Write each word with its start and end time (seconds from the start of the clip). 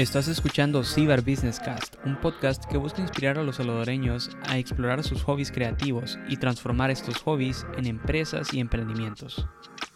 Estás 0.00 0.28
escuchando 0.28 0.82
Ciber 0.82 1.20
Business 1.20 1.60
Cast, 1.60 1.96
un 2.06 2.18
podcast 2.18 2.64
que 2.64 2.78
busca 2.78 3.02
inspirar 3.02 3.36
a 3.36 3.42
los 3.42 3.56
salvadoreños 3.56 4.30
a 4.48 4.56
explorar 4.56 5.02
sus 5.02 5.22
hobbies 5.24 5.52
creativos 5.52 6.18
y 6.26 6.38
transformar 6.38 6.90
estos 6.90 7.18
hobbies 7.18 7.66
en 7.76 7.84
empresas 7.84 8.54
y 8.54 8.60
emprendimientos. 8.60 9.46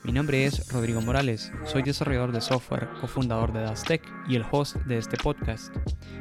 Mi 0.05 0.12
nombre 0.12 0.44
es 0.44 0.71
Rodrigo 0.71 1.00
Morales, 1.00 1.50
soy 1.64 1.82
desarrollador 1.82 2.31
de 2.31 2.43
software, 2.43 2.90
cofundador 3.00 3.54
de 3.54 3.62
Dastec 3.62 4.03
y 4.29 4.36
el 4.36 4.45
host 4.50 4.76
de 4.85 4.99
este 4.99 5.17
podcast. 5.17 5.75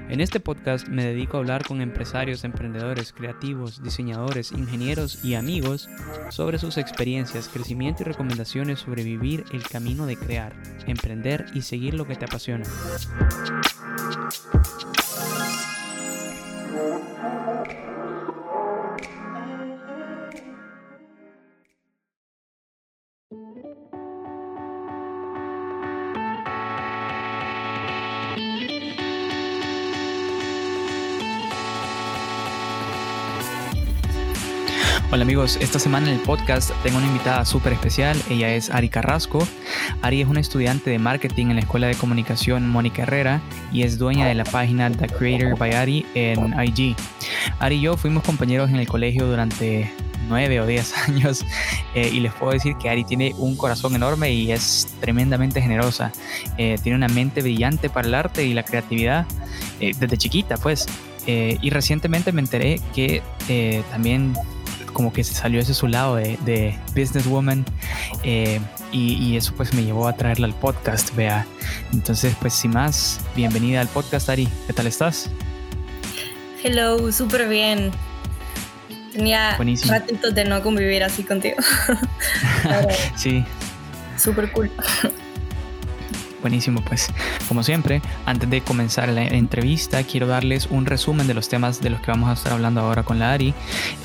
En 0.07 0.21
este 0.21 0.39
podcast 0.39 0.87
me 0.87 1.03
dedico 1.03 1.35
a 1.35 1.41
hablar 1.41 1.67
con 1.67 1.81
empresarios, 1.81 2.45
emprendedores, 2.45 3.11
creativos, 3.11 3.83
diseñadores, 3.83 4.53
ingenieros 4.53 5.25
y 5.25 5.35
amigos 5.35 5.89
sobre 6.29 6.59
sus 6.59 6.77
experiencias, 6.77 7.49
crecimiento 7.49 8.03
y 8.03 8.05
recomendaciones 8.05 8.79
sobre 8.79 9.03
vivir 9.03 9.43
el 9.51 9.67
camino 9.67 10.05
de 10.05 10.15
crear, 10.15 10.53
emprender 10.87 11.47
y 11.53 11.63
seguir 11.63 11.93
lo 11.93 12.07
que 12.07 12.15
te 12.15 12.23
apasiona. 12.23 12.63
Hola 35.13 35.25
amigos, 35.25 35.59
esta 35.61 35.77
semana 35.77 36.07
en 36.07 36.15
el 36.15 36.21
podcast 36.21 36.71
tengo 36.81 36.97
una 36.97 37.05
invitada 37.05 37.45
súper 37.45 37.73
especial, 37.73 38.19
ella 38.31 38.55
es 38.55 38.71
Ari 38.71 38.89
Carrasco. 38.89 39.47
Ari 40.01 40.21
es 40.21 40.27
una 40.27 40.39
estudiante 40.39 40.89
de 40.89 40.97
marketing 40.97 41.49
en 41.49 41.57
la 41.57 41.61
Escuela 41.61 41.85
de 41.85 41.93
Comunicación 41.93 42.67
Mónica 42.67 43.03
Herrera 43.03 43.39
y 43.71 43.83
es 43.83 43.99
dueña 43.99 44.25
de 44.25 44.33
la 44.33 44.43
página 44.43 44.89
The 44.89 45.05
Creator 45.05 45.55
by 45.55 45.71
Ari 45.71 46.05
en 46.15 46.55
IG. 46.59 46.95
Ari 47.59 47.75
y 47.75 47.81
yo 47.81 47.95
fuimos 47.95 48.23
compañeros 48.23 48.71
en 48.71 48.77
el 48.77 48.87
colegio 48.87 49.27
durante 49.27 49.93
nueve 50.27 50.59
o 50.59 50.65
diez 50.65 50.97
años 51.07 51.45
eh, 51.93 52.09
y 52.11 52.19
les 52.19 52.33
puedo 52.33 52.51
decir 52.51 52.75
que 52.77 52.89
Ari 52.89 53.03
tiene 53.03 53.35
un 53.37 53.55
corazón 53.55 53.93
enorme 53.93 54.33
y 54.33 54.51
es 54.51 54.95
tremendamente 54.99 55.61
generosa. 55.61 56.11
Eh, 56.57 56.79
tiene 56.81 56.95
una 56.95 57.07
mente 57.07 57.43
brillante 57.43 57.87
para 57.87 58.07
el 58.07 58.15
arte 58.15 58.45
y 58.45 58.55
la 58.55 58.63
creatividad 58.63 59.27
eh, 59.79 59.91
desde 59.95 60.17
chiquita 60.17 60.57
pues. 60.57 60.87
y 61.27 61.69
recientemente 61.69 62.31
me 62.31 62.41
enteré 62.41 62.81
que 62.95 63.21
también 63.91 64.33
como 64.93 65.11
que 65.11 65.23
se 65.23 65.33
salió 65.33 65.59
ese 65.59 65.73
su 65.73 65.87
lado 65.87 66.15
de, 66.15 66.37
de 66.45 66.77
businesswoman 66.95 67.65
eh, 68.23 68.59
y, 68.91 69.35
eso 69.35 69.53
pues 69.55 69.73
me 69.73 69.83
llevó 69.83 70.07
a 70.07 70.15
traerla 70.15 70.45
al 70.45 70.53
podcast, 70.53 71.13
vea. 71.15 71.45
Entonces 71.91 72.35
pues 72.39 72.53
sin 72.53 72.71
más, 72.71 73.19
bienvenida 73.35 73.81
al 73.81 73.87
podcast 73.87 74.29
Ari, 74.29 74.47
¿qué 74.67 74.73
tal 74.73 74.87
estás? 74.87 75.29
Hello, 76.63 77.11
súper 77.11 77.49
bien. 77.49 77.91
Tenía 79.11 79.57
ratitos 79.87 80.33
de 80.33 80.45
no 80.45 80.61
convivir 80.61 81.03
así 81.03 81.23
contigo. 81.23 81.57
sí. 83.15 83.43
Súper 84.17 84.51
cool. 84.51 84.71
Buenísimo, 86.43 86.81
pues 86.81 87.09
como 87.47 87.63
siempre, 87.63 88.01
antes 88.25 88.49
de 88.49 88.59
comenzar 88.59 89.07
la 89.07 89.23
entrevista, 89.23 90.03
quiero 90.03 90.27
darles 90.27 90.67
un 90.69 90.85
resumen 90.85 91.25
de 91.25 91.33
los 91.33 91.47
temas 91.47 91.79
de 91.79 91.89
los 91.89 92.01
que 92.01 92.11
vamos 92.11 92.29
a 92.29 92.33
estar 92.33 92.51
hablando 92.51 92.81
ahora 92.81 93.03
con 93.03 93.17
la 93.17 93.31
Ari. 93.31 93.53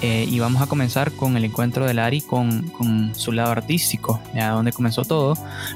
Eh, 0.02 0.24
y 0.28 0.38
vamos 0.38 0.62
a 0.62 0.68
comenzar 0.68 1.10
con 1.10 1.36
el 1.36 1.44
encuentro 1.44 1.84
de 1.84 1.94
la 1.94 2.06
Ari 2.06 2.20
con, 2.20 2.68
con 2.68 3.12
su 3.16 3.32
lado 3.32 3.50
artístico, 3.50 4.22
a 4.40 4.50
donde 4.50 4.70
comenzó 4.72 5.04
todo. 5.04 5.34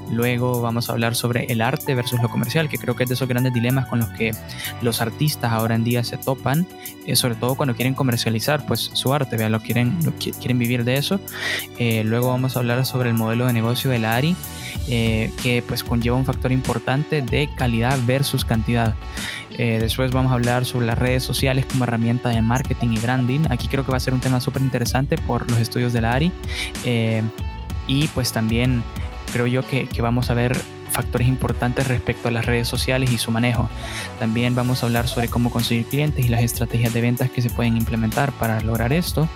Luego 0.09 0.63
vamos 0.63 0.89
a 0.89 0.93
hablar 0.93 1.17
sobre 1.17 1.47
el 1.47 1.61
arte 1.63 1.97
versus 1.97 2.23
lo 2.23 2.29
comercial, 2.29 2.69
que 2.69 2.79
creo 2.79 2.95
que 2.95 3.03
es 3.03 3.09
de 3.09 3.17
esos 3.17 3.27
grandes 3.27 3.53
dilemas 3.53 3.89
con 3.89 3.99
los 3.99 4.11
que 4.11 4.31
los 4.83 5.01
artistas 5.01 5.51
ahora 5.51 5.75
en 5.75 5.83
día 5.83 6.05
se 6.05 6.17
topan, 6.17 6.65
eh, 7.07 7.17
sobre 7.17 7.35
todo 7.35 7.57
cuando 7.57 7.75
quieren 7.75 7.95
comercializar 7.95 8.65
pues 8.67 8.89
su 8.93 9.13
arte, 9.13 9.37
¿vea? 9.37 9.49
Lo 9.49 9.59
quieren, 9.59 9.99
quieren 10.39 10.61
vivir 10.61 10.85
de 10.85 10.95
eso. 10.95 11.19
Eh, 11.79 12.05
luego 12.05 12.29
vamos 12.29 12.55
a 12.55 12.61
hablar 12.61 12.87
sobre 12.87 13.09
el 13.09 13.17
modelo 13.17 13.49
de 13.49 13.53
negocio 13.53 13.91
de 13.91 13.99
la 13.99 14.15
Ari, 14.15 14.37
que 14.87 15.65
pues 15.67 15.85
conlleva 15.85 16.17
un 16.17 16.25
factor 16.25 16.53
importante 16.53 17.23
de 17.23 17.49
calidad 17.57 17.99
versus 18.07 18.45
cantidad. 18.45 18.95
Eh, 19.59 19.79
después 19.81 20.13
vamos 20.13 20.33
a 20.33 20.35
hablar 20.35 20.65
sobre 20.65 20.87
las 20.87 20.99
redes 20.99 21.23
sociales 21.23 21.67
como 21.67 21.85
herramienta 21.85 22.31
de 22.31 22.41
marketing 22.43 22.89
y 22.93 22.99
branding. 22.99 23.41
Aquí 23.51 23.69
creo 23.69 23.85
que 23.85 23.91
va 23.91 23.97
a 23.97 24.01
ser 24.01 24.15
un 24.15 24.21
tema 24.21 24.41
súper 24.41 24.63
interesante 24.63 25.19
por 25.19 25.51
los 25.51 25.61
estudios 25.61 25.93
de 25.93 26.01
la 26.01 26.13
ARI. 26.13 26.33
Eh, 26.85 27.23
y 27.87 28.09
pues 28.09 28.33
también 28.33 28.83
creo 29.33 29.47
yo 29.47 29.67
que, 29.67 29.89
vamos 30.01 30.31
a 30.31 30.35
ver 30.35 30.57
factores 30.91 31.27
importantes 31.27 31.89
respecto 31.89 32.29
a 32.29 32.31
las 32.31 32.45
redes 32.45 32.69
sociales 32.69 33.11
y 33.13 33.19
su 33.19 33.31
manejo. 33.31 33.69
También 34.19 34.55
vamos 34.55 34.83
a 34.83 34.87
hablar 34.87 35.09
sobre 35.09 35.29
cómo 35.29 35.51
conseguir 35.51 35.87
clientes 35.87 36.25
y 36.25 36.29
las 36.29 36.43
estrategias 36.43 36.93
de 36.93 37.01
ventas 37.01 37.31
que 37.31 37.41
se 37.41 37.49
pueden 37.49 37.77
implementar 37.77 38.31
para 38.33 38.61
lograr 38.61 38.93
esto. 38.93 39.29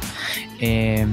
Eh, 0.61 1.07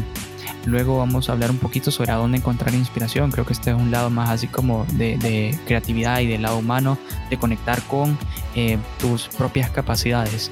Luego 0.65 0.97
vamos 0.97 1.29
a 1.29 1.33
hablar 1.33 1.51
un 1.51 1.57
poquito 1.57 1.91
sobre 1.91 2.11
a 2.11 2.15
dónde 2.15 2.37
encontrar 2.37 2.73
inspiración. 2.73 3.31
Creo 3.31 3.45
que 3.45 3.53
este 3.53 3.71
es 3.71 3.75
un 3.75 3.91
lado 3.91 4.09
más 4.09 4.29
así 4.29 4.47
como 4.47 4.85
de, 4.93 5.57
creatividad 5.65 6.19
y 6.21 6.27
del 6.27 6.41
lado 6.41 6.57
humano, 6.57 6.97
de 7.29 7.37
conectar 7.37 7.81
con 7.83 8.17
eh, 8.55 8.77
tus 8.99 9.27
propias 9.27 9.69
capacidades. 9.69 10.51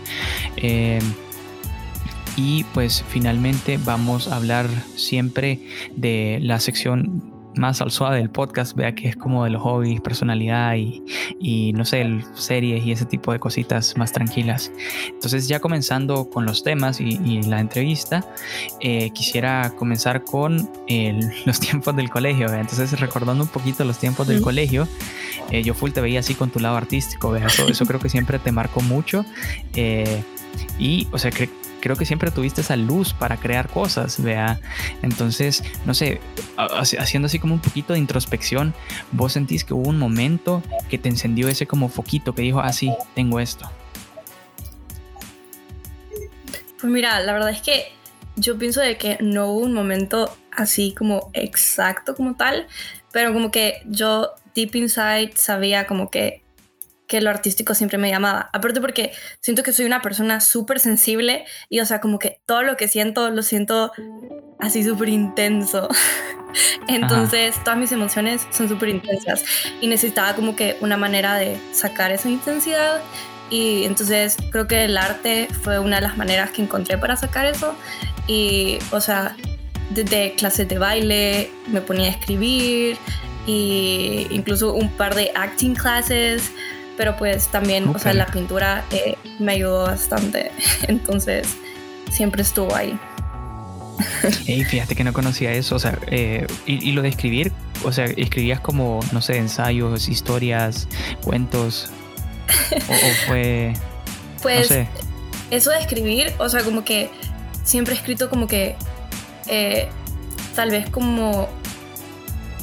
Eh, 0.57 0.99
y 2.35 2.63
pues 2.73 3.03
finalmente 3.09 3.77
vamos 3.83 4.27
a 4.27 4.37
hablar 4.37 4.67
siempre 4.95 5.59
de 5.95 6.39
la 6.41 6.59
sección 6.59 7.30
más 7.55 7.81
al 7.81 7.91
suave 7.91 8.17
del 8.17 8.29
podcast, 8.29 8.75
vea 8.75 8.93
que 8.95 9.09
es 9.09 9.15
como 9.15 9.43
de 9.43 9.49
los 9.49 9.61
hobbies, 9.61 10.01
personalidad 10.01 10.75
y, 10.75 11.03
y, 11.39 11.73
no 11.73 11.85
sé, 11.85 12.05
series 12.33 12.85
y 12.85 12.91
ese 12.91 13.05
tipo 13.05 13.31
de 13.31 13.39
cositas 13.39 13.97
más 13.97 14.11
tranquilas. 14.11 14.71
Entonces 15.07 15.47
ya 15.47 15.59
comenzando 15.59 16.29
con 16.29 16.45
los 16.45 16.63
temas 16.63 16.99
y, 16.99 17.41
la 17.41 17.59
entrevista, 17.59 18.25
eh, 18.79 19.09
quisiera 19.11 19.73
comenzar 19.77 20.23
con 20.23 20.69
los 21.45 21.59
tiempos 21.59 21.95
del 21.95 22.09
colegio. 22.09 22.53
Entonces 22.53 22.99
recordando 22.99 23.43
un 23.43 23.49
poquito 23.49 23.83
los 23.83 23.97
tiempos 23.97 24.27
del 24.27 24.41
colegio, 24.41 24.87
eh, 25.49 25.63
yo 25.63 25.73
full 25.73 25.91
te 25.91 26.01
veía 26.01 26.19
así 26.19 26.35
con 26.35 26.49
tu 26.49 26.59
lado 26.59 26.77
artístico, 26.77 27.31
¿vea? 27.31 27.47
Eso, 27.47 27.67
eso 27.67 27.85
creo 27.85 27.99
que 27.99 28.09
siempre 28.09 28.39
te 28.39 28.51
marcó 28.51 28.81
mucho. 28.81 29.25
Eh, 29.75 30.23
y, 30.77 31.07
o 31.11 31.17
sea, 31.17 31.31
creo 31.81 31.97
que 31.97 32.05
siempre 32.05 32.31
tuviste 32.31 32.61
esa 32.61 32.77
luz 32.77 33.13
para 33.13 33.37
crear 33.37 33.67
cosas, 33.67 34.21
vea. 34.21 34.59
Entonces, 35.01 35.63
no 35.85 35.93
sé, 35.93 36.21
haciendo 36.55 37.25
así 37.25 37.39
como 37.39 37.55
un 37.55 37.59
poquito 37.59 37.93
de 37.93 37.99
introspección, 37.99 38.73
vos 39.11 39.33
sentís 39.33 39.65
que 39.65 39.73
hubo 39.73 39.89
un 39.89 39.97
momento 39.97 40.63
que 40.89 40.97
te 40.97 41.09
encendió 41.09 41.49
ese 41.49 41.65
como 41.67 41.89
foquito 41.89 42.33
que 42.33 42.43
dijo, 42.43 42.61
ah, 42.61 42.71
sí, 42.71 42.93
tengo 43.15 43.39
esto. 43.39 43.69
Pues 46.79 46.91
mira, 46.91 47.19
la 47.19 47.33
verdad 47.33 47.49
es 47.49 47.61
que 47.61 47.91
yo 48.35 48.57
pienso 48.57 48.81
de 48.81 48.97
que 48.97 49.17
no 49.21 49.47
hubo 49.47 49.65
un 49.65 49.73
momento 49.73 50.35
así 50.51 50.93
como 50.97 51.29
exacto 51.33 52.15
como 52.15 52.35
tal, 52.35 52.67
pero 53.11 53.33
como 53.33 53.51
que 53.51 53.81
yo 53.85 54.31
deep 54.55 54.75
inside 54.75 55.33
sabía 55.35 55.85
como 55.85 56.09
que 56.09 56.43
que 57.11 57.19
lo 57.19 57.29
artístico 57.29 57.75
siempre 57.75 57.97
me 57.97 58.09
llamaba. 58.09 58.49
Aparte 58.53 58.79
porque 58.79 59.11
siento 59.41 59.63
que 59.63 59.73
soy 59.73 59.85
una 59.85 60.01
persona 60.01 60.39
súper 60.39 60.79
sensible 60.79 61.43
y 61.67 61.81
o 61.81 61.85
sea, 61.85 61.99
como 61.99 62.19
que 62.19 62.39
todo 62.45 62.63
lo 62.63 62.77
que 62.77 62.87
siento 62.87 63.29
lo 63.31 63.43
siento 63.43 63.91
así 64.59 64.81
súper 64.81 65.09
intenso. 65.09 65.89
Entonces 66.87 67.61
todas 67.65 67.77
mis 67.77 67.91
emociones 67.91 68.47
son 68.51 68.69
súper 68.69 68.87
intensas 68.87 69.43
y 69.81 69.87
necesitaba 69.87 70.35
como 70.35 70.55
que 70.55 70.77
una 70.79 70.95
manera 70.95 71.35
de 71.35 71.59
sacar 71.73 72.13
esa 72.13 72.29
intensidad 72.29 73.01
y 73.49 73.83
entonces 73.83 74.37
creo 74.49 74.65
que 74.65 74.85
el 74.85 74.97
arte 74.97 75.49
fue 75.63 75.79
una 75.79 75.97
de 75.97 76.03
las 76.03 76.15
maneras 76.15 76.51
que 76.51 76.61
encontré 76.61 76.97
para 76.97 77.17
sacar 77.17 77.45
eso 77.45 77.75
y 78.25 78.79
o 78.91 79.01
sea, 79.01 79.35
desde 79.89 80.35
clases 80.35 80.69
de 80.69 80.77
baile 80.77 81.51
me 81.67 81.81
ponía 81.81 82.07
a 82.07 82.11
escribir 82.11 82.97
y 83.45 84.27
incluso 84.29 84.73
un 84.73 84.89
par 84.91 85.15
de 85.15 85.31
acting 85.35 85.75
classes 85.75 86.51
pero 87.01 87.17
pues 87.17 87.47
también, 87.47 87.87
o 87.87 87.97
sea, 87.97 88.13
la 88.13 88.27
pintura 88.27 88.85
eh, 88.91 89.15
me 89.39 89.53
ayudó 89.53 89.85
bastante, 89.85 90.51
entonces 90.87 91.47
siempre 92.11 92.43
estuvo 92.43 92.75
ahí. 92.75 92.95
Hey, 94.45 94.63
fíjate 94.63 94.95
que 94.95 95.03
no 95.03 95.11
conocía 95.11 95.51
eso, 95.51 95.77
o 95.77 95.79
sea, 95.79 95.97
eh, 96.05 96.45
y, 96.67 96.91
lo 96.91 97.01
de 97.01 97.09
escribir, 97.09 97.51
o 97.83 97.91
sea, 97.91 98.05
escribías 98.05 98.59
como, 98.59 98.99
no 99.13 99.19
sé, 99.19 99.37
ensayos, 99.37 100.09
historias, 100.09 100.87
cuentos, 101.23 101.89
o, 102.87 103.25
fue... 103.25 103.73
Pues 104.43 104.71
eso 105.49 105.71
de 105.71 105.79
escribir, 105.79 106.31
o 106.37 106.49
sea, 106.49 106.61
como 106.61 106.83
que 106.83 107.09
siempre 107.63 107.95
he 107.95 107.97
escrito 107.97 108.29
como 108.29 108.45
que, 108.45 108.75
eh, 109.47 109.89
tal 110.55 110.69
vez 110.69 110.87
como 110.91 111.49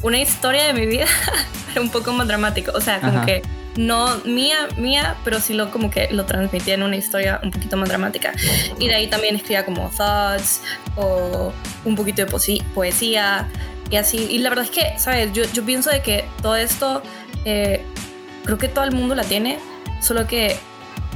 una 0.03 0.21
historia 0.21 0.63
de 0.63 0.75
mi 0.75 0.87
vida, 0.87 1.07
pero 1.67 1.83
un 1.83 1.91
poco 1.91 2.13
más 2.13 2.29
dramático. 2.29 2.71
O 2.73 2.81
sea, 2.81 3.01
como 3.01 3.27
que 3.27 3.43
no 3.79 4.19
mía, 4.25 4.69
mía, 4.77 5.15
pero 5.25 5.39
sí 5.41 5.55
lo 5.55 5.71
como 5.71 5.89
que 5.89 6.09
lo 6.11 6.27
transmitía 6.27 6.75
en 6.75 6.83
una 6.83 6.97
historia 6.97 7.41
un 7.45 7.53
poquito 7.53 7.77
más 7.77 7.89
dramática. 7.89 8.33
Y 8.79 8.89
de 8.89 8.95
ahí 8.97 9.07
también 9.07 9.37
escribía 9.37 9.65
como 9.65 9.89
thoughts 9.97 10.63
o 10.97 11.53
un 11.85 11.95
poquito 11.95 12.25
de 12.25 12.61
poesía 12.75 13.49
y 13.89 13.97
así. 13.97 14.27
Y 14.31 14.39
la 14.39 14.51
verdad 14.51 14.65
es 14.65 14.73
que, 14.73 14.99
¿sabes? 14.99 15.33
Yo, 15.33 15.45
yo 15.53 15.65
pienso 15.65 15.91
de 15.91 16.03
que 16.03 16.25
todo 16.43 16.57
esto, 16.57 17.03
eh, 17.45 17.85
creo 18.45 18.59
que 18.59 18.67
todo 18.67 18.85
el 18.85 18.91
mundo 18.91 19.15
la 19.15 19.23
tiene, 19.23 19.61
solo 20.01 20.27
que 20.27 20.57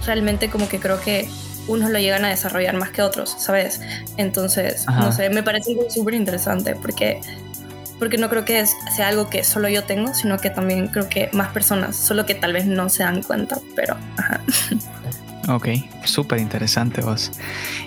realmente 0.07 0.49
como 0.49 0.69
que 0.69 0.79
creo 0.79 1.01
que 1.01 1.29
unos 1.67 1.91
lo 1.91 1.99
llegan 1.99 2.25
a 2.25 2.29
desarrollar 2.29 2.77
más 2.77 2.91
que 2.91 3.03
otros, 3.03 3.35
¿sabes? 3.39 3.81
Entonces, 4.19 4.87
no 4.87 5.11
sé, 5.11 5.31
me 5.31 5.43
parece 5.43 5.77
súper 5.91 6.15
interesante 6.15 6.77
porque 6.77 7.21
porque 8.03 8.19
no 8.19 8.29
creo 8.29 8.45
que 8.45 8.67
sea 8.97 9.07
algo 9.07 9.31
que 9.31 9.45
solo 9.45 9.69
yo 9.69 9.85
tengo, 9.85 10.13
sino 10.13 10.37
que 10.37 10.51
también 10.51 10.89
creo 10.89 11.09
que 11.09 11.31
más 11.33 11.53
personas, 11.53 11.95
solo 11.95 12.27
que 12.27 12.35
tal 12.35 12.53
vez 12.53 12.67
no 12.67 12.89
se 12.89 13.05
dan 13.05 13.23
cuenta, 13.23 13.61
pero... 13.77 13.97
Ajá. 14.17 14.41
Ok, 15.49 15.69
súper 16.05 16.41
interesante 16.41 17.01
vos. 17.01 17.31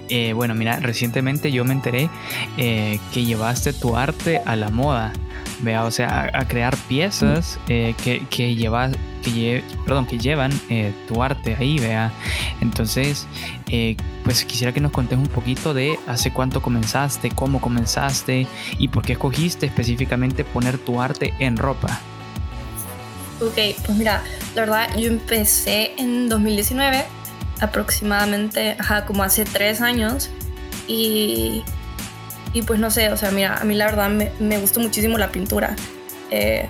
Eh, 0.08 0.32
bueno, 0.32 0.56
mira, 0.56 0.80
recientemente 0.80 1.52
yo 1.52 1.66
me 1.66 1.74
enteré 1.74 2.10
eh, 2.58 2.98
que 3.14 3.26
llevaste 3.26 3.74
tu 3.74 3.98
arte 3.98 4.42
a 4.46 4.56
la 4.56 4.70
moda, 4.70 5.12
vea, 5.60 5.84
o 5.84 5.92
sea, 5.92 6.32
a, 6.34 6.48
crear 6.48 6.78
piezas 6.88 7.60
eh, 7.68 7.94
que, 8.02 8.26
que 8.30 8.56
llevas 8.56 8.94
que, 9.26 9.64
perdón, 9.86 10.06
que 10.06 10.18
llevan 10.18 10.52
eh, 10.70 10.94
tu 11.08 11.24
arte 11.24 11.56
ahí, 11.60 11.80
vea. 11.80 12.12
Entonces, 12.62 13.28
eh, 13.70 13.98
pues 14.24 14.46
quisiera 14.46 14.74
que 14.74 14.80
nos 14.80 14.92
contes 14.92 15.18
un 15.18 15.28
poquito 15.28 15.74
de 15.74 16.00
hace 16.08 16.32
cuánto 16.32 16.62
comenzaste, 16.62 17.32
cómo 17.32 17.60
comenzaste 17.60 18.48
y 18.78 18.88
por 18.90 19.04
qué 19.04 19.14
escogiste 19.14 19.66
específicamente 19.66 20.44
poner 20.44 20.78
tu 20.78 21.02
arte 21.02 21.34
en 21.40 21.58
ropa. 21.58 22.00
Ok, 23.42 23.58
pues 23.86 23.98
mira, 23.98 24.24
la 24.56 24.62
verdad 24.62 24.98
yo 24.98 25.08
empecé 25.08 25.92
en 25.98 26.30
2019, 26.30 27.04
aproximadamente, 27.60 28.78
ajá, 28.80 29.06
como 29.06 29.24
hace 29.24 29.44
tres 29.44 29.82
años 29.82 30.30
y, 30.88 31.64
y 32.54 32.62
pues 32.62 32.80
no 32.80 32.90
sé, 32.92 33.12
o 33.12 33.18
sea, 33.18 33.32
mira, 33.32 33.58
a 33.58 33.66
mí 33.66 33.76
la 33.76 33.88
verdad 33.88 34.10
me, 34.10 34.32
me 34.40 34.58
gustó 34.58 34.80
muchísimo 34.80 35.18
la 35.18 35.32
pintura. 35.32 35.76
Eh, 36.32 36.68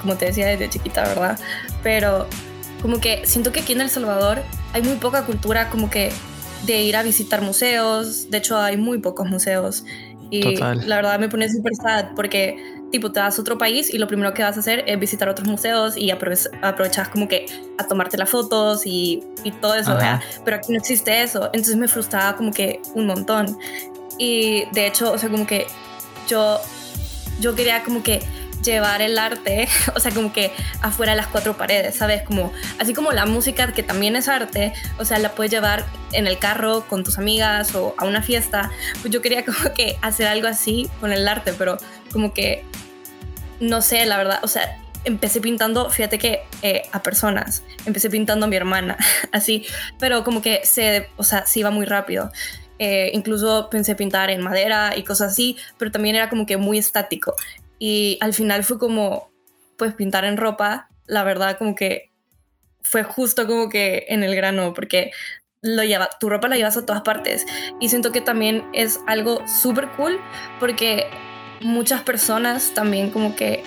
como 0.00 0.16
te 0.16 0.26
decía 0.26 0.46
desde 0.46 0.68
chiquita, 0.68 1.02
¿verdad? 1.02 1.38
Pero 1.82 2.26
como 2.82 3.00
que 3.00 3.26
siento 3.26 3.52
que 3.52 3.60
aquí 3.60 3.72
en 3.72 3.80
El 3.80 3.90
Salvador 3.90 4.42
hay 4.72 4.82
muy 4.82 4.96
poca 4.96 5.24
cultura 5.24 5.70
como 5.70 5.90
que 5.90 6.12
de 6.66 6.82
ir 6.82 6.96
a 6.96 7.02
visitar 7.02 7.42
museos, 7.42 8.30
de 8.30 8.38
hecho 8.38 8.58
hay 8.58 8.76
muy 8.76 8.98
pocos 8.98 9.28
museos 9.28 9.84
y 10.30 10.56
la 10.56 10.96
verdad 10.96 11.18
me 11.18 11.28
pone 11.28 11.48
súper 11.48 11.74
sad 11.74 12.10
porque 12.14 12.56
tipo 12.92 13.10
te 13.10 13.20
vas 13.20 13.38
a 13.38 13.42
otro 13.42 13.58
país 13.58 13.92
y 13.92 13.98
lo 13.98 14.06
primero 14.06 14.32
que 14.32 14.42
vas 14.42 14.56
a 14.56 14.60
hacer 14.60 14.84
es 14.86 14.98
visitar 14.98 15.28
otros 15.28 15.48
museos 15.48 15.96
y 15.96 16.10
aprovechas 16.10 17.08
como 17.08 17.28
que 17.28 17.46
a 17.78 17.86
tomarte 17.86 18.16
las 18.16 18.30
fotos 18.30 18.82
y, 18.84 19.22
y 19.42 19.50
todo 19.52 19.74
eso, 19.74 19.94
¿verdad? 19.94 20.20
Pero 20.44 20.56
aquí 20.56 20.72
no 20.72 20.78
existe 20.78 21.22
eso, 21.22 21.50
entonces 21.52 21.76
me 21.76 21.88
frustraba 21.88 22.36
como 22.36 22.52
que 22.52 22.80
un 22.94 23.06
montón. 23.06 23.58
Y 24.18 24.64
de 24.72 24.86
hecho, 24.86 25.12
o 25.12 25.18
sea, 25.18 25.30
como 25.30 25.46
que 25.46 25.66
yo, 26.28 26.60
yo 27.40 27.54
quería 27.54 27.82
como 27.82 28.02
que 28.02 28.20
llevar 28.62 29.02
el 29.02 29.18
arte, 29.18 29.68
o 29.94 30.00
sea, 30.00 30.12
como 30.12 30.32
que 30.32 30.52
afuera 30.82 31.12
de 31.12 31.16
las 31.16 31.26
cuatro 31.26 31.56
paredes, 31.56 31.96
¿sabes? 31.96 32.22
Como, 32.22 32.52
así 32.78 32.94
como 32.94 33.12
la 33.12 33.26
música, 33.26 33.72
que 33.72 33.82
también 33.82 34.16
es 34.16 34.28
arte, 34.28 34.72
o 34.98 35.04
sea, 35.04 35.18
la 35.18 35.32
puedes 35.32 35.50
llevar 35.50 35.84
en 36.12 36.26
el 36.26 36.38
carro 36.38 36.86
con 36.88 37.04
tus 37.04 37.18
amigas 37.18 37.74
o 37.74 37.94
a 37.98 38.04
una 38.04 38.22
fiesta. 38.22 38.70
Pues 39.00 39.12
yo 39.12 39.22
quería 39.22 39.44
como 39.46 39.74
que 39.74 39.96
hacer 40.02 40.26
algo 40.26 40.48
así 40.48 40.88
con 41.00 41.12
el 41.12 41.26
arte, 41.26 41.52
pero 41.56 41.78
como 42.12 42.34
que, 42.34 42.64
no 43.60 43.82
sé, 43.82 44.06
la 44.06 44.16
verdad, 44.16 44.40
o 44.42 44.48
sea, 44.48 44.76
empecé 45.04 45.40
pintando, 45.40 45.88
fíjate 45.90 46.18
que 46.18 46.40
eh, 46.62 46.82
a 46.92 47.02
personas, 47.02 47.62
empecé 47.86 48.10
pintando 48.10 48.46
a 48.46 48.48
mi 48.48 48.56
hermana, 48.56 48.96
así, 49.32 49.66
pero 49.98 50.24
como 50.24 50.42
que 50.42 50.60
se, 50.64 51.08
o 51.16 51.24
sea, 51.24 51.46
se 51.46 51.60
iba 51.60 51.70
muy 51.70 51.86
rápido. 51.86 52.30
Eh, 52.82 53.10
incluso 53.12 53.68
pensé 53.70 53.94
pintar 53.94 54.30
en 54.30 54.40
madera 54.40 54.96
y 54.96 55.02
cosas 55.02 55.32
así, 55.32 55.58
pero 55.76 55.90
también 55.90 56.16
era 56.16 56.30
como 56.30 56.46
que 56.46 56.56
muy 56.56 56.78
estático. 56.78 57.36
Y 57.80 58.18
al 58.20 58.34
final 58.34 58.62
fue 58.62 58.78
como, 58.78 59.32
pues 59.76 59.94
pintar 59.94 60.24
en 60.24 60.36
ropa, 60.36 60.90
la 61.06 61.24
verdad 61.24 61.58
como 61.58 61.74
que 61.74 62.12
fue 62.82 63.02
justo 63.02 63.46
como 63.46 63.68
que 63.68 64.04
en 64.08 64.22
el 64.22 64.36
grano, 64.36 64.74
porque 64.74 65.10
lo 65.62 65.82
lleva, 65.82 66.08
tu 66.20 66.28
ropa 66.28 66.48
la 66.48 66.56
llevas 66.56 66.76
a 66.76 66.86
todas 66.86 67.02
partes. 67.02 67.46
Y 67.80 67.88
siento 67.88 68.12
que 68.12 68.20
también 68.20 68.64
es 68.72 69.00
algo 69.06 69.42
súper 69.48 69.88
cool, 69.96 70.20
porque 70.60 71.06
muchas 71.62 72.02
personas 72.02 72.72
también 72.74 73.10
como 73.10 73.34
que 73.34 73.62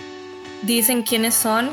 dicen 0.61 1.01
quiénes 1.01 1.33
son 1.33 1.69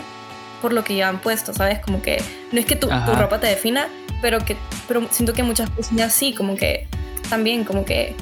por 0.61 0.73
lo 0.73 0.83
que 0.83 0.95
llevan 0.95 1.21
puesto, 1.21 1.53
¿sabes? 1.53 1.81
Como 1.81 2.03
que 2.03 2.23
no 2.53 2.61
es 2.61 2.67
que 2.67 2.77
tu, 2.77 2.89
tu, 2.89 3.15
ropa 3.15 3.39
te 3.39 3.47
defina, 3.47 3.89
pero 4.21 4.45
que 4.45 4.57
pero 4.89 5.07
siento 5.11 5.33
que 5.33 5.43
muchas 5.43 5.71
personas 5.71 6.13
sí, 6.13 6.35
como 6.35 6.57
que 6.57 6.89
también 7.29 7.65
como 7.65 7.85
que 7.85 8.15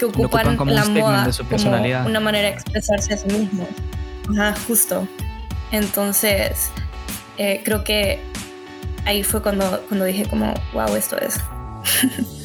que 0.00 0.06
ocupan, 0.06 0.56
la 0.56 0.84
moda 0.86 1.26
de 1.26 1.32
su 1.32 1.44
personalidad. 1.44 1.98
como 1.98 2.10
una 2.10 2.20
manera 2.20 2.48
de 2.48 2.54
expresarse 2.54 3.14
a 3.14 3.16
sí 3.18 3.28
mismo. 3.28 3.68
Ajá, 4.32 4.54
justo. 4.66 5.06
Entonces, 5.72 6.70
eh, 7.36 7.60
creo 7.64 7.84
que 7.84 8.20
ahí 9.04 9.22
fue 9.22 9.42
cuando, 9.42 9.82
cuando 9.88 10.04
dije 10.04 10.26
como, 10.26 10.52
wow, 10.72 10.96
esto 10.96 11.18
es. 11.18 11.38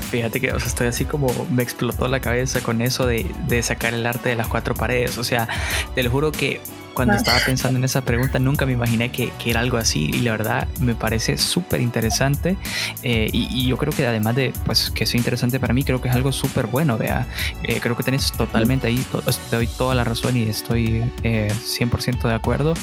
fíjate 0.00 0.40
que 0.40 0.48
estoy 0.48 0.88
así 0.88 1.04
como 1.04 1.28
me 1.50 1.62
explotó 1.62 2.08
la 2.08 2.18
cabeza 2.20 2.60
con 2.60 2.82
eso 2.82 3.06
de, 3.06 3.30
de, 3.46 3.62
sacar 3.62 3.94
el 3.94 4.04
arte 4.06 4.30
de 4.30 4.36
las 4.36 4.48
cuatro 4.48 4.74
paredes. 4.74 5.18
O 5.18 5.24
sea, 5.24 5.48
te 5.94 6.02
lo 6.02 6.10
juro 6.10 6.32
que 6.32 6.60
cuando 6.94 7.14
estaba 7.14 7.38
pensando 7.44 7.78
en 7.78 7.84
esa 7.84 8.02
pregunta 8.02 8.38
nunca 8.38 8.66
me 8.66 8.72
imaginé 8.72 9.10
que, 9.10 9.32
que 9.38 9.50
era 9.50 9.60
algo 9.60 9.76
así 9.76 10.10
y 10.12 10.20
la 10.20 10.32
verdad 10.32 10.68
me 10.80 10.94
parece 10.94 11.38
súper 11.38 11.80
interesante 11.80 12.56
eh, 13.02 13.28
y, 13.32 13.66
yo 13.66 13.76
creo 13.76 13.92
que 13.92 14.06
además 14.06 14.34
de 14.34 14.52
pues 14.64 14.90
que 14.90 15.04
es 15.04 15.14
interesante 15.14 15.60
para 15.60 15.72
mí 15.72 15.84
creo 15.84 16.00
que 16.00 16.08
es 16.08 16.14
algo 16.14 16.32
súper 16.32 16.66
bueno 16.66 16.98
vea 16.98 17.26
eh, 17.62 17.78
creo 17.80 17.96
que 17.96 18.02
tenés 18.02 18.32
totalmente 18.32 18.86
ahí 18.88 19.04
te 19.50 19.56
doy 19.56 19.66
toda 19.66 19.94
la 19.94 20.04
razón 20.04 20.36
y 20.36 20.42
estoy 20.42 21.02
100% 21.22 22.24
eh, 22.24 22.28
de 22.28 22.34
acuerdo 22.34 22.74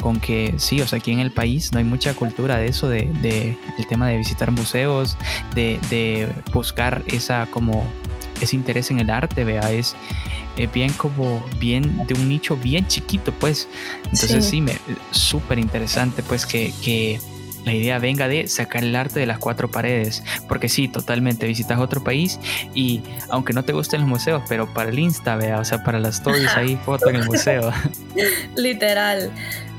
con 0.00 0.20
que 0.20 0.54
sí 0.58 0.80
o 0.80 0.86
sea 0.86 0.98
aquí 0.98 1.12
en 1.12 1.20
el 1.20 1.32
país 1.32 1.72
no 1.72 1.78
hay 1.78 1.84
mucha 1.84 2.14
cultura 2.14 2.56
de 2.56 2.66
eso 2.66 2.88
de, 2.88 3.10
de 3.20 3.58
el 3.78 3.86
tema 3.86 4.08
de 4.08 4.16
visitar 4.16 4.50
museos 4.50 5.16
de, 5.54 5.78
de 5.90 6.28
buscar 6.52 7.02
esa 7.08 7.46
como 7.50 7.84
ese 8.40 8.56
interés 8.56 8.90
en 8.90 9.00
el 9.00 9.10
arte 9.10 9.44
vea 9.44 9.70
es 9.72 9.96
es 10.58 10.72
bien 10.72 10.92
como 10.92 11.44
bien 11.58 12.06
de 12.06 12.14
un 12.14 12.28
nicho 12.28 12.56
bien 12.56 12.86
chiquito, 12.86 13.32
pues. 13.32 13.68
Entonces 14.04 14.44
sí, 14.44 14.60
me 14.60 14.76
súper 15.12 15.58
interesante, 15.58 16.22
pues 16.22 16.46
que, 16.46 16.72
que 16.82 17.20
la 17.64 17.74
idea 17.74 17.98
venga 17.98 18.28
de 18.28 18.48
sacar 18.48 18.82
el 18.82 18.94
arte 18.96 19.20
de 19.20 19.26
las 19.26 19.38
cuatro 19.38 19.70
paredes. 19.70 20.22
Porque 20.48 20.68
sí, 20.68 20.88
totalmente, 20.88 21.46
visitas 21.46 21.78
otro 21.78 22.02
país 22.02 22.38
y 22.74 23.02
aunque 23.28 23.52
no 23.52 23.64
te 23.64 23.72
gusten 23.72 24.00
los 24.00 24.08
museos, 24.08 24.42
pero 24.48 24.72
para 24.72 24.90
el 24.90 24.98
Insta, 24.98 25.36
vea, 25.36 25.60
o 25.60 25.64
sea, 25.64 25.84
para 25.84 25.98
las 26.00 26.16
stories 26.16 26.56
ahí, 26.56 26.76
foto 26.84 27.08
en 27.08 27.16
el 27.16 27.26
museo. 27.26 27.72
Literal. 28.56 29.30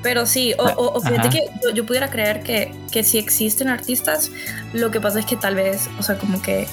Pero 0.01 0.25
sí, 0.25 0.53
o, 0.57 1.01
fíjate 1.01 1.29
que 1.29 1.41
yo, 1.73 1.85
pudiera 1.85 2.09
creer 2.09 2.41
que, 2.41 2.71
que 2.89 3.03
sí 3.03 3.17
existen 3.17 3.67
artistas, 3.67 4.31
lo 4.71 4.91
que 4.91 5.01
pasa 5.01 5.19
es 5.19 5.25
que 5.25 5.35
tal 5.35 5.55
vez, 5.55 5.89
o 5.99 6.03
sea, 6.03 6.17
como 6.17 6.41
que 6.41 6.67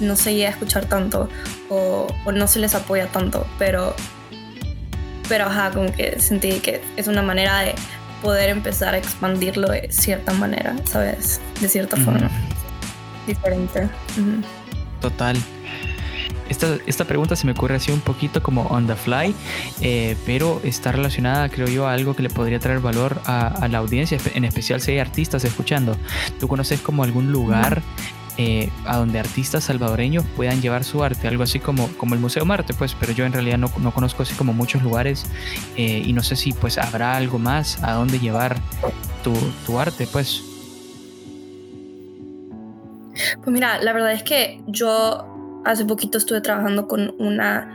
no 0.00 0.16
se 0.16 0.34
llega 0.34 0.48
a 0.48 0.52
escuchar 0.52 0.86
tanto 0.86 1.28
o, 1.68 2.06
no 2.32 2.46
se 2.46 2.58
les 2.58 2.74
apoya 2.74 3.06
tanto, 3.08 3.46
pero, 3.58 3.94
pero 5.28 5.46
ajá, 5.46 5.70
como 5.70 5.92
que 5.92 6.20
sentí 6.20 6.60
que 6.60 6.82
es 6.96 7.08
una 7.08 7.22
manera 7.22 7.60
de 7.60 7.74
poder 8.22 8.48
empezar 8.48 8.94
a 8.94 8.98
expandirlo 8.98 9.68
de 9.68 9.88
cierta 9.90 10.32
manera, 10.32 10.74
¿sabes? 10.84 11.40
De 11.60 11.68
cierta 11.68 11.96
forma 11.96 12.30
diferente. 13.26 13.88
Total. 15.00 15.36
Esta, 16.48 16.76
esta, 16.86 17.04
pregunta 17.04 17.34
se 17.34 17.44
me 17.44 17.52
ocurre 17.52 17.74
así 17.74 17.90
un 17.90 18.00
poquito 18.00 18.40
como 18.40 18.62
on 18.66 18.86
the 18.86 18.94
fly, 18.94 19.34
eh, 19.80 20.16
pero 20.24 20.60
está 20.62 20.92
relacionada, 20.92 21.48
creo 21.48 21.66
yo, 21.66 21.88
a 21.88 21.92
algo 21.92 22.14
que 22.14 22.22
le 22.22 22.30
podría 22.30 22.60
traer 22.60 22.78
valor 22.78 23.20
a, 23.26 23.66
la 23.68 23.78
audiencia, 23.78 24.16
en 24.32 24.44
especial 24.44 24.80
si 24.80 24.92
hay 24.92 24.98
artistas 25.00 25.44
escuchando. 25.44 25.96
¿Tú 26.38 26.46
conoces 26.46 26.80
como 26.80 27.02
algún 27.02 27.32
lugar 27.32 27.82
eh, 28.38 28.70
a 28.84 28.98
donde 28.98 29.18
artistas 29.18 29.64
salvadoreños 29.64 30.24
puedan 30.36 30.60
llevar 30.60 30.84
su 30.84 31.02
arte, 31.02 31.26
algo 31.26 31.42
así 31.42 31.58
como, 31.58 31.88
como 31.96 32.14
el 32.14 32.20
Museo 32.20 32.44
Marte, 32.44 32.74
pues, 32.74 32.94
pero 32.98 33.12
yo 33.12 33.24
en 33.24 33.32
realidad 33.32 33.56
no, 33.56 33.70
no 33.78 33.92
conozco 33.92 34.22
así 34.22 34.34
como 34.34 34.52
muchos 34.52 34.82
lugares 34.82 35.24
eh, 35.76 36.02
y 36.04 36.12
no 36.12 36.22
sé 36.22 36.36
si 36.36 36.52
pues 36.52 36.76
habrá 36.76 37.16
algo 37.16 37.38
más 37.38 37.82
a 37.82 37.92
dónde 37.92 38.18
llevar 38.18 38.56
tu, 39.24 39.32
tu 39.64 39.78
arte, 39.78 40.06
pues. 40.06 40.42
Pues 43.36 43.48
mira, 43.48 43.78
la 43.80 43.92
verdad 43.92 44.12
es 44.12 44.22
que 44.22 44.60
yo 44.66 45.62
hace 45.64 45.84
poquito 45.84 46.18
estuve 46.18 46.40
trabajando 46.40 46.86
con 46.86 47.14
una 47.18 47.72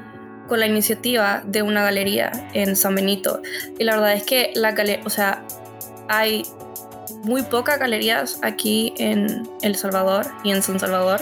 con 0.48 0.60
la 0.60 0.68
iniciativa 0.68 1.44
de 1.46 1.62
una 1.62 1.82
galería 1.82 2.50
en 2.54 2.76
San 2.76 2.94
Benito 2.94 3.42
y 3.80 3.84
la 3.86 3.96
verdad 3.96 4.14
es 4.14 4.24
que 4.24 4.52
la 4.54 4.74
galería, 4.74 5.02
o 5.06 5.10
sea, 5.10 5.46
hay 6.10 6.44
muy 7.24 7.44
pocas 7.44 7.80
galerías 7.80 8.40
aquí 8.42 8.94
en 8.98 9.48
El 9.62 9.76
Salvador 9.76 10.28
y 10.44 10.52
en 10.52 10.62
San 10.62 10.80
Salvador. 10.80 11.22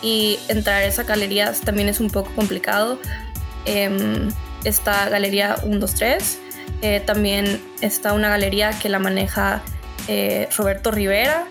Y 0.00 0.38
entrar 0.48 0.82
a 0.82 0.84
esas 0.84 1.06
galerías 1.06 1.60
también 1.60 1.88
es 1.88 2.00
un 2.00 2.10
poco 2.10 2.30
complicado. 2.34 2.98
Em, 3.64 4.30
está 4.64 5.08
Galería 5.08 5.56
123. 5.56 6.38
Eh, 6.82 7.02
también 7.04 7.60
está 7.80 8.12
una 8.12 8.28
galería 8.28 8.70
que 8.70 8.88
la 8.88 8.98
maneja 8.98 9.62
eh, 10.06 10.48
Roberto 10.56 10.90
Rivera. 10.90 11.46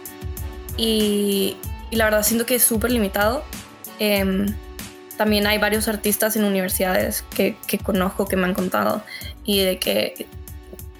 Y, 0.77 1.57
la 1.91 2.05
verdad 2.05 2.23
siento 2.23 2.45
que 2.45 2.55
es 2.55 2.63
súper 2.63 2.91
limitado. 2.91 3.43
Em, 3.99 4.55
también 5.17 5.47
hay 5.47 5.57
varios 5.57 5.87
artistas 5.87 6.35
en 6.35 6.43
universidades 6.43 7.23
que, 7.35 7.57
que, 7.67 7.79
conozco 7.79 8.27
que 8.27 8.35
me 8.35 8.45
han 8.45 8.53
contado 8.53 9.03
y 9.43 9.61
de 9.61 9.79
que, 9.79 10.27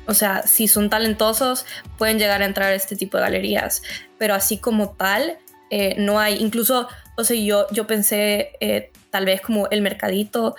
o 0.08 0.14
sea, 0.14 0.44
si 0.44 0.68
son 0.68 0.90
talentosos 0.90 1.66
pueden 1.98 2.18
llegar 2.18 2.42
a 2.42 2.46
entrar 2.46 2.72
a 2.72 2.76
este 2.76 2.96
tipo 2.96 3.18
de 3.18 3.24
galerías, 3.24 3.84
pero 4.18 4.34
así 4.34 4.58
como 4.58 4.92
tal, 4.92 5.38
eh, 5.70 5.96
no 5.98 6.20
hay, 6.20 6.36
incluso, 6.36 6.88
o 7.18 7.24
sea, 7.24 7.38
yo, 7.38 7.68
yo 7.72 7.88
pensé 7.88 8.54
eh, 8.60 8.92
tal 9.10 9.26
vez 9.26 9.42
como 9.42 9.68
el 9.70 9.82
mercadito 9.82 10.56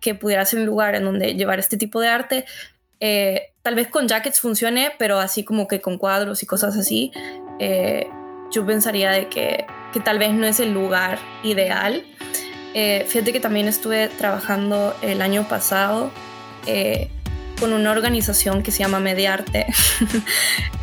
que 0.00 0.14
pudiera 0.14 0.44
ser 0.44 0.60
un 0.60 0.66
lugar 0.66 0.94
en 0.94 1.04
donde 1.04 1.34
llevar 1.34 1.58
este 1.58 1.76
tipo 1.76 2.00
de 2.00 2.08
arte. 2.08 2.44
Eh, 3.00 3.52
tal 3.62 3.74
vez 3.74 3.88
con 3.88 4.08
jackets 4.08 4.40
funcione, 4.40 4.92
pero 4.98 5.18
así 5.18 5.44
como 5.44 5.66
que 5.66 5.80
con 5.80 5.98
cuadros 5.98 6.42
y 6.42 6.46
cosas 6.46 6.76
así, 6.76 7.12
yo 8.50 8.66
pensaría 8.66 9.10
de 9.10 9.28
que, 9.28 9.66
que, 9.92 10.00
tal 10.00 10.18
vez 10.18 10.32
no 10.32 10.46
es 10.46 10.60
el 10.60 10.72
lugar 10.72 11.18
ideal. 11.42 12.04
fíjate 12.72 13.32
que 13.32 13.40
también 13.40 13.68
estuve 13.68 14.08
trabajando 14.08 14.96
el 15.02 15.20
año 15.20 15.46
pasado 15.46 16.10
con 17.60 17.72
una 17.72 17.92
organización 17.92 18.62
que 18.62 18.72
se 18.72 18.78
llama 18.78 18.98
Mediarte 18.98 19.66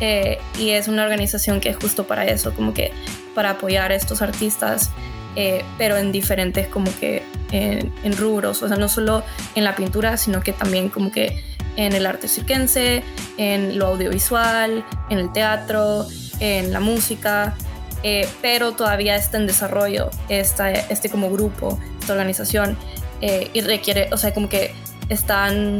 y 0.58 0.70
es 0.70 0.88
una 0.88 1.02
organización 1.02 1.60
que 1.60 1.68
es 1.68 1.76
justo 1.76 2.06
para 2.06 2.24
eso, 2.24 2.54
como 2.54 2.72
que 2.72 2.92
para 3.34 3.50
apoyar 3.50 3.92
a 3.92 3.94
estos 3.94 4.22
artistas, 4.22 4.90
eh, 5.36 5.64
pero 5.76 5.96
en 5.96 6.10
diferentes 6.10 6.66
como 6.66 6.90
que 6.98 7.22
en, 7.52 8.16
rubros, 8.16 8.62
o 8.62 8.68
sea, 8.68 8.76
no 8.76 8.88
solo 8.88 9.22
en 9.54 9.64
la 9.64 9.76
pintura, 9.76 10.16
sino 10.16 10.40
que 10.40 10.52
también 10.52 10.88
como 10.88 11.12
que 11.12 11.44
en 11.76 11.92
el 11.92 12.06
arte 12.06 12.26
cirquense, 12.26 13.04
en 13.36 13.78
lo 13.78 13.86
audiovisual, 13.86 14.84
en 15.10 15.18
el 15.18 15.32
teatro, 15.32 16.06
en 16.40 16.72
la 16.72 16.80
música, 16.80 17.54
eh, 18.02 18.28
pero 18.42 18.72
todavía 18.72 19.14
está 19.16 19.36
en 19.36 19.46
desarrollo 19.46 20.10
esta, 20.28 20.72
este 20.72 21.08
como 21.08 21.30
grupo, 21.30 21.78
esta 22.00 22.14
organización, 22.14 22.76
eh, 23.20 23.50
y 23.52 23.60
requiere, 23.60 24.08
o 24.12 24.16
sea, 24.16 24.34
como 24.34 24.48
que 24.48 24.74
están 25.08 25.78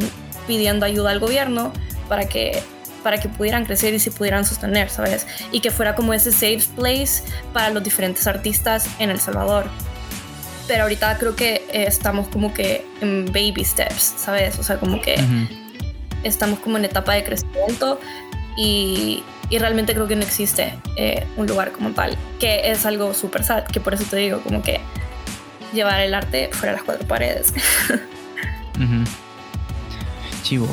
pidiendo 0.49 0.85
ayuda 0.85 1.13
al 1.13 1.21
gobierno 1.21 1.73
para 2.09 2.29
que 2.29 2.61
para 3.05 3.19
que 3.19 3.29
pudieran 3.29 3.65
crecer 3.65 3.95
y 3.95 4.01
se 4.01 4.11
pudieran 4.11 4.45
sostener, 4.45 4.91
¿sabes? 4.91 5.27
Y 5.53 5.61
que 5.61 5.71
fuera 5.71 5.95
como 5.95 6.13
ese 6.13 6.33
safe 6.33 6.65
place 6.75 7.23
para 7.53 7.71
los 7.71 7.83
diferentes 7.85 8.27
artistas 8.27 8.89
en 8.99 9.11
El 9.11 9.21
Salvador. 9.21 9.67
Pero 10.67 10.83
ahorita 10.83 11.17
creo 11.17 11.37
que 11.37 11.63
eh, 11.73 11.85
estamos 11.87 12.29
como 12.29 12.53
que 12.53 12.85
en 13.01 13.27
baby 13.27 13.65
steps, 13.65 14.15
¿sabes? 14.17 14.59
O 14.59 14.63
sea, 14.63 14.79
como 14.79 15.01
que 15.01 15.17
estamos 16.25 16.59
como 16.59 16.77
en 16.77 16.85
etapa 16.85 17.15
de 17.15 17.25
crecimiento 17.25 18.01
y, 18.57 19.23
y 19.49 19.59
realmente 19.59 19.95
creo 19.95 20.09
que 20.09 20.17
no 20.17 20.23
existe 20.23 20.75
eh, 20.97 21.25
un 21.37 21.47
lugar 21.47 21.73
como 21.73 21.93
tal, 21.93 22.17
que 22.39 22.71
es 22.71 22.85
algo 22.85 23.15
súper 23.15 23.45
sad, 23.45 23.65
que 23.65 23.81
por 23.81 23.95
eso 23.95 24.05
te 24.11 24.17
digo, 24.17 24.41
como 24.41 24.61
que 24.61 24.81
llevar 25.73 26.01
el 26.01 26.13
arte 26.13 26.51
fuera 26.53 26.73
de 26.73 26.79
las 26.79 26.85
cuatro 26.85 27.07
paredes. 27.07 27.55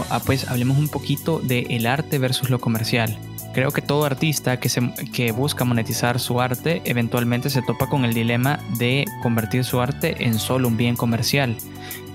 Ah, 0.09 0.21
pues 0.25 0.47
hablemos 0.47 0.77
un 0.77 0.87
poquito 0.87 1.39
de 1.39 1.67
el 1.69 1.85
arte 1.85 2.17
versus 2.17 2.49
lo 2.49 2.59
comercial. 2.59 3.17
Creo 3.53 3.71
que 3.71 3.81
todo 3.81 4.05
artista 4.05 4.57
que, 4.59 5.31
busca 5.31 5.65
monetizar 5.65 6.19
su 6.19 6.39
arte 6.39 6.81
eventualmente 6.85 7.49
se 7.49 7.61
topa 7.61 7.87
con 7.87 8.05
el 8.05 8.13
dilema 8.13 8.59
de 8.77 9.05
convertir 9.21 9.63
su 9.63 9.81
arte 9.81 10.15
en 10.25 10.39
solo 10.39 10.67
un 10.69 10.77
bien 10.77 10.95
comercial. 10.95 11.57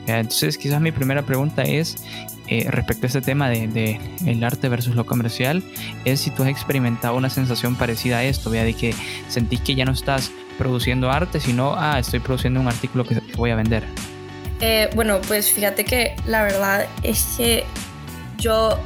Entonces 0.07 0.57
quizás 0.57 0.81
mi 0.81 0.91
primera 0.91 1.23
pregunta 1.23 1.63
es 1.63 2.03
eh, 2.49 2.67
respecto 2.71 3.07
a 3.07 3.09
este 3.09 3.21
tema 3.21 3.49
de, 3.49 3.69
de, 3.69 4.01
el 4.27 4.43
arte 4.43 4.69
versus 4.69 4.95
lo 4.95 5.05
comercial, 5.05 5.63
es 6.05 6.21
si 6.21 6.31
tú 6.31 6.43
has 6.43 6.49
experimentado 6.49 7.15
una 7.15 7.31
sensación 7.31 7.77
parecida 7.77 8.19
a 8.19 8.25
esto, 8.25 8.51
¿vea? 8.51 8.65
de 8.65 8.75
que 8.75 8.95
sentís 9.29 9.61
que 9.61 9.75
ya 9.75 9.85
no 9.85 9.93
estás 9.93 10.33
produciendo 10.59 11.11
arte, 11.11 11.41
sino, 11.41 11.75
ah, 11.77 11.99
estoy 11.99 12.21
produciendo 12.21 12.61
un 12.61 12.69
artículo 12.69 13.05
que 13.05 13.21
voy 13.37 13.51
a 13.51 13.57
vender. 13.57 13.85
Eh, 14.61 14.91
bueno, 14.95 15.21
pues 15.27 15.53
fíjate 15.53 15.85
que 15.85 16.17
la 16.27 16.43
verdad 16.43 16.87
es 17.03 17.35
que 17.37 17.65
yo 18.39 18.79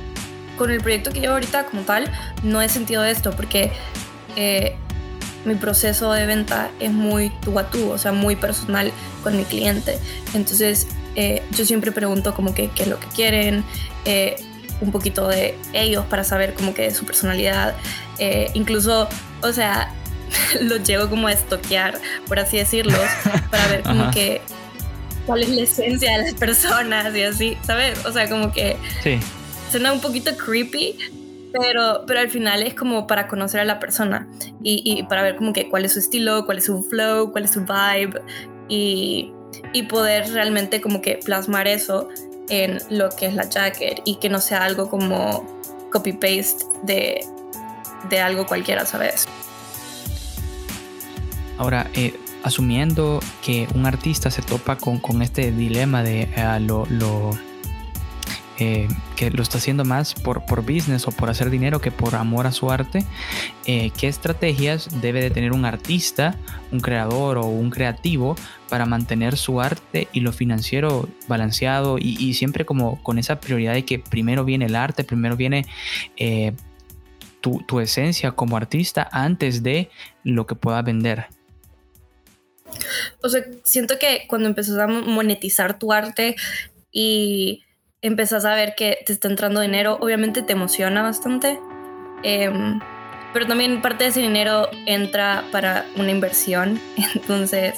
con 0.57 0.71
el 0.71 0.81
proyecto 0.81 1.11
que 1.11 1.21
llevo 1.21 1.35
ahorita 1.35 1.67
como 1.67 1.83
tal 1.83 2.11
no 2.45 2.63
he 2.63 2.69
sentido 2.69 3.05
esto 3.05 3.33
porque 3.33 3.73
eh, 4.37 4.77
mi 5.45 5.57
proceso 5.57 6.13
de 6.13 6.27
venta 6.27 6.71
es 6.79 6.93
muy 6.93 7.31
tú 7.43 7.59
a 7.59 7.71
tú, 7.71 7.91
o 7.91 7.99
sea, 7.99 8.13
muy 8.13 8.37
personal 8.37 8.93
con 9.25 9.37
mi 9.37 9.45
cliente. 9.45 9.99
Entonces 10.33 10.87
eh, 11.17 11.43
yo 11.57 11.65
siempre 11.65 11.91
pregunto 11.91 12.35
como 12.35 12.55
que 12.55 12.71
qué 12.71 12.85
es 12.85 12.89
lo 12.89 13.01
que 13.01 13.09
quieren, 13.09 13.65
un 14.81 14.91
poquito 14.93 15.29
de 15.29 15.57
ellos 15.73 16.05
para 16.07 16.25
saber 16.25 16.55
como 16.55 16.73
que 16.73 16.93
su 16.93 17.05
personalidad. 17.05 17.75
incluso, 18.55 19.09
o 19.43 19.53
sea, 19.53 19.93
los 20.61 20.83
llevo 20.85 21.09
como 21.09 21.27
a 21.27 21.33
estoquear, 21.33 21.99
por 22.29 22.39
así 22.39 22.59
decirlo, 22.59 22.99
para 23.51 23.67
ver 23.69 23.83
como 23.83 24.11
que 24.11 24.41
cuál 25.27 25.43
es 25.43 25.49
la 25.51 25.63
esencia 25.63 26.19
de 26.19 26.25
las 26.25 26.35
personas 26.35 27.15
y 27.15 27.23
así, 27.23 27.57
¿sabes? 27.63 28.05
O 28.05 28.13
sea, 28.13 28.29
como 28.29 28.53
que 28.53 28.77
sí. 29.03 29.19
suena 29.71 29.93
un 29.93 30.01
poquito 30.01 30.37
creepy, 30.37 30.97
pero, 31.53 32.05
pero 32.07 32.21
al 32.21 32.31
final 32.31 32.63
es 32.63 32.75
como 32.75 33.07
para 33.07 33.29
conocer 33.29 33.61
a 33.61 33.65
la 33.65 33.79
persona 33.79 34.29
y, 34.63 34.83
y, 34.85 35.03
para 35.05 35.23
ver 35.23 35.37
como 35.37 35.53
que 35.53 35.69
cuál 35.69 35.85
es 35.85 35.93
su 35.93 36.01
estilo, 36.01 36.45
cuál 36.47 36.59
es 36.59 36.65
su 36.65 36.83
flow, 36.83 37.33
cuál 37.33 37.45
es 37.45 37.53
su 37.53 37.61
vibe 37.61 38.21
y, 38.69 39.33
y 39.73 39.83
poder 39.85 40.31
realmente 40.33 40.81
como 40.81 41.01
que 41.01 41.19
plasmar 41.25 41.69
eso 41.69 42.09
en 42.49 42.79
lo 42.91 43.11
que 43.11 43.27
es 43.27 43.35
la 43.35 43.49
jacket 43.49 44.03
y 44.05 44.17
que 44.17 44.29
no 44.29 44.41
sea 44.41 44.65
algo 44.65 44.91
como 44.91 45.47
copy-paste 45.91 46.65
de, 46.83 47.25
de 48.11 48.21
algo 48.21 48.47
cualquiera, 48.47 48.85
¿sabes? 48.85 49.27
Ahora, 51.57 51.89
eh, 51.95 52.15
asumiendo 52.45 53.21
que 53.43 53.67
un 53.75 53.87
artista 53.87 54.31
se 54.31 54.43
topa 54.43 54.77
con, 54.77 55.23
este 55.23 55.51
dilema 55.51 56.03
de 56.03 56.29
eh, 56.37 56.61
lo, 56.61 56.87
eh, 58.59 58.87
que 59.17 59.31
lo 59.31 59.43
está 59.43 59.57
haciendo 59.57 59.87
más 59.87 60.13
por, 60.13 60.45
por 60.45 60.61
business 60.61 61.09
o 61.09 61.11
por 61.11 61.31
hacer 61.31 61.49
dinero 61.49 61.81
que 61.81 61.91
por 61.91 62.15
amor 62.15 62.47
a 62.47 62.53
su 62.53 62.71
arte, 62.71 63.07
eh, 63.65 63.91
¿qué 63.99 64.09
estrategias 64.09 65.01
debe 65.01 65.23
de 65.23 65.31
tener 65.31 65.53
un 65.53 65.65
artista, 65.65 66.37
un 66.71 66.81
creador 66.81 67.39
o 67.39 67.47
un 67.47 67.71
creativo 67.71 68.37
para 68.69 68.85
mantener 68.85 69.39
su 69.39 69.63
arte 69.63 70.09
y 70.13 70.21
lo 70.21 70.31
financiero 70.33 71.09
balanceado 71.27 71.97
y, 71.99 72.35
siempre 72.35 72.67
como 72.67 73.03
con 73.03 73.19
esa 73.19 73.41
prioridad 73.41 73.73
de 73.73 73.87
que 73.87 73.99
primero 73.99 74.45
viene 74.45 74.67
el 74.67 74.77
arte, 74.77 75.03
primero 75.03 75.37
viene... 75.37 75.67
Tu, 77.41 77.63
tu, 77.69 77.79
esencia 77.79 78.33
como 78.33 78.57
artista 78.57 79.07
antes 79.13 79.63
de 79.63 79.91
lo 80.23 80.47
que 80.47 80.55
pueda 80.55 80.81
vender. 80.81 81.27
O 83.23 83.29
sea, 83.29 83.43
siento 83.63 83.99
que 83.99 84.25
cuando 84.29 84.49
empezás 84.49 84.79
a 84.79 84.87
monetizar 84.87 85.79
tu 85.79 85.93
arte 85.93 86.37
y 86.91 87.65
empezás 88.03 88.45
a 88.45 88.55
ver 88.55 88.75
que 88.77 88.99
te 89.07 89.13
está 89.13 89.29
entrando 89.29 89.61
dinero, 89.61 89.99
obviamente 90.01 90.43
te 90.43 90.53
emociona 90.53 91.03
bastante. 91.03 91.59
Em, 92.23 92.81
pero 93.33 93.47
también 93.47 93.83
parte 93.83 94.05
de 94.05 94.11
ese 94.11 94.21
dinero 94.21 94.69
entra 94.87 95.45
para 95.51 95.87
una 95.97 96.11
inversión. 96.11 96.81
Entonces, 97.15 97.75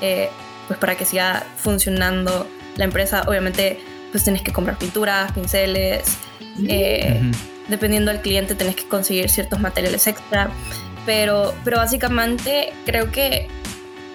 eh, 0.00 0.28
pues 0.66 0.78
para 0.78 0.96
que 0.96 1.04
siga 1.04 1.44
funcionando 1.56 2.46
la 2.76 2.84
empresa, 2.84 3.22
obviamente 3.26 3.78
pues 4.10 4.24
tienes 4.24 4.42
que 4.42 4.52
comprar 4.52 4.78
pinturas, 4.78 5.32
pinceles. 5.32 6.18
Eh, 6.68 7.20
dependiendo 7.68 8.10
del 8.10 8.20
cliente, 8.20 8.54
tenés 8.54 8.76
que 8.76 8.86
conseguir 8.86 9.30
ciertos 9.30 9.60
materiales 9.60 10.06
extra. 10.06 10.50
Pero, 11.06 11.54
pero 11.64 11.78
básicamente 11.78 12.72
creo 12.84 13.10
que 13.10 13.48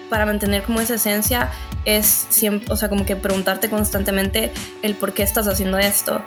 para 0.08 0.26
mantener 0.26 0.62
como 0.62 0.80
esa 0.80 0.94
esencia 0.94 1.50
es 1.84 2.26
siempre, 2.30 2.72
o 2.72 2.76
sea, 2.76 2.88
como 2.88 3.04
que 3.04 3.16
preguntarte 3.16 3.70
constantemente 3.70 4.52
el 4.82 4.94
por 4.94 5.14
qué 5.14 5.22
estás 5.22 5.46
haciendo 5.48 5.78
esto. 5.78 6.22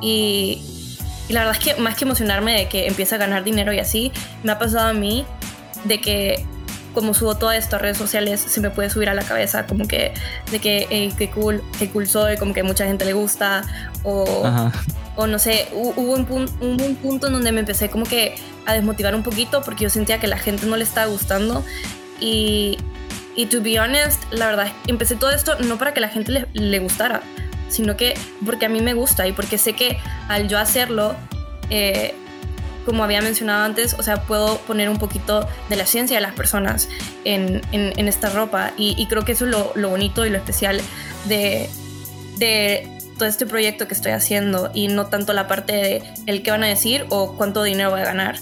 Y, 0.00 0.62
la 1.28 1.40
verdad 1.40 1.56
es 1.60 1.74
que 1.74 1.80
más 1.80 1.96
que 1.96 2.04
emocionarme 2.04 2.56
de 2.56 2.68
que 2.68 2.86
empiece 2.86 3.14
a 3.14 3.18
ganar 3.18 3.42
dinero 3.42 3.72
y 3.72 3.80
así, 3.80 4.12
me 4.44 4.52
ha 4.52 4.58
pasado 4.58 4.88
a 4.88 4.92
mí 4.92 5.26
de 5.84 6.00
que 6.00 6.46
como 6.94 7.14
subo 7.14 7.36
todas 7.36 7.58
estas 7.58 7.80
redes 7.82 7.98
sociales 7.98 8.40
se 8.40 8.60
me 8.60 8.70
puede 8.70 8.88
subir 8.90 9.08
a 9.10 9.14
la 9.14 9.22
cabeza 9.22 9.66
como 9.66 9.86
que 9.86 10.14
de 10.50 10.58
que 10.60 10.86
hey, 10.88 11.12
qué 11.18 11.28
cool 11.28 11.62
qué 11.78 11.90
cool 11.90 12.06
soy 12.06 12.38
como 12.38 12.54
que 12.54 12.62
mucha 12.62 12.86
gente 12.86 13.04
le 13.04 13.12
gusta 13.12 13.64
o, 14.02 14.70
o 15.14 15.26
no 15.26 15.38
sé 15.38 15.68
hubo 15.74 16.14
un, 16.14 16.26
un, 16.60 16.96
punto 16.96 17.26
en 17.26 17.34
donde 17.34 17.52
me 17.52 17.60
empecé 17.60 17.90
como 17.90 18.06
que 18.06 18.36
a 18.64 18.72
desmotivar 18.72 19.14
un 19.14 19.22
poquito 19.22 19.60
porque 19.62 19.84
yo 19.84 19.90
sentía 19.90 20.18
que 20.20 20.26
la 20.26 20.38
gente 20.38 20.64
no 20.64 20.76
le 20.78 20.84
estaba 20.84 21.06
gustando 21.06 21.62
y, 22.20 22.78
y 23.36 23.46
to 23.46 23.60
be 23.60 23.78
honest, 23.78 24.22
la 24.32 24.46
verdad, 24.46 24.72
empecé 24.86 25.14
todo 25.14 25.30
esto 25.30 25.56
no 25.60 25.78
para 25.78 25.92
que 25.92 26.00
la 26.00 26.08
gente 26.08 26.46
le, 26.52 26.78
gustara, 26.78 27.22
sino 27.68 27.96
que 27.96 28.14
porque 28.44 28.66
a 28.66 28.68
mí 28.68 28.80
me 28.80 28.94
gusta 28.94 29.26
y 29.26 29.32
porque 29.32 29.58
sé 29.58 29.74
que 29.74 29.98
al 30.28 30.48
yo 30.48 30.58
hacerlo, 30.58 31.14
eh, 31.68 32.14
como 32.86 33.04
había 33.04 33.20
mencionado 33.20 33.64
antes, 33.64 33.94
o 33.98 34.02
sea, 34.02 34.22
puedo 34.22 34.58
poner 34.60 34.88
un 34.88 34.98
poquito 34.98 35.46
de 35.68 35.76
la 35.76 35.84
ciencia 35.84 36.16
de 36.16 36.22
las 36.22 36.34
personas 36.34 36.88
en, 37.24 37.60
en, 37.72 38.08
esta 38.08 38.30
ropa. 38.30 38.72
Y, 38.78 39.06
creo 39.06 39.24
que 39.24 39.32
eso 39.32 39.44
es 39.44 39.50
lo, 39.50 39.72
lo, 39.74 39.90
bonito 39.90 40.24
y 40.24 40.30
lo 40.30 40.38
especial 40.38 40.80
de, 41.24 41.68
de 42.38 42.88
todo 43.18 43.28
este 43.28 43.44
proyecto 43.44 43.88
que 43.88 43.94
estoy 43.94 44.12
haciendo 44.12 44.70
y 44.72 44.88
no 44.88 45.06
tanto 45.06 45.32
la 45.32 45.48
parte 45.48 45.72
de 45.72 46.02
el 46.26 46.42
qué 46.42 46.52
van 46.52 46.62
a 46.62 46.68
decir 46.68 47.06
o 47.08 47.36
cuánto 47.36 47.62
dinero 47.64 47.90
voy 47.90 48.00
a 48.00 48.04
ganar. 48.04 48.38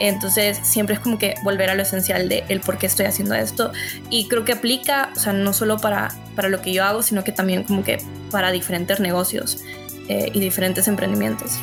Entonces 0.00 0.58
siempre 0.62 0.94
es 0.94 1.00
como 1.00 1.18
que 1.18 1.34
volver 1.42 1.70
a 1.70 1.74
lo 1.74 1.82
esencial 1.82 2.28
de 2.28 2.44
el 2.48 2.60
por 2.60 2.78
qué 2.78 2.86
estoy 2.86 3.06
haciendo 3.06 3.34
esto. 3.34 3.72
Y 4.10 4.28
creo 4.28 4.44
que 4.44 4.52
aplica, 4.52 5.10
o 5.16 5.18
sea, 5.18 5.32
no 5.32 5.52
solo 5.52 5.78
para, 5.78 6.14
para 6.34 6.48
lo 6.48 6.60
que 6.60 6.72
yo 6.72 6.84
hago, 6.84 7.02
sino 7.02 7.24
que 7.24 7.32
también 7.32 7.64
como 7.64 7.82
que 7.82 7.98
para 8.30 8.50
diferentes 8.52 9.00
negocios 9.00 9.62
eh, 10.08 10.30
y 10.32 10.40
diferentes 10.40 10.88
emprendimientos. 10.88 11.58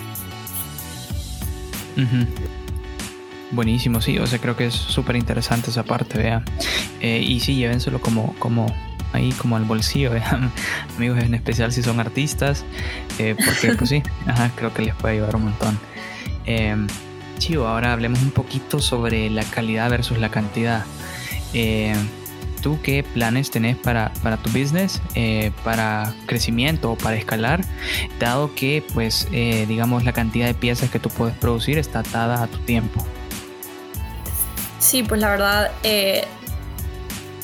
Buenísimo, 3.51 4.01
sí, 4.01 4.17
o 4.17 4.25
sea, 4.25 4.39
creo 4.39 4.57
que 4.57 4.65
es 4.65 4.73
súper 4.73 5.15
interesante 5.15 5.69
esa 5.69 5.83
parte, 5.83 6.17
vea. 6.17 6.43
Eh, 7.01 7.21
y 7.23 7.39
sí, 7.39 7.55
llévenselo 7.55 8.01
como, 8.01 8.33
como 8.39 8.65
ahí 9.13 9.31
como 9.33 9.55
al 9.55 9.63
bolsillo, 9.63 10.09
vean, 10.11 10.51
amigos, 10.97 11.19
en 11.19 11.35
especial 11.35 11.71
si 11.71 11.83
son 11.83 11.99
artistas, 11.99 12.65
eh, 13.19 13.35
porque 13.35 13.75
pues 13.77 13.89
sí, 13.89 14.03
creo 14.55 14.73
que 14.73 14.81
les 14.81 14.95
puede 14.95 15.15
ayudar 15.15 15.35
un 15.35 15.45
montón. 15.45 15.79
Em, 16.45 16.87
chivo, 17.43 17.67
ahora 17.67 17.91
hablemos 17.91 18.21
un 18.21 18.31
poquito 18.31 18.79
sobre 18.79 19.29
la 19.29 19.43
calidad 19.43 19.89
versus 19.89 20.17
la 20.17 20.29
cantidad. 20.29 20.85
Eh, 21.53 21.93
¿Tú 22.61 22.79
qué 22.81 23.03
planes 23.03 23.51
tenés 23.51 23.75
para, 23.75 24.13
para 24.23 24.37
tu 24.37 24.49
business, 24.49 25.01
eh, 25.15 25.51
para 25.65 26.13
crecimiento 26.25 26.93
o 26.93 26.95
para 26.95 27.17
escalar, 27.17 27.61
dado 28.17 28.55
que, 28.55 28.85
pues, 28.93 29.27
eh, 29.33 29.65
digamos, 29.67 30.05
la 30.05 30.13
cantidad 30.13 30.45
de 30.45 30.53
piezas 30.53 30.89
que 30.89 30.99
tú 30.99 31.09
puedes 31.09 31.35
producir 31.35 31.77
está 31.77 31.99
atada 31.99 32.41
a 32.41 32.47
tu 32.47 32.59
tiempo? 32.59 33.05
Sí, 34.79 35.03
pues 35.03 35.19
la 35.19 35.29
verdad, 35.29 35.71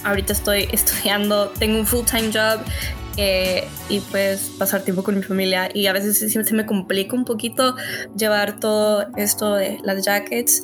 ahorita 0.05 0.31
estoy 0.31 0.69
estudiando, 0.71 1.49
tengo 1.49 1.77
un 1.77 1.85
full-time 1.85 2.31
job 2.31 2.61
y 3.89 3.99
pues 4.11 4.51
pasar 4.57 4.81
tiempo 4.81 5.03
con 5.03 5.15
mi 5.15 5.23
familia 5.23 5.69
y 5.73 5.87
a 5.87 5.93
veces 5.93 6.31
se 6.31 6.53
me 6.53 6.65
complica 6.65 7.15
un 7.15 7.25
poquito 7.25 7.75
llevar 8.15 8.59
todo 8.59 9.07
esto 9.17 9.55
de 9.55 9.77
las 9.83 10.05
jackets 10.05 10.63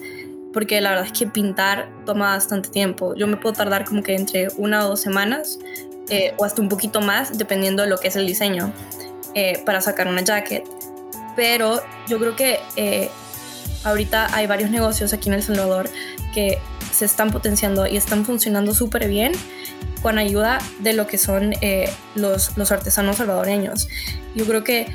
porque 0.56 0.80
la 0.80 0.92
verdad 0.92 1.08
es 1.08 1.12
que 1.12 1.28
pintar 1.28 1.90
toma 2.06 2.28
bastante 2.28 2.70
tiempo. 2.70 3.14
Yo 3.14 3.28
me 3.28 3.36
puedo 3.36 3.54
tardar 3.54 3.84
como 3.84 4.02
que 4.02 4.16
entre 4.16 4.48
una 4.56 4.86
o 4.86 4.88
dos 4.88 5.02
semanas 5.02 5.60
eh, 6.08 6.34
o 6.38 6.46
hasta 6.46 6.62
un 6.62 6.70
poquito 6.70 7.02
más 7.02 7.38
dependiendo 7.38 7.84
de 7.84 7.90
lo 7.90 7.98
que 7.98 8.08
es 8.08 8.16
el 8.16 8.26
diseño 8.26 8.72
eh, 9.34 9.62
para 9.66 9.82
sacar 9.82 10.08
una 10.08 10.22
jacket. 10.22 10.64
Pero 11.36 11.82
yo 12.08 12.20
creo 12.20 12.38
que 12.38 12.60
eh, 12.78 13.10
ahorita 13.84 14.34
hay 14.34 14.48
varios 14.48 14.70
negocios 14.70 15.12
aquí 15.12 15.28
en 15.28 15.36
El 15.36 15.44
Salvador 15.44 15.90
que 16.34 16.58
se 16.96 17.06
están 17.06 17.32
potenciando 17.32 17.86
y 17.88 17.98
están 17.98 18.26
funcionando 18.26 18.74
súper 18.74 19.08
bien 19.08 19.34
con 20.02 20.18
ayuda 20.18 20.60
de 20.80 20.94
lo 20.94 21.08
que 21.08 21.18
son 21.18 21.54
eh, 21.62 21.90
los, 22.16 22.58
los 22.58 22.72
artesanos 22.72 23.18
salvadoreños. 23.18 23.88
Yo 24.36 24.46
creo 24.46 24.64
que 24.64 24.88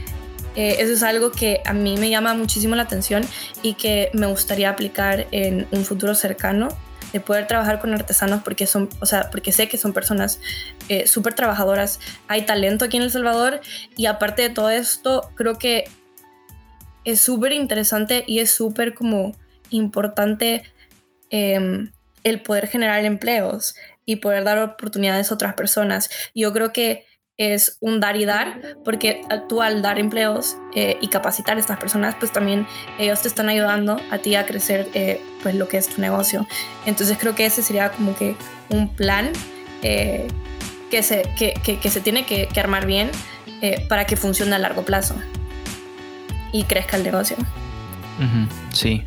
eh, 0.57 0.77
eso 0.79 0.93
es 0.93 1.03
algo 1.03 1.31
que 1.31 1.61
a 1.65 1.73
mí 1.73 1.97
me 1.97 2.11
llama 2.11 2.35
muchísimo 2.35 2.75
la 2.75 2.83
atención 2.83 3.25
y 3.63 3.75
que 3.75 4.11
me 4.15 4.27
gustaría 4.27 4.71
aplicar 4.71 5.27
en 5.31 5.67
un 5.71 5.85
futuro 5.85 6.15
cercano 6.15 6.69
de 7.13 7.21
poder 7.21 7.47
trabajar 7.47 7.81
con 7.81 7.93
artesanos 7.93 8.43
porque 8.43 8.67
son, 8.67 8.89
o 9.01 9.07
sea, 9.07 9.31
porque 9.31 9.53
sé 9.53 9.69
que 9.69 9.77
son 9.77 9.93
personas 9.93 10.41
eh, 10.89 11.07
súper 11.07 11.35
trabajadoras, 11.35 12.01
hay 12.29 12.43
talento 12.43 12.85
aquí 12.85 12.97
en 12.97 13.03
El 13.03 13.11
Salvador 13.11 13.61
y 13.97 14.07
aparte 14.07 14.43
de 14.43 14.51
todo 14.51 14.71
esto, 14.71 15.31
creo 15.35 15.59
que 15.59 15.85
es 17.05 17.21
súper 17.21 17.53
interesante 17.53 18.25
y 18.27 18.39
es 18.39 18.51
súper 18.51 18.95
como 18.95 19.35
importante 19.71 20.63
em, 21.31 21.93
el 22.25 22.43
poder 22.43 22.67
generar 22.67 23.05
empleos 23.05 23.75
y 24.05 24.17
poder 24.17 24.45
dar 24.45 24.59
oportunidades 24.59 25.31
a 25.31 25.35
otras 25.35 25.55
personas. 25.55 26.11
Yo 26.35 26.53
creo 26.53 26.73
que 26.73 27.07
es 27.41 27.79
un 27.81 28.01
dar 28.01 28.19
y 28.19 28.27
dar, 28.27 28.61
porque 28.85 29.23
tú 29.49 29.63
al 29.63 29.81
dar 29.81 29.99
empleos 29.99 30.59
eh, 30.75 30.99
y 31.01 31.09
capacitar 31.09 31.57
a 31.57 31.61
estas 31.61 31.79
personas, 31.79 32.15
pues 32.19 32.33
también 32.33 32.67
ellos 32.99 33.23
te 33.23 33.29
están 33.29 33.49
ayudando 33.49 33.99
a 34.11 34.19
ti 34.19 34.35
a 34.35 34.45
crecer 34.45 34.89
eh, 34.93 35.23
pues 35.43 35.55
lo 35.55 35.67
que 35.67 35.79
es 35.79 35.89
tu 35.89 36.03
negocio. 36.03 36.47
Entonces 36.85 37.17
creo 37.19 37.35
que 37.35 37.47
ese 37.47 37.63
sería 37.63 37.93
como 37.93 38.15
que 38.15 38.37
un 38.69 38.95
plan 38.95 39.31
eh, 39.81 40.29
que, 40.91 41.03
se, 41.03 41.23
que, 41.39 41.55
que, 41.55 41.89
se 41.89 42.03
tiene 42.03 42.27
que 42.27 42.49
armar 42.61 42.85
bien 42.85 43.11
para 43.89 44.05
que 44.07 44.17
funcione 44.17 44.55
a 44.55 44.59
largo 44.59 44.85
plazo 44.85 45.15
y 46.53 46.65
crezca 46.65 46.99
el 46.99 47.05
negocio. 47.05 47.37
Sí, 48.73 49.05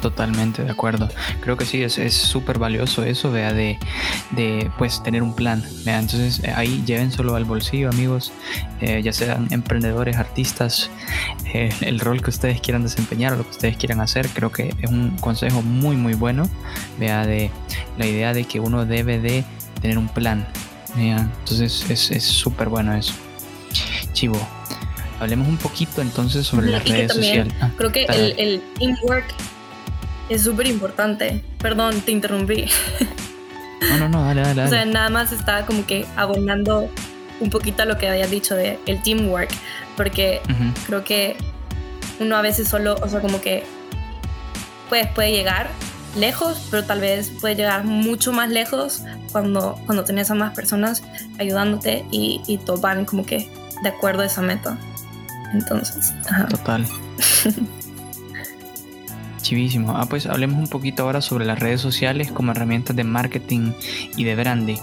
Totalmente 0.00 0.64
de 0.64 0.70
acuerdo. 0.70 1.10
Creo 1.42 1.58
que 1.58 1.66
sí, 1.66 1.82
es 1.82 2.14
súper 2.14 2.58
valioso 2.58 3.04
eso, 3.04 3.30
vea, 3.30 3.52
de, 3.52 3.78
de, 4.30 4.70
pues 4.78 5.02
tener 5.02 5.22
un 5.22 5.34
plan. 5.34 5.62
Vea. 5.84 5.98
Entonces 5.98 6.40
eh, 6.42 6.52
ahí 6.56 6.82
lleven 6.86 7.12
solo 7.12 7.36
al 7.36 7.44
bolsillo, 7.44 7.90
amigos, 7.90 8.32
eh, 8.80 9.02
ya 9.02 9.12
sean 9.12 9.48
emprendedores, 9.50 10.16
artistas, 10.16 10.90
eh, 11.52 11.70
el 11.82 12.00
rol 12.00 12.22
que 12.22 12.30
ustedes 12.30 12.60
quieran 12.62 12.82
desempeñar 12.82 13.34
o 13.34 13.36
lo 13.36 13.44
que 13.44 13.50
ustedes 13.50 13.76
quieran 13.76 14.00
hacer. 14.00 14.28
Creo 14.28 14.50
que 14.50 14.74
es 14.80 14.90
un 14.90 15.16
consejo 15.20 15.60
muy, 15.60 15.96
muy 15.96 16.14
bueno, 16.14 16.48
vea, 16.98 17.26
de 17.26 17.50
la 17.98 18.06
idea 18.06 18.32
de 18.32 18.44
que 18.44 18.58
uno 18.58 18.86
debe 18.86 19.18
de 19.18 19.44
tener 19.82 19.98
un 19.98 20.08
plan. 20.08 20.46
Vea. 20.96 21.28
Entonces 21.40 22.10
es 22.10 22.24
súper 22.24 22.70
bueno 22.70 22.94
eso. 22.94 23.12
Chivo. 24.14 24.40
Hablemos 25.20 25.46
un 25.46 25.58
poquito 25.58 26.00
entonces 26.00 26.46
sobre 26.46 26.70
las 26.70 26.88
redes 26.88 27.12
sociales. 27.12 27.52
Ah, 27.60 27.70
creo 27.76 27.92
que 27.92 28.04
el, 28.04 28.34
el 28.38 28.62
teamwork 28.78 29.26
es 30.30 30.42
súper 30.42 30.66
importante. 30.68 31.44
Perdón, 31.58 32.00
te 32.00 32.12
interrumpí. 32.12 32.66
No, 33.90 33.98
no, 33.98 34.08
no, 34.08 34.24
dale, 34.24 34.42
dale, 34.42 34.62
O 34.66 34.68
sea, 34.68 34.84
nada 34.84 35.10
más 35.10 35.32
estaba 35.32 35.66
como 35.66 35.84
que 35.84 36.06
abonando 36.16 36.88
un 37.40 37.50
poquito 37.50 37.82
a 37.82 37.86
lo 37.86 37.98
que 37.98 38.08
habías 38.08 38.30
dicho 38.30 38.54
de 38.54 38.78
el 38.86 39.02
teamwork, 39.02 39.50
porque 39.96 40.40
creo 40.86 41.04
que 41.04 41.36
uno 42.20 42.36
a 42.36 42.42
veces 42.42 42.68
solo, 42.68 42.96
o 43.02 43.08
sea, 43.08 43.20
como 43.20 43.40
que 43.40 43.64
pues, 44.88 45.08
puede 45.08 45.32
llegar 45.32 45.68
lejos, 46.16 46.66
pero 46.70 46.84
tal 46.84 47.00
vez 47.00 47.30
puede 47.40 47.56
llegar 47.56 47.84
mucho 47.84 48.32
más 48.32 48.50
lejos 48.50 49.02
cuando, 49.32 49.78
cuando 49.86 50.04
tenés 50.04 50.30
a 50.30 50.34
más 50.34 50.54
personas 50.54 51.02
ayudándote 51.38 52.04
y, 52.10 52.42
y 52.46 52.58
todos 52.58 52.80
van 52.80 53.04
como 53.04 53.24
que 53.24 53.50
de 53.82 53.88
acuerdo 53.88 54.22
a 54.22 54.26
esa 54.26 54.42
meta. 54.42 54.76
Entonces, 55.54 56.12
ajá. 56.28 56.46
Total. 56.46 56.86
Ah, 59.88 60.06
pues 60.08 60.26
hablemos 60.26 60.58
un 60.58 60.68
poquito 60.68 61.02
ahora 61.02 61.20
sobre 61.20 61.44
las 61.44 61.58
redes 61.58 61.80
sociales 61.80 62.30
como 62.30 62.52
herramientas 62.52 62.94
de 62.94 63.02
marketing 63.02 63.72
y 64.16 64.22
de 64.22 64.36
branding. 64.36 64.78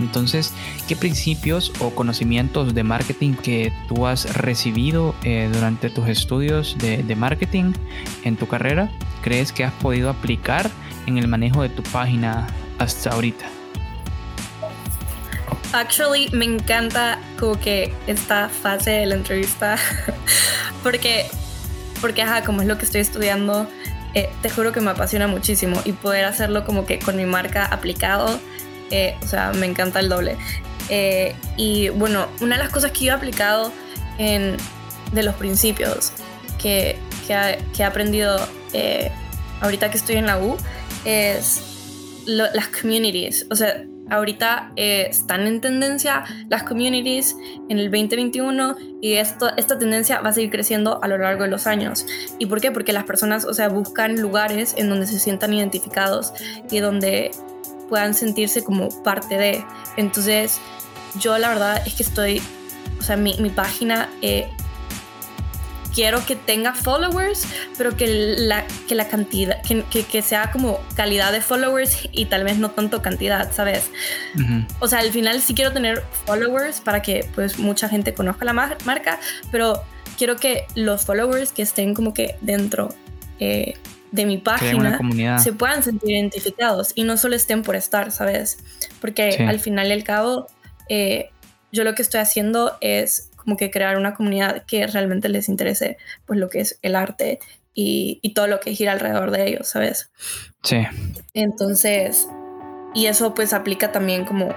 Entonces, 0.00 0.52
¿qué 0.86 0.96
principios 0.96 1.72
o 1.80 1.94
conocimientos 1.94 2.74
de 2.74 2.82
marketing 2.82 3.34
que 3.34 3.72
tú 3.88 4.06
has 4.06 4.36
recibido 4.36 5.14
eh, 5.24 5.48
durante 5.50 5.88
tus 5.88 6.08
estudios 6.08 6.76
de, 6.78 7.02
de, 7.02 7.16
marketing 7.16 7.72
en 8.24 8.36
tu 8.36 8.46
carrera 8.46 8.90
crees 9.22 9.52
que 9.52 9.64
has 9.64 9.72
podido 9.72 10.10
aplicar 10.10 10.70
en 11.06 11.16
el 11.16 11.26
manejo 11.26 11.62
de 11.62 11.70
tu 11.70 11.82
página 11.82 12.46
hasta 12.78 13.10
ahorita? 13.10 13.46
Actually, 15.72 16.28
me 16.32 16.44
encanta 16.44 17.18
como 17.38 17.58
que 17.58 17.94
esta 18.06 18.50
fase 18.50 18.90
de 18.90 19.06
la 19.06 19.14
entrevista 19.14 19.76
porque 20.82 21.26
porque, 22.00 22.22
ajá, 22.22 22.42
como 22.44 22.62
es 22.62 22.68
lo 22.68 22.78
que 22.78 22.84
estoy 22.84 23.00
estudiando, 23.00 23.68
eh, 24.16 24.30
te 24.40 24.48
juro 24.48 24.72
que 24.72 24.80
me 24.80 24.92
apasiona 24.92 25.26
muchísimo 25.26 25.78
y 25.84 25.92
poder 25.92 26.24
hacerlo 26.24 26.64
como 26.64 26.86
que 26.86 26.98
con 26.98 27.16
mi 27.16 27.26
marca 27.26 27.66
aplicado, 27.66 28.40
eh, 28.90 29.14
o 29.22 29.26
sea, 29.26 29.52
me 29.52 29.66
encanta 29.66 30.00
el 30.00 30.08
doble. 30.08 30.38
Eh, 30.88 31.34
y 31.58 31.90
bueno, 31.90 32.26
una 32.40 32.56
de 32.56 32.62
las 32.62 32.72
cosas 32.72 32.92
que 32.92 33.04
yo 33.04 33.12
he 33.12 33.14
aplicado 33.14 33.70
en, 34.16 34.56
de 35.12 35.22
los 35.22 35.34
principios 35.34 36.12
que, 36.58 36.96
que, 37.26 37.58
que 37.76 37.82
he 37.82 37.84
aprendido 37.84 38.40
ahorita 39.60 39.90
que 39.90 39.98
estoy 39.98 40.16
en 40.16 40.26
la 40.26 40.38
U 40.38 40.56
es 41.04 41.60
las 42.24 42.68
communities, 42.68 43.46
o 43.50 43.54
sea, 43.54 43.84
ahorita 44.10 44.72
eh, 44.76 45.06
están 45.10 45.46
en 45.46 45.60
tendencia 45.60 46.24
las 46.48 46.62
communities 46.62 47.36
en 47.68 47.78
el 47.78 47.90
2021 47.90 48.76
y 49.00 49.14
esto, 49.14 49.50
esta 49.56 49.78
tendencia 49.78 50.20
va 50.20 50.30
a 50.30 50.32
seguir 50.32 50.50
creciendo 50.50 51.02
a 51.02 51.08
lo 51.08 51.18
largo 51.18 51.44
de 51.44 51.50
los 51.50 51.66
años. 51.66 52.06
¿Y 52.38 52.46
por 52.46 52.60
qué? 52.60 52.70
Porque 52.70 52.92
las 52.92 53.04
personas, 53.04 53.44
o 53.44 53.54
sea, 53.54 53.68
buscan 53.68 54.20
lugares 54.20 54.74
en 54.76 54.88
donde 54.88 55.06
se 55.06 55.18
sientan 55.18 55.52
identificados 55.52 56.32
y 56.70 56.78
donde 56.78 57.30
puedan 57.88 58.14
sentirse 58.14 58.64
como 58.64 58.88
parte 59.02 59.36
de. 59.38 59.64
Entonces, 59.96 60.60
yo 61.18 61.38
la 61.38 61.48
verdad 61.48 61.82
es 61.86 61.94
que 61.94 62.02
estoy, 62.02 62.42
o 62.98 63.02
sea, 63.02 63.16
mi, 63.16 63.34
mi 63.38 63.50
página 63.50 64.08
eh, 64.22 64.48
quiero 65.96 66.24
que 66.26 66.36
tenga 66.36 66.74
followers, 66.74 67.48
pero 67.78 67.96
que 67.96 68.36
la, 68.36 68.66
que 68.86 68.94
la 68.94 69.08
cantidad, 69.08 69.62
que, 69.62 70.04
que, 70.04 70.20
sea 70.20 70.52
como 70.52 70.78
calidad 70.94 71.32
de 71.32 71.40
followers 71.40 72.06
y 72.12 72.26
tal 72.26 72.44
vez 72.44 72.58
no 72.58 72.70
tanto 72.70 73.00
cantidad, 73.00 73.50
¿sabes? 73.50 73.90
O 74.78 74.88
sea, 74.88 74.98
al 74.98 75.10
final 75.10 75.40
sí 75.40 75.54
quiero 75.54 75.72
tener 75.72 76.04
followers 76.26 76.80
para 76.80 77.00
que 77.00 77.26
pues 77.34 77.58
mucha 77.58 77.88
gente 77.88 78.12
conozca 78.12 78.44
la 78.44 78.52
marca, 78.52 79.18
pero 79.50 79.82
quiero 80.18 80.36
que 80.36 80.66
los 80.74 81.06
followers 81.06 81.52
que 81.52 81.62
estén 81.62 81.94
como 81.94 82.12
que 82.12 82.36
dentro 82.42 82.90
eh, 83.40 83.72
de 84.12 84.26
mi 84.26 84.36
página 84.36 84.98
se 85.38 85.54
puedan 85.54 85.82
sentir 85.82 86.10
identificados 86.10 86.92
y 86.94 87.04
no 87.04 87.16
solo 87.16 87.36
estén 87.36 87.62
por 87.62 87.74
estar, 87.74 88.12
¿sabes? 88.12 88.58
Porque 89.00 89.46
al 89.48 89.60
final 89.60 89.88
y 89.88 89.92
al 89.92 90.04
cabo 90.04 90.46
eh, 90.90 91.30
yo 91.72 91.84
lo 91.84 91.94
que 91.94 92.02
estoy 92.02 92.20
haciendo 92.20 92.76
es 92.82 93.30
como 93.46 93.56
que 93.56 93.70
crear 93.70 93.96
una 93.96 94.14
comunidad 94.14 94.64
que 94.64 94.88
realmente 94.88 95.28
les 95.28 95.48
interese 95.48 95.98
pues 96.26 96.40
lo 96.40 96.48
que 96.48 96.58
es 96.60 96.80
el 96.82 96.96
arte 96.96 97.38
y, 97.74 98.18
y 98.22 98.34
todo 98.34 98.48
lo 98.48 98.58
que 98.58 98.74
gira 98.74 98.90
alrededor 98.90 99.30
de 99.30 99.46
ellos, 99.46 99.68
¿sabes? 99.68 100.10
Sí. 100.64 100.82
Entonces, 101.32 102.26
y 102.92 103.06
eso 103.06 103.34
pues 103.34 103.52
aplica 103.52 103.92
también 103.92 104.24
como 104.24 104.52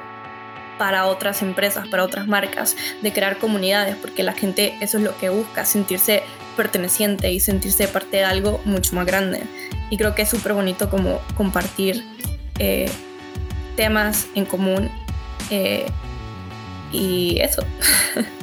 para 0.79 1.05
otras 1.05 1.43
empresas, 1.43 1.87
para 1.89 2.03
otras 2.03 2.25
marcas, 2.25 2.75
de 3.03 3.13
crear 3.13 3.37
comunidades, 3.37 3.95
porque 3.97 4.23
la 4.23 4.33
gente 4.33 4.73
eso 4.81 4.97
es 4.97 5.03
lo 5.03 5.15
que 5.17 5.29
busca, 5.29 5.65
sentirse 5.65 6.23
perteneciente 6.57 7.31
y 7.31 7.39
sentirse 7.39 7.87
parte 7.87 8.17
de 8.17 8.23
algo 8.23 8.59
mucho 8.65 8.95
más 8.95 9.05
grande. 9.05 9.43
Y 9.91 9.97
creo 9.97 10.15
que 10.15 10.23
es 10.23 10.29
súper 10.29 10.53
bonito 10.53 10.89
como 10.89 11.21
compartir 11.35 12.03
eh, 12.57 12.89
temas 13.75 14.27
en 14.33 14.45
común 14.45 14.89
eh, 15.51 15.85
y 16.91 17.39
eso. 17.41 17.63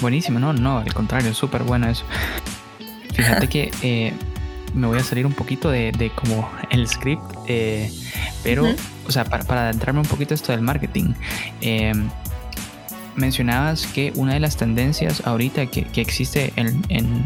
Buenísimo, 0.00 0.38
no, 0.38 0.52
no, 0.52 0.78
al 0.78 0.92
contrario, 0.92 1.32
súper 1.34 1.62
bueno 1.62 1.88
eso. 1.88 2.04
Fíjate 3.14 3.48
que 3.48 3.70
eh, 3.82 4.12
me 4.74 4.86
voy 4.86 4.98
a 4.98 5.02
salir 5.04 5.26
un 5.26 5.32
poquito 5.32 5.70
de, 5.70 6.12
como 6.14 6.50
el 6.70 6.86
script, 6.88 7.22
pero, 8.42 8.66
o 9.06 9.12
sea, 9.12 9.24
para, 9.24 9.44
para, 9.44 9.68
adentrarme 9.68 10.00
un 10.00 10.06
poquito 10.06 10.34
esto 10.34 10.52
del 10.52 10.62
marketing, 10.62 11.14
mencionabas 13.16 13.86
que 13.86 14.12
una 14.16 14.34
de 14.34 14.40
las 14.40 14.56
tendencias 14.56 15.26
ahorita 15.26 15.66
que, 15.66 15.84
que 15.84 16.00
existe 16.00 16.52
en, 16.56 16.82
en, 16.88 17.24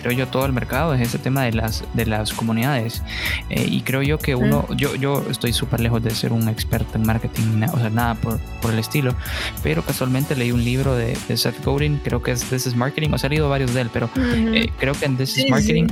creo 0.00 0.12
yo, 0.12 0.28
todo 0.28 0.46
el 0.46 0.52
mercado 0.52 0.94
es 0.94 1.00
ese 1.00 1.18
tema 1.18 1.42
de 1.42 1.52
las, 1.52 1.84
de 1.94 2.06
las 2.06 2.32
comunidades. 2.32 3.02
Eh, 3.48 3.66
y 3.68 3.82
creo 3.82 4.02
yo 4.02 4.18
que 4.18 4.34
uno, 4.34 4.66
yo, 4.76 4.94
yo 4.96 5.24
estoy 5.30 5.52
súper 5.52 5.80
lejos 5.80 6.02
de 6.02 6.10
ser 6.10 6.32
un 6.32 6.48
experto 6.48 6.96
en 6.96 7.06
marketing, 7.06 7.62
o 7.72 7.78
sea, 7.78 7.90
nada 7.90 8.14
por, 8.14 8.38
por 8.60 8.72
el 8.72 8.78
estilo, 8.78 9.14
pero 9.62 9.82
casualmente 9.82 10.34
leí 10.36 10.52
un 10.52 10.64
libro 10.64 10.94
de, 10.94 11.16
Seth 11.36 11.64
Godin, 11.64 12.00
creo 12.02 12.22
que 12.22 12.32
es 12.32 12.44
This 12.44 12.66
is 12.66 12.76
Marketing, 12.76 13.10
o 13.12 13.18
sea, 13.18 13.28
he 13.28 13.30
leído 13.30 13.48
varios 13.48 13.72
de 13.72 13.82
él, 13.82 13.90
pero 13.92 14.10
eh, 14.16 14.70
creo 14.78 14.94
que 14.94 15.06
en 15.06 15.16
This 15.16 15.38
is 15.38 15.50
Marketing, 15.50 15.86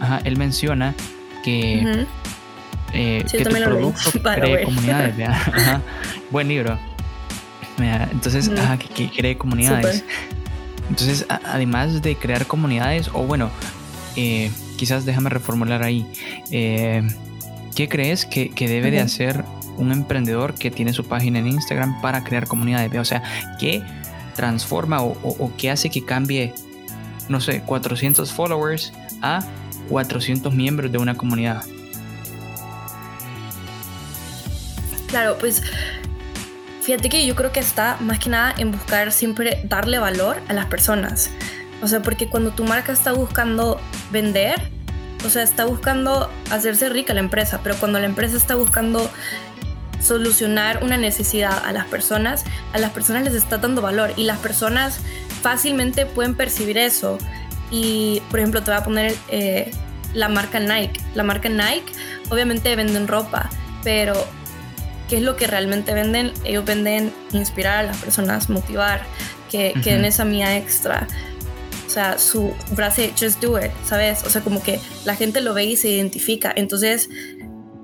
Ajá, 0.00 0.20
él 0.24 0.36
menciona 0.36 0.94
que... 1.44 2.06
Eh, 2.94 3.24
que 3.30 3.44
tu 3.44 3.50
producto 3.50 4.10
cree 4.34 4.64
comunidades, 4.64 5.14
Buen 6.30 6.48
libro. 6.48 6.78
Entonces, 7.78 8.50
que, 8.94 9.10
cree 9.10 9.36
comunidades. 9.38 10.04
Entonces, 10.88 11.26
además 11.28 12.02
de 12.02 12.16
crear 12.16 12.46
comunidades, 12.46 13.08
o 13.12 13.24
bueno, 13.24 13.50
eh, 14.16 14.50
quizás 14.76 15.04
déjame 15.04 15.30
reformular 15.30 15.82
ahí, 15.82 16.06
eh, 16.50 17.02
¿qué 17.74 17.88
crees 17.88 18.26
que, 18.26 18.50
debe 18.58 18.90
de 18.90 19.00
hacer 19.00 19.44
un 19.78 19.92
emprendedor 19.92 20.54
que 20.54 20.70
tiene 20.70 20.92
su 20.92 21.04
página 21.04 21.38
en 21.38 21.46
Instagram 21.46 22.00
para 22.00 22.24
crear 22.24 22.46
comunidades? 22.46 22.92
O 22.98 23.04
sea, 23.04 23.22
¿qué 23.58 23.82
transforma 24.34 25.02
o, 25.02 25.52
qué 25.56 25.70
hace 25.70 25.90
que 25.90 26.04
cambie, 26.04 26.52
no 27.28 27.40
sé, 27.40 27.62
400 27.62 28.32
followers 28.32 28.92
a 29.22 29.44
400 29.88 30.54
miembros 30.54 30.92
de 30.92 30.98
una 30.98 31.14
comunidad? 31.14 31.62
Claro, 35.06 35.36
pues 35.38 35.62
Fíjate 36.82 37.08
que 37.08 37.24
yo 37.24 37.36
creo 37.36 37.52
que 37.52 37.60
está 37.60 37.96
más 38.00 38.18
que 38.18 38.28
nada 38.28 38.52
en 38.58 38.72
buscar 38.72 39.12
siempre 39.12 39.60
darle 39.64 40.00
valor 40.00 40.42
a 40.48 40.52
las 40.52 40.66
personas. 40.66 41.30
O 41.80 41.86
sea, 41.86 42.02
porque 42.02 42.28
cuando 42.28 42.50
tu 42.50 42.64
marca 42.64 42.92
está 42.92 43.12
buscando 43.12 43.80
vender, 44.10 44.60
o 45.24 45.30
sea, 45.30 45.44
está 45.44 45.64
buscando 45.64 46.28
hacerse 46.50 46.88
rica 46.88 47.14
la 47.14 47.20
empresa, 47.20 47.60
pero 47.62 47.76
cuando 47.76 48.00
la 48.00 48.06
empresa 48.06 48.36
está 48.36 48.56
buscando 48.56 49.08
solucionar 50.00 50.82
una 50.82 50.96
necesidad 50.96 51.64
a 51.64 51.70
las 51.70 51.86
personas, 51.86 52.44
a 52.72 52.78
las 52.78 52.90
personas 52.90 53.22
les 53.22 53.34
está 53.34 53.58
dando 53.58 53.80
valor 53.80 54.12
y 54.16 54.24
las 54.24 54.38
personas 54.38 54.98
fácilmente 55.40 56.04
pueden 56.04 56.34
percibir 56.34 56.78
eso. 56.78 57.18
Y, 57.70 58.22
por 58.28 58.40
ejemplo, 58.40 58.60
te 58.64 58.72
voy 58.72 58.80
a 58.80 58.84
poner 58.84 59.14
eh, 59.28 59.70
la 60.14 60.28
marca 60.28 60.58
Nike. 60.58 61.00
La 61.14 61.22
marca 61.22 61.48
Nike 61.48 61.92
obviamente 62.28 62.74
venden 62.74 63.06
ropa, 63.06 63.48
pero 63.84 64.26
qué 65.12 65.18
es 65.18 65.22
lo 65.24 65.36
que 65.36 65.46
realmente 65.46 65.92
venden. 65.92 66.32
Ellos 66.42 66.64
venden 66.64 67.12
inspirar 67.34 67.80
a 67.80 67.82
las 67.82 67.98
personas, 67.98 68.48
motivar, 68.48 69.02
que, 69.50 69.74
que 69.84 69.92
den 69.92 70.06
esa 70.06 70.24
mía 70.24 70.56
extra. 70.56 71.06
O 71.86 71.90
sea, 71.90 72.16
su 72.16 72.54
frase, 72.74 73.12
just 73.20 73.38
do 73.42 73.62
it, 73.62 73.70
¿sabes? 73.84 74.24
O 74.24 74.30
sea, 74.30 74.40
como 74.40 74.62
que 74.62 74.80
la 75.04 75.14
gente 75.14 75.42
lo 75.42 75.52
ve 75.52 75.64
y 75.64 75.76
se 75.76 75.90
identifica. 75.90 76.50
Entonces, 76.56 77.10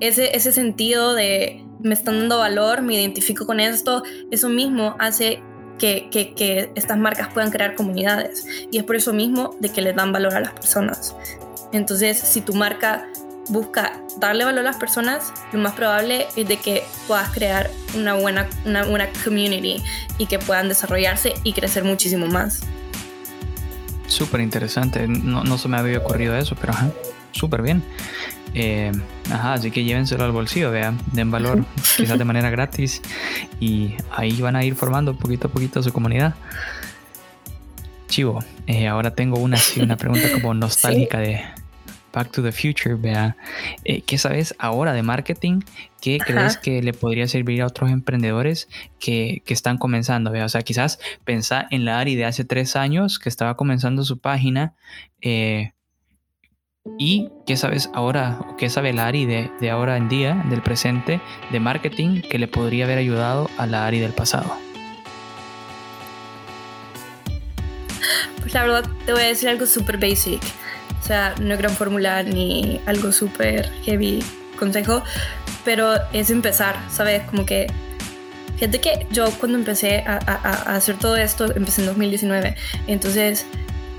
ese, 0.00 0.34
ese 0.34 0.52
sentido 0.52 1.12
de 1.12 1.62
me 1.80 1.92
están 1.92 2.18
dando 2.18 2.38
valor, 2.38 2.80
me 2.80 2.94
identifico 2.94 3.44
con 3.44 3.60
esto, 3.60 4.02
eso 4.30 4.48
mismo 4.48 4.96
hace 4.98 5.42
que, 5.78 6.08
que, 6.10 6.32
que, 6.32 6.72
estas 6.76 6.96
marcas 6.96 7.28
puedan 7.34 7.50
crear 7.50 7.74
comunidades. 7.74 8.46
Y 8.70 8.78
es 8.78 8.84
por 8.84 8.96
eso 8.96 9.12
mismo 9.12 9.54
de 9.60 9.68
que 9.68 9.82
le 9.82 9.92
dan 9.92 10.12
valor 10.12 10.34
a 10.34 10.40
las 10.40 10.52
personas. 10.52 11.14
Entonces, 11.74 12.16
si 12.16 12.40
tu 12.40 12.54
marca 12.54 13.06
busca 13.48 14.00
darle 14.18 14.44
valor 14.44 14.60
a 14.60 14.62
las 14.64 14.76
personas, 14.76 15.32
lo 15.52 15.58
más 15.58 15.74
probable 15.74 16.26
es 16.36 16.48
de 16.48 16.56
que 16.56 16.84
puedas 17.06 17.30
crear 17.30 17.70
una 17.94 18.14
buena, 18.14 18.48
una 18.64 18.84
buena 18.84 19.08
community 19.24 19.82
y 20.18 20.26
que 20.26 20.38
puedan 20.38 20.68
desarrollarse 20.68 21.34
y 21.44 21.52
crecer 21.52 21.84
muchísimo 21.84 22.26
más. 22.26 22.60
Súper 24.06 24.40
interesante, 24.40 25.06
no, 25.06 25.44
no, 25.44 25.58
se 25.58 25.68
me 25.68 25.76
había 25.76 25.98
ocurrido 25.98 26.36
eso, 26.36 26.56
pero 26.58 26.72
ajá, 26.72 26.90
súper 27.32 27.62
bien. 27.62 27.82
Eh, 28.54 28.90
ajá, 29.30 29.54
así 29.54 29.70
que 29.70 29.84
llévenselo 29.84 30.24
al 30.24 30.32
bolsillo, 30.32 30.70
vean, 30.70 30.98
den 31.12 31.30
valor, 31.30 31.64
quizás 31.96 32.18
de 32.18 32.24
manera 32.24 32.48
gratis 32.50 33.02
y 33.60 33.94
ahí 34.10 34.40
van 34.40 34.56
a 34.56 34.64
ir 34.64 34.74
formando 34.74 35.14
poquito 35.14 35.48
a 35.48 35.50
poquito 35.50 35.82
su 35.82 35.92
comunidad. 35.92 36.34
Chivo, 38.08 38.42
eh, 38.66 38.88
ahora 38.88 39.14
tengo 39.14 39.38
una, 39.38 39.58
una 39.80 39.96
pregunta 39.96 40.32
como 40.32 40.54
nostálgica 40.54 41.18
de, 41.18 41.44
Back 42.18 42.32
to 42.32 42.42
the 42.42 42.50
Future, 42.50 42.96
vea, 42.96 43.36
eh, 43.84 44.00
¿qué 44.00 44.18
sabes 44.18 44.52
ahora 44.58 44.92
de 44.92 45.04
marketing? 45.04 45.60
¿Qué 46.00 46.18
crees 46.18 46.56
que 46.56 46.82
le 46.82 46.92
podría 46.92 47.28
servir 47.28 47.62
a 47.62 47.66
otros 47.66 47.92
emprendedores 47.92 48.68
que, 48.98 49.40
están 49.46 49.78
comenzando? 49.78 50.32
Vea? 50.32 50.44
O 50.44 50.48
sea, 50.48 50.62
quizás 50.62 50.98
pensar 51.24 51.68
en 51.70 51.84
la 51.84 52.00
Ari 52.00 52.16
de 52.16 52.24
hace 52.24 52.44
tres 52.44 52.74
años 52.74 53.20
que 53.20 53.28
estaba 53.28 53.56
comenzando 53.56 54.02
su 54.02 54.18
página. 54.18 54.74
Eh, 55.20 55.70
¿Y 56.98 57.28
qué 57.46 57.56
sabes 57.56 57.88
ahora, 57.94 58.40
qué 58.58 58.68
sabe 58.68 58.92
la 58.92 59.06
Ari 59.06 59.24
de, 59.24 59.52
de 59.60 59.70
ahora 59.70 59.96
en 59.96 60.08
día, 60.08 60.44
del 60.50 60.60
presente, 60.60 61.20
de 61.52 61.60
marketing, 61.60 62.22
que 62.22 62.40
le 62.40 62.48
podría 62.48 62.84
haber 62.84 62.98
ayudado 62.98 63.48
a 63.58 63.66
la 63.68 63.86
Ari 63.86 64.00
del 64.00 64.12
pasado? 64.12 64.56
Pues 68.40 68.54
la 68.54 68.62
verdad 68.62 68.90
te 69.06 69.12
voy 69.12 69.22
a 69.22 69.26
decir 69.26 69.48
algo 69.48 69.66
súper 69.66 69.98
basic. 69.98 70.42
Sea, 71.08 71.34
no 71.40 71.56
gran 71.56 71.72
fórmula 71.72 72.22
ni 72.22 72.82
algo 72.84 73.12
súper 73.12 73.72
heavy 73.82 74.22
consejo, 74.58 75.02
pero 75.64 75.94
es 76.12 76.28
empezar, 76.28 76.76
¿sabes? 76.90 77.22
Como 77.24 77.46
que 77.46 77.66
Fíjate 78.58 78.80
que 78.80 79.06
yo 79.12 79.30
cuando 79.38 79.56
empecé 79.56 80.04
a, 80.04 80.16
hacer 80.74 80.98
todo 80.98 81.16
esto, 81.16 81.44
empecé 81.54 81.80
en 81.82 81.86
2019, 81.86 82.56
entonces 82.88 83.46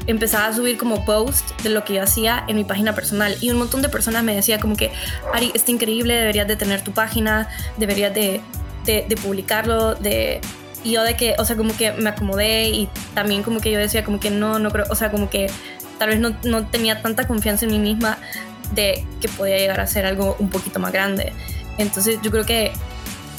empezaba 0.06 0.48
a 0.48 0.54
subir 0.54 0.78
como 0.78 1.06
post 1.06 1.60
de 1.62 1.69
lo 1.69 1.86
que 1.86 1.93
yo 1.93 2.04
hacía 2.04 2.43
en 2.48 2.58
mi 2.58 2.65
página 2.65 2.93
personal 2.93 3.38
y 3.39 3.52
un 3.52 3.58
montón 3.58 3.82
de 3.82 3.88
personas 3.88 4.22
me 4.24 4.36
decía 4.36 4.60
como 4.60 4.76
que, 4.76 4.91
Ari, 5.34 5.52
está 5.56 5.72
increíble, 5.72 6.13
deberías 6.13 6.45
de 6.48 6.58
tener 6.58 6.82
tu 6.82 6.91
página, 6.91 7.48
deberías 7.78 8.13
de, 8.13 8.41
de, 8.86 9.06
de 9.08 9.15
publicarlo, 9.15 9.95
de... 9.95 10.41
Y 10.84 10.91
yo 10.91 11.04
de 11.04 11.15
que, 11.15 11.36
o 11.38 11.45
sea, 11.45 11.56
como 11.56 11.76
que 11.76 11.91
me 11.93 12.10
acomodé 12.10 12.69
y 12.69 12.89
también 13.13 13.43
como 13.43 13.60
que 13.60 13.72
yo 13.72 13.80
decía 13.80 14.04
como 14.04 14.19
que 14.19 14.30
no, 14.30 14.60
no 14.60 14.72
creo, 14.72 14.86
o 14.89 14.95
sea, 14.95 15.12
como 15.12 15.30
que 15.30 15.48
tal 15.99 16.09
vez 16.09 16.19
no, 16.19 16.35
no 16.43 16.65
tenía 16.65 17.03
tanta 17.03 17.27
confianza 17.27 17.65
en 17.65 17.71
mí 17.71 17.79
misma 17.79 18.17
de 18.73 19.05
que 19.21 19.27
podía 19.29 19.57
llegar 19.57 19.79
a 19.79 19.85
ser 19.85 20.05
algo 20.05 20.35
un 20.39 20.49
poquito 20.49 20.79
más 20.79 20.91
grande. 20.91 21.33
Entonces 21.77 22.19
yo 22.23 22.31
creo 22.31 22.45
que 22.45 22.71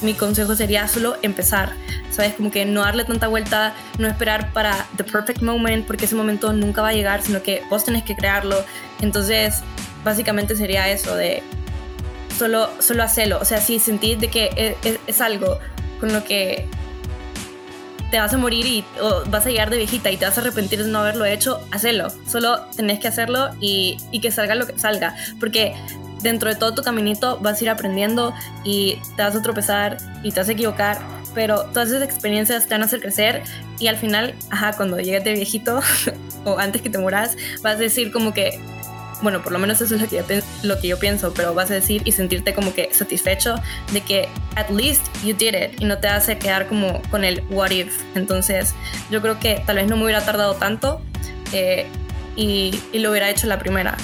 mi 0.02 0.14
consejo 0.14 0.54
sería 0.54 0.88
solo 0.88 1.16
empezar, 1.22 1.72
¿sabes? 2.10 2.34
Como 2.34 2.50
que 2.50 2.64
no 2.64 2.82
darle 2.82 3.04
tanta 3.04 3.28
vuelta, 3.28 3.74
no 3.98 4.08
esperar 4.08 4.52
para 4.52 4.86
the 4.96 5.04
perfect 5.04 5.42
moment, 5.42 5.86
porque 5.86 6.04
ese 6.04 6.14
momento 6.14 6.52
nunca 6.52 6.82
va 6.82 6.88
a 6.88 6.92
llegar, 6.92 7.22
sino 7.22 7.42
que 7.42 7.62
vos 7.68 7.84
tenés 7.84 8.02
que 8.04 8.14
crearlo. 8.14 8.64
Entonces, 9.00 9.62
básicamente 10.04 10.56
sería 10.56 10.88
eso 10.88 11.16
de 11.16 11.42
solo, 12.38 12.70
solo 12.78 13.02
hacerlo. 13.02 13.38
O 13.40 13.44
sea, 13.44 13.60
si 13.60 13.78
sentís 13.78 14.18
de 14.18 14.28
que 14.28 14.76
es, 14.84 14.98
es 15.06 15.20
algo 15.20 15.58
con 15.98 16.12
lo 16.12 16.24
que 16.24 16.66
te 18.10 18.18
vas 18.18 18.32
a 18.34 18.38
morir 18.38 18.66
y 18.66 18.84
o 19.00 19.22
vas 19.30 19.46
a 19.46 19.50
llegar 19.50 19.70
de 19.70 19.76
viejita 19.76 20.10
y 20.10 20.16
te 20.16 20.24
vas 20.24 20.36
a 20.36 20.40
arrepentir 20.40 20.84
de 20.84 20.90
no 20.90 20.98
haberlo 20.98 21.24
hecho, 21.24 21.60
hazlo. 21.70 22.08
Solo 22.26 22.60
tenés 22.76 22.98
que 22.98 23.08
hacerlo 23.08 23.50
y, 23.60 23.96
y 24.10 24.20
que 24.20 24.30
salga 24.30 24.54
lo 24.54 24.66
que 24.66 24.78
salga. 24.78 25.14
Porque 25.38 25.74
dentro 26.22 26.48
de 26.48 26.56
todo 26.56 26.74
tu 26.74 26.82
caminito 26.82 27.38
vas 27.40 27.60
a 27.60 27.64
ir 27.64 27.70
aprendiendo 27.70 28.34
y 28.64 28.98
te 29.16 29.22
vas 29.22 29.34
a 29.34 29.42
tropezar 29.42 29.96
y 30.22 30.32
te 30.32 30.40
vas 30.40 30.48
a 30.48 30.52
equivocar, 30.52 30.98
pero 31.34 31.64
todas 31.66 31.88
esas 31.88 32.02
experiencias 32.02 32.66
te 32.66 32.74
van 32.74 32.82
a 32.82 32.86
hacer 32.86 33.00
crecer 33.00 33.42
y 33.78 33.86
al 33.86 33.96
final, 33.96 34.34
ajá, 34.50 34.72
cuando 34.76 34.98
llegues 34.98 35.24
de 35.24 35.32
viejito 35.32 35.80
o 36.44 36.58
antes 36.58 36.82
que 36.82 36.90
te 36.90 36.98
muras, 36.98 37.36
vas 37.62 37.76
a 37.76 37.78
decir 37.78 38.12
como 38.12 38.34
que 38.34 38.60
bueno, 39.22 39.42
por 39.42 39.52
lo 39.52 39.58
menos 39.58 39.80
eso 39.80 39.94
es 39.94 40.00
lo 40.62 40.78
que, 40.78 40.88
yo, 40.88 40.98
pienso, 40.98 41.32
pero 41.34 41.54
vas 41.54 41.70
a 41.70 41.74
decir 41.74 42.02
y 42.04 42.12
sentirte 42.12 42.54
como 42.54 42.72
que 42.72 42.92
satisfecho 42.92 43.56
de 43.92 44.00
que 44.00 44.28
at 44.56 44.70
least 44.70 45.06
you 45.24 45.34
did 45.34 45.54
it 45.54 45.80
y 45.80 45.84
no 45.84 45.98
te 45.98 46.08
hace 46.08 46.38
quedar 46.38 46.66
como 46.66 47.02
con 47.10 47.24
el 47.24 47.42
what 47.50 47.70
if. 47.70 48.00
Entonces, 48.14 48.74
yo 49.10 49.20
creo 49.20 49.38
que 49.38 49.62
tal 49.66 49.76
vez 49.76 49.86
no 49.86 49.96
me 49.96 50.04
hubiera 50.04 50.24
tardado 50.24 50.54
tanto 50.54 51.00
eh, 51.52 51.86
y, 52.36 52.78
y, 52.92 52.98
lo 53.00 53.10
hubiera 53.10 53.28
hecho 53.28 53.46
la 53.46 53.58
primera, 53.58 53.96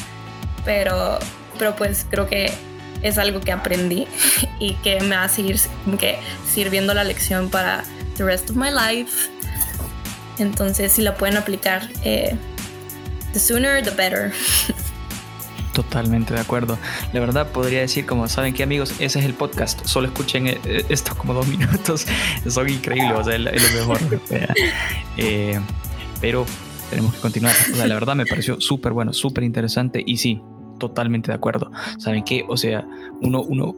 pero, 0.65 1.19
pero 1.59 1.77
pues 1.77 2.07
creo 2.11 2.27
que 2.27 2.53
es 3.03 3.19
algo 3.19 3.41
que 3.41 3.53
aprendí 3.53 4.07
y 4.59 4.75
que 4.75 5.01
me 5.01 5.17
va 5.17 5.25
a 5.25 5.29
seguir 5.29 5.59
que 5.99 6.19
sirviendo 6.53 6.95
la 6.95 7.05
lección 7.05 7.51
para 7.51 7.85
the 8.17 8.25
rest 8.25 8.51
of 8.51 8.57
my 8.57 8.71
life. 8.71 9.31
Entonces, 10.39 10.93
si 10.93 11.03
la 11.03 11.15
pueden 11.15 11.37
aplicar, 11.37 11.89
eh, 12.05 12.37
the 13.33 13.39
sooner 13.39 13.83
the 13.83 13.91
better. 13.91 14.33
Totalmente 15.77 16.33
de 16.33 16.41
acuerdo. 16.41 16.79
La 17.13 17.21
verdad 17.21 17.53
podría 17.53 17.81
decir, 17.81 18.07
como 18.07 18.27
saben 18.29 18.55
que 18.55 18.63
amigos, 18.63 18.93
ese 18.99 19.19
es 19.19 19.27
el 19.27 19.35
podcast. 19.35 19.85
Solo 19.85 20.07
escuchen 20.07 20.47
eh, 20.47 20.59
estos 20.89 21.15
como 21.15 21.35
dos 21.35 21.47
minutos. 21.49 22.07
Son 22.49 22.67
increíbles, 22.67 23.13
o 23.15 23.23
sea, 23.23 23.37
es 23.37 23.75
lo 23.75 23.79
mejor. 23.81 23.99
Eh, 25.19 25.61
pero 26.21 26.47
tenemos 26.89 27.15
que 27.15 27.21
continuar. 27.21 27.55
O 27.73 27.77
sea, 27.77 27.87
la 27.87 27.95
verdad 27.95 28.15
me 28.15 28.25
pareció 28.25 28.59
súper 28.59 28.95
bueno, 28.95 29.13
súper 29.13 29.45
interesante. 29.45 30.03
Y 30.07 30.17
sí, 30.17 30.41
totalmente 30.79 31.31
de 31.31 31.35
acuerdo. 31.35 31.71
¿Saben 31.99 32.25
qué? 32.25 32.47
O 32.49 32.57
sea, 32.57 32.87
uno, 33.21 33.43
uno 33.43 33.75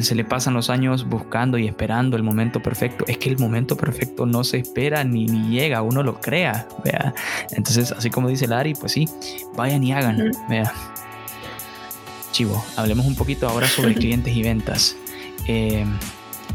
se 0.00 0.16
le 0.16 0.24
pasan 0.24 0.54
los 0.54 0.68
años 0.68 1.08
buscando 1.08 1.58
y 1.58 1.68
esperando 1.68 2.16
el 2.16 2.24
momento 2.24 2.60
perfecto. 2.60 3.04
Es 3.06 3.18
que 3.18 3.28
el 3.28 3.38
momento 3.38 3.76
perfecto 3.76 4.26
no 4.26 4.42
se 4.42 4.58
espera 4.58 5.04
ni, 5.04 5.26
ni 5.26 5.50
llega, 5.50 5.80
uno 5.82 6.02
lo 6.02 6.20
crea. 6.20 6.66
Vea. 6.84 7.14
Entonces, 7.52 7.92
así 7.92 8.10
como 8.10 8.28
dice 8.28 8.48
Lari, 8.48 8.74
pues 8.74 8.90
sí, 8.90 9.08
vayan 9.56 9.84
y 9.84 9.92
hagan. 9.92 10.32
Vea. 10.48 10.72
Chivo, 12.32 12.64
hablemos 12.76 13.06
un 13.06 13.16
poquito 13.16 13.48
ahora 13.48 13.68
sobre 13.68 13.94
clientes 13.96 14.34
y 14.34 14.42
ventas. 14.42 14.96
Eh, 15.46 15.84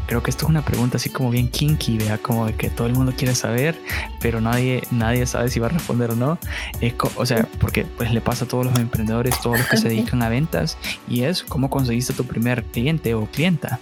creo 0.06 0.22
que 0.22 0.30
esto 0.30 0.46
es 0.46 0.50
una 0.50 0.64
pregunta 0.64 0.96
así 0.96 1.10
como 1.10 1.30
bien 1.30 1.48
kinky, 1.48 1.98
vea, 1.98 2.18
como 2.18 2.46
de 2.46 2.54
que 2.54 2.70
todo 2.70 2.86
el 2.86 2.94
mundo 2.94 3.12
quiere 3.16 3.34
saber, 3.34 3.78
pero 4.20 4.40
nadie, 4.40 4.82
nadie 4.90 5.26
sabe 5.26 5.50
si 5.50 5.60
va 5.60 5.66
a 5.66 5.70
responder 5.70 6.12
o 6.12 6.16
no. 6.16 6.38
Es 6.80 6.94
o 7.16 7.26
sea, 7.26 7.46
porque 7.60 7.84
pues 7.84 8.12
le 8.12 8.20
pasa 8.20 8.44
a 8.44 8.48
todos 8.48 8.66
los 8.66 8.78
emprendedores, 8.78 9.40
todos 9.40 9.58
los 9.58 9.68
que 9.68 9.76
se 9.76 9.88
dedican 9.88 10.22
a 10.22 10.28
ventas, 10.28 10.78
y 11.08 11.24
es 11.24 11.42
cómo 11.42 11.70
conseguiste 11.70 12.12
tu 12.12 12.24
primer 12.24 12.64
cliente 12.64 13.14
o 13.14 13.26
clienta. 13.26 13.80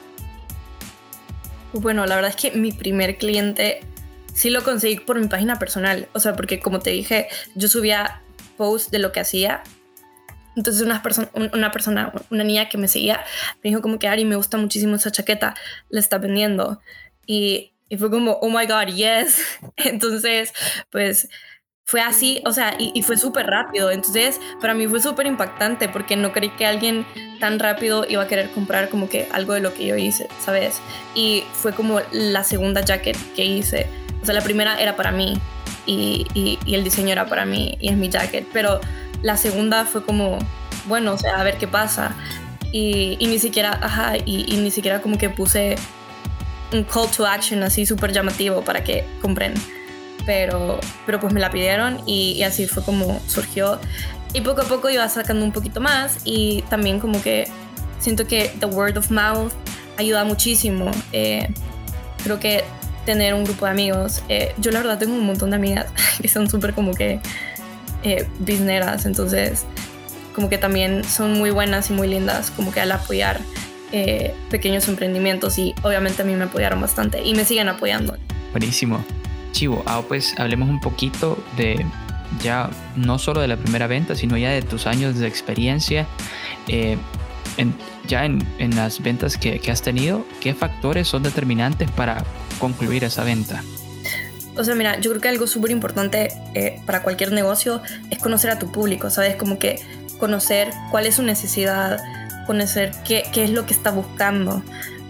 Bueno, 1.72 2.06
la 2.06 2.14
verdad 2.14 2.30
es 2.30 2.36
que 2.36 2.56
mi 2.56 2.72
primer 2.72 3.18
cliente 3.18 3.80
sí 4.32 4.50
lo 4.50 4.62
conseguí 4.62 4.96
por 4.96 5.20
mi 5.20 5.28
página 5.28 5.58
personal, 5.58 6.08
o 6.12 6.20
sea, 6.20 6.34
porque 6.34 6.60
como 6.60 6.80
te 6.80 6.90
dije, 6.90 7.28
yo 7.54 7.68
subía 7.68 8.22
posts 8.56 8.90
de 8.90 8.98
lo 8.98 9.12
que 9.12 9.20
hacía 9.20 9.62
entonces 10.56 10.82
una, 10.82 11.02
persona, 11.02 11.28
una 11.52 11.70
persona, 11.70 12.12
una 12.30 12.44
niña 12.44 12.68
que 12.68 12.78
me 12.78 12.88
seguía, 12.88 13.24
me 13.62 13.70
dijo 13.70 13.82
como 13.82 13.98
que 13.98 14.08
Ari, 14.08 14.24
me 14.24 14.36
gusta 14.36 14.56
muchísimo 14.56 14.96
esa 14.96 15.10
chaqueta, 15.10 15.54
la 15.88 16.00
está 16.00 16.18
vendiendo. 16.18 16.80
Y, 17.26 17.72
y 17.88 17.96
fue 17.96 18.10
como, 18.10 18.32
oh 18.40 18.50
my 18.50 18.66
god, 18.66 18.94
yes. 18.94 19.40
Entonces, 19.76 20.52
pues 20.90 21.28
fue 21.86 22.00
así, 22.00 22.40
o 22.46 22.52
sea, 22.52 22.76
y, 22.78 22.92
y 22.94 23.02
fue 23.02 23.16
súper 23.16 23.46
rápido. 23.46 23.90
Entonces, 23.90 24.40
para 24.60 24.74
mí 24.74 24.86
fue 24.86 25.00
súper 25.00 25.26
impactante 25.26 25.88
porque 25.88 26.16
no 26.16 26.32
creí 26.32 26.50
que 26.50 26.66
alguien 26.66 27.04
tan 27.40 27.58
rápido 27.58 28.06
iba 28.08 28.22
a 28.22 28.26
querer 28.26 28.50
comprar 28.50 28.88
como 28.88 29.08
que 29.08 29.28
algo 29.32 29.52
de 29.52 29.60
lo 29.60 29.74
que 29.74 29.86
yo 29.86 29.96
hice, 29.96 30.28
¿sabes? 30.40 30.80
Y 31.14 31.44
fue 31.52 31.72
como 31.72 32.00
la 32.10 32.42
segunda 32.42 32.80
jacket 32.80 33.16
que 33.34 33.44
hice. 33.44 33.86
O 34.22 34.24
sea, 34.24 34.34
la 34.34 34.40
primera 34.40 34.80
era 34.80 34.96
para 34.96 35.12
mí 35.12 35.34
y, 35.84 36.26
y, 36.32 36.58
y 36.64 36.74
el 36.74 36.84
diseño 36.84 37.12
era 37.12 37.26
para 37.26 37.44
mí 37.44 37.76
y 37.80 37.90
es 37.90 37.96
mi 37.96 38.08
jacket, 38.08 38.46
pero 38.52 38.80
la 39.22 39.36
segunda 39.36 39.84
fue 39.84 40.04
como, 40.04 40.38
bueno, 40.86 41.12
o 41.12 41.18
sea, 41.18 41.40
a 41.40 41.44
ver 41.44 41.58
qué 41.58 41.66
pasa. 41.68 42.14
Y, 42.72 43.16
ni 43.20 43.38
siquiera, 43.38 43.78
ajá, 43.80 44.16
y, 44.16 44.56
ni 44.56 44.70
siquiera 44.70 45.00
como 45.00 45.16
que 45.16 45.30
puse 45.30 45.76
un 46.72 46.82
call 46.82 47.08
to 47.08 47.24
action 47.24 47.62
así 47.62 47.86
súper 47.86 48.12
llamativo 48.12 48.62
para 48.62 48.82
que 48.82 49.06
compren. 49.22 49.54
Pero, 50.26 50.80
pero 51.04 51.20
pues 51.20 51.32
me 51.32 51.40
la 51.40 51.50
pidieron 51.50 52.00
y, 52.06 52.32
y, 52.32 52.42
así 52.42 52.66
fue 52.66 52.82
como 52.82 53.20
surgió. 53.28 53.78
Y 54.32 54.40
poco 54.40 54.62
a 54.62 54.64
poco 54.64 54.90
iba 54.90 55.08
sacando 55.08 55.44
un 55.44 55.52
poquito 55.52 55.80
más 55.80 56.18
y 56.24 56.62
también 56.62 56.98
como 56.98 57.22
que 57.22 57.46
siento 58.00 58.26
que 58.26 58.52
the 58.58 58.66
word 58.66 58.96
of 58.96 59.10
mouth 59.10 59.52
ayuda 59.96 60.24
muchísimo. 60.24 60.90
Eh, 61.12 61.48
creo 62.22 62.40
que 62.40 62.64
tener 63.06 63.34
un 63.34 63.44
grupo 63.44 63.66
de 63.66 63.70
amigos, 63.70 64.22
eh, 64.28 64.54
yo 64.58 64.70
la 64.70 64.80
verdad 64.80 64.98
tengo 64.98 65.14
un 65.14 65.26
montón 65.26 65.50
de 65.50 65.56
amigas 65.56 65.86
que 66.20 66.28
son 66.28 66.48
súper 66.48 66.74
como 66.74 66.94
que 66.94 67.20
eh, 68.04 68.26
entonces 69.04 69.64
como 70.34 70.48
que 70.48 70.58
también 70.58 71.04
son 71.04 71.34
muy 71.34 71.50
buenas 71.50 71.90
y 71.90 71.92
muy 71.92 72.08
lindas 72.08 72.50
como 72.50 72.72
que 72.72 72.80
al 72.80 72.92
apoyar 72.92 73.40
eh, 73.92 74.34
pequeños 74.50 74.88
emprendimientos 74.88 75.58
y 75.58 75.74
obviamente 75.82 76.22
a 76.22 76.24
mí 76.24 76.34
me 76.34 76.44
apoyaron 76.44 76.80
bastante 76.80 77.22
y 77.22 77.34
me 77.34 77.44
siguen 77.44 77.68
apoyando. 77.68 78.16
Buenísimo. 78.50 79.04
Chivo, 79.52 79.82
ah, 79.86 80.02
pues 80.06 80.34
hablemos 80.38 80.68
un 80.68 80.80
poquito 80.80 81.38
de 81.56 81.84
ya 82.42 82.70
no 82.96 83.18
solo 83.18 83.40
de 83.40 83.48
la 83.48 83.56
primera 83.56 83.86
venta, 83.86 84.16
sino 84.16 84.36
ya 84.36 84.50
de 84.50 84.62
tus 84.62 84.86
años 84.88 85.16
de 85.18 85.28
experiencia. 85.28 86.06
Eh, 86.66 86.96
ya 88.08 88.24
en, 88.24 88.44
en, 88.58 88.74
las 88.74 89.00
ventas 89.00 89.38
que, 89.38 89.60
que 89.60 89.70
has 89.70 89.80
tenido, 89.80 90.26
¿qué 90.40 90.54
factores 90.54 91.06
son 91.06 91.22
determinantes 91.22 91.88
para 91.92 92.24
concluir 92.58 93.04
esa 93.04 93.22
venta? 93.22 93.62
O 94.56 94.64
sea, 94.64 94.74
mira, 94.74 94.98
yo 95.00 95.10
creo 95.10 95.20
que 95.20 95.28
algo 95.28 95.46
súper 95.46 95.70
importante 95.70 96.28
eh, 96.54 96.80
para 96.86 97.02
cualquier 97.02 97.32
negocio 97.32 97.82
es 98.10 98.18
conocer 98.18 98.50
a 98.50 98.58
tu 98.58 98.70
público, 98.70 99.10
¿sabes? 99.10 99.36
Como 99.36 99.58
que 99.58 99.80
conocer 100.18 100.70
cuál 100.90 101.06
es 101.06 101.16
su 101.16 101.22
necesidad, 101.22 102.00
conocer 102.46 102.92
qué, 103.04 103.24
qué 103.32 103.44
es 103.44 103.50
lo 103.50 103.66
que 103.66 103.74
está 103.74 103.90
buscando. 103.90 104.62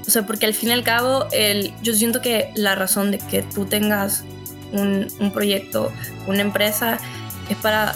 O 0.07 0.11
sea, 0.11 0.27
porque 0.27 0.47
al 0.47 0.55
fin 0.55 0.71
y 0.71 0.73
al 0.73 0.83
cabo, 0.83 1.27
el, 1.33 1.73
yo 1.83 1.95
siento 1.95 2.21
que 2.21 2.51
la 2.55 2.75
razón 2.75 3.11
de 3.11 3.19
que 3.19 3.43
tú 3.43 3.67
tengas 3.67 4.25
un, 4.73 5.09
un 5.21 5.33
proyecto, 5.33 5.93
una 6.27 6.41
empresa, 6.41 6.99
es 7.49 7.57
para 7.59 7.95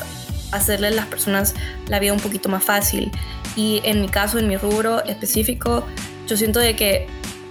hacerle 0.53 0.89
a 0.89 0.91
las 0.91 1.07
personas 1.07 1.55
la 1.87 1.99
vida 1.99 2.13
un 2.13 2.21
poquito 2.21 2.49
más 2.49 2.65
fácil. 2.65 3.11
Y 3.57 3.81
en 3.85 4.01
mi 4.01 4.09
caso, 4.09 4.39
en 4.39 4.49
mi 4.49 4.57
rubro 4.57 5.05
específico, 5.05 5.87
yo 6.27 6.37
siento 6.37 6.61
de 6.61 6.77
que 6.77 7.07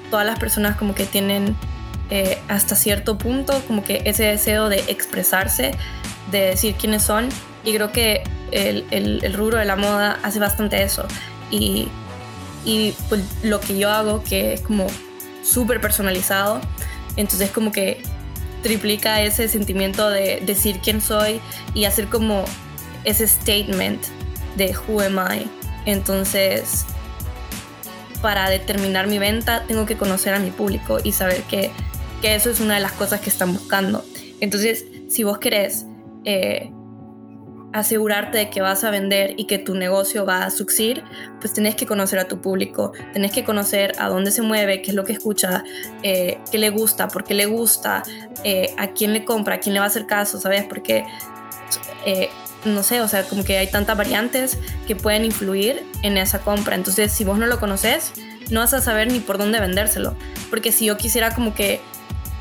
todas 0.10 0.26
las 0.26 0.40
personas 0.40 0.78
como 0.78 0.96
que 0.96 1.06
tienen 1.06 1.56
eh, 2.10 2.38
hasta 2.48 2.76
cierto 2.76 3.18
punto 3.18 3.62
como 3.68 3.84
que 3.84 4.02
ese 4.06 4.24
deseo 4.24 4.70
de 4.70 4.80
expresarse, 4.88 5.72
de 6.32 6.42
decir 6.42 6.76
quiénes 6.76 7.04
son. 7.04 7.30
Y 7.64 7.74
creo 7.74 7.92
que 7.92 8.24
el, 8.52 8.86
el, 8.92 9.34
rubro 9.34 9.58
de 9.58 9.66
la 9.66 9.76
moda 9.76 10.20
hace 10.24 10.40
bastante 10.40 10.82
eso. 10.84 11.06
Y, 11.52 11.90
y 12.66 12.94
pues, 13.10 13.22
lo 13.44 13.60
que 13.60 13.78
yo 13.78 13.90
hago, 13.90 14.24
que 14.24 14.54
es 14.54 14.62
como 14.62 14.88
súper 15.44 15.82
personalizado, 15.82 16.62
entonces 17.18 17.52
como 17.52 17.72
que 17.72 18.02
triplica 18.64 19.22
ese 19.22 19.48
sentimiento 19.48 20.10
de 20.10 20.42
decir 20.46 20.80
quién 20.82 21.02
soy 21.02 21.40
y 21.74 21.86
hacer 21.86 22.08
como 22.08 22.46
ese 23.04 23.28
statement 23.28 24.02
de 24.56 24.76
who 24.88 25.02
am 25.02 25.18
I. 25.18 25.50
Entonces, 25.86 26.86
para 28.22 28.50
determinar 28.50 29.08
mi 29.08 29.20
venta, 29.20 29.64
tengo 29.68 29.86
que 29.86 29.98
conocer 29.98 30.34
a 30.34 30.40
mi 30.40 30.52
público 30.52 30.98
y 31.04 31.12
saber 31.12 31.44
que 31.44 31.72
que 32.22 32.36
eso 32.36 32.50
es 32.50 32.60
una 32.60 32.76
de 32.76 32.80
las 32.80 32.94
cosas 32.94 33.22
que 33.22 33.30
están 33.30 33.54
buscando. 33.54 34.04
Entonces, 34.40 34.86
si 35.10 35.24
vos 35.24 35.38
querés 35.40 35.86
eh, 36.26 36.72
asegurarte 37.74 38.38
de 38.38 38.50
que 38.50 38.62
vas 38.62 38.84
a 38.84 38.92
vender 38.92 39.34
y 39.38 39.46
que 39.46 39.58
tu 39.58 39.76
negocio 39.76 40.26
va 40.26 40.44
a 40.44 40.50
suceder, 40.50 41.04
pues 41.40 41.54
tenés 41.54 41.76
que 41.76 41.86
conocer 41.86 42.20
a 42.20 42.28
tu 42.28 42.42
público, 42.42 42.92
tenés 43.14 43.32
que 43.32 43.44
conocer 43.44 43.94
a 44.00 44.10
dónde 44.10 44.32
se 44.32 44.42
mueve, 44.42 44.82
qué 44.82 44.92
es 44.92 44.96
lo 44.96 45.04
que 45.04 45.14
escucha, 45.14 45.64
eh, 46.04 46.40
qué 46.52 46.58
le 46.58 46.70
gusta, 46.70 47.08
por 47.08 47.24
qué 47.24 47.34
le 47.34 47.46
gusta, 47.46 48.04
eh, 48.44 48.74
a 48.78 48.88
quién 48.88 49.14
le 49.14 49.26
compra, 49.26 49.56
a 49.56 49.60
quién 49.60 49.74
le 49.74 49.80
va 49.80 49.86
a 49.86 49.90
hacer 49.90 50.08
caso, 50.08 50.40
¿sabes? 50.40 50.64
Porque, 50.64 51.06
no 52.66 52.84
sé, 52.84 53.02
o 53.02 53.08
sea, 53.08 53.24
como 53.24 53.44
que 53.44 53.58
hay 53.58 53.68
tantas 53.68 53.98
variantes 53.98 54.58
que 54.88 54.96
pueden 54.96 55.26
influir 55.26 55.84
en 56.04 56.18
esa 56.18 56.40
compra. 56.40 56.76
Entonces, 56.76 57.12
si 57.12 57.24
vos 57.24 57.38
no 57.38 57.46
lo 57.46 57.60
conoces, 57.60 58.14
no 58.50 58.62
vas 58.62 58.74
a 58.74 58.82
saber 58.82 59.12
ni 59.12 59.20
por 59.20 59.38
dónde 59.38 59.60
vendérselo. 59.60 60.16
Porque 60.50 60.72
si 60.72 60.86
yo 60.86 60.98
quisiera 60.98 61.34
como 61.34 61.54
que 61.54 61.82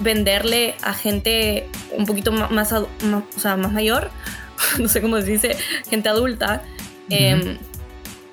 venderle 0.00 0.74
a 0.82 0.92
gente 0.92 1.68
un 1.92 2.06
poquito 2.06 2.32
más, 2.32 2.72
o 2.72 2.88
sea, 3.36 3.56
más 3.56 3.72
mayor, 3.72 4.10
no 4.78 4.88
sé 4.88 5.00
cómo 5.00 5.20
se 5.20 5.26
dice, 5.26 5.56
gente 5.88 6.08
adulta, 6.08 6.62
em, 7.08 7.58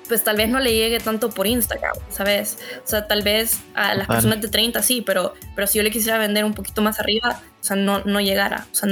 pues 0.08 0.22
tal 0.22 0.36
vez 0.36 0.48
no 0.48 0.60
le 0.60 0.74
llegue 0.74 1.00
tanto 1.00 1.30
por 1.30 1.46
Instagram, 1.46 1.96
¿sabes? 2.10 2.58
O 2.84 2.86
sea, 2.86 3.06
tal 3.06 3.22
vez 3.22 3.60
a 3.74 3.94
las 3.94 4.06
personas 4.06 4.40
de 4.40 4.48
30 4.48 4.82
sí, 4.82 5.02
pero, 5.02 5.34
pero 5.54 5.66
si 5.66 5.78
yo 5.78 5.82
le 5.82 5.90
quisiera 5.90 6.18
vender 6.18 6.44
un 6.44 6.54
poquito 6.54 6.82
más 6.82 7.00
arriba, 7.00 7.40
o 7.60 7.64
sea, 7.64 7.76
no, 7.76 8.00
no 8.04 8.20
llegara, 8.20 8.66
o 8.70 8.74
sea, 8.74 8.88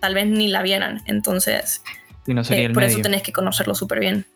tal 0.00 0.14
vez 0.14 0.26
ni 0.26 0.48
la 0.48 0.62
vieran, 0.62 1.02
entonces... 1.06 1.82
no 2.26 2.42
sería 2.44 2.68
eh, 2.68 2.70
por 2.72 2.84
eso 2.84 3.00
tenés 3.00 3.22
que 3.22 3.32
conocerlo 3.32 3.74
súper 3.74 4.00
bien. 4.00 4.26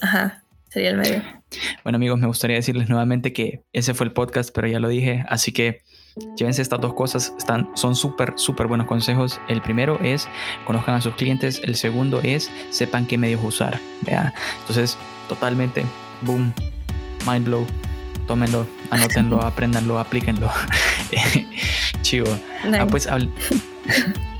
Ajá 0.00 0.42
sería 0.72 0.90
el 0.90 0.96
medio. 0.96 1.22
Bueno 1.84 1.96
amigos, 1.96 2.18
me 2.18 2.26
gustaría 2.26 2.56
decirles 2.56 2.88
nuevamente 2.88 3.34
que 3.34 3.60
ese 3.74 3.92
fue 3.92 4.06
el 4.06 4.12
podcast, 4.12 4.50
pero 4.54 4.68
ya 4.68 4.80
lo 4.80 4.88
dije, 4.88 5.22
así 5.28 5.52
que 5.52 5.82
llévense 6.36 6.62
estas 6.62 6.80
dos 6.80 6.94
cosas, 6.94 7.34
están, 7.36 7.68
son 7.74 7.94
súper, 7.94 8.32
súper 8.36 8.68
buenos 8.68 8.86
consejos. 8.86 9.38
El 9.48 9.60
primero 9.60 10.00
es 10.02 10.28
conozcan 10.66 10.94
a 10.94 11.02
sus 11.02 11.14
clientes, 11.14 11.60
el 11.62 11.76
segundo 11.76 12.20
es 12.22 12.50
sepan 12.70 13.06
qué 13.06 13.18
medios 13.18 13.42
usar. 13.44 13.78
¿vea? 14.02 14.32
Entonces, 14.60 14.96
totalmente, 15.28 15.84
boom, 16.22 16.54
mind 17.30 17.44
blow, 17.44 17.66
tómenlo, 18.26 18.66
anótenlo, 18.90 19.42
apréndanlo, 19.42 19.98
aplíquenlo. 19.98 20.50
Chivo. 22.00 22.28
Ah, 22.72 22.86
pues 22.90 23.06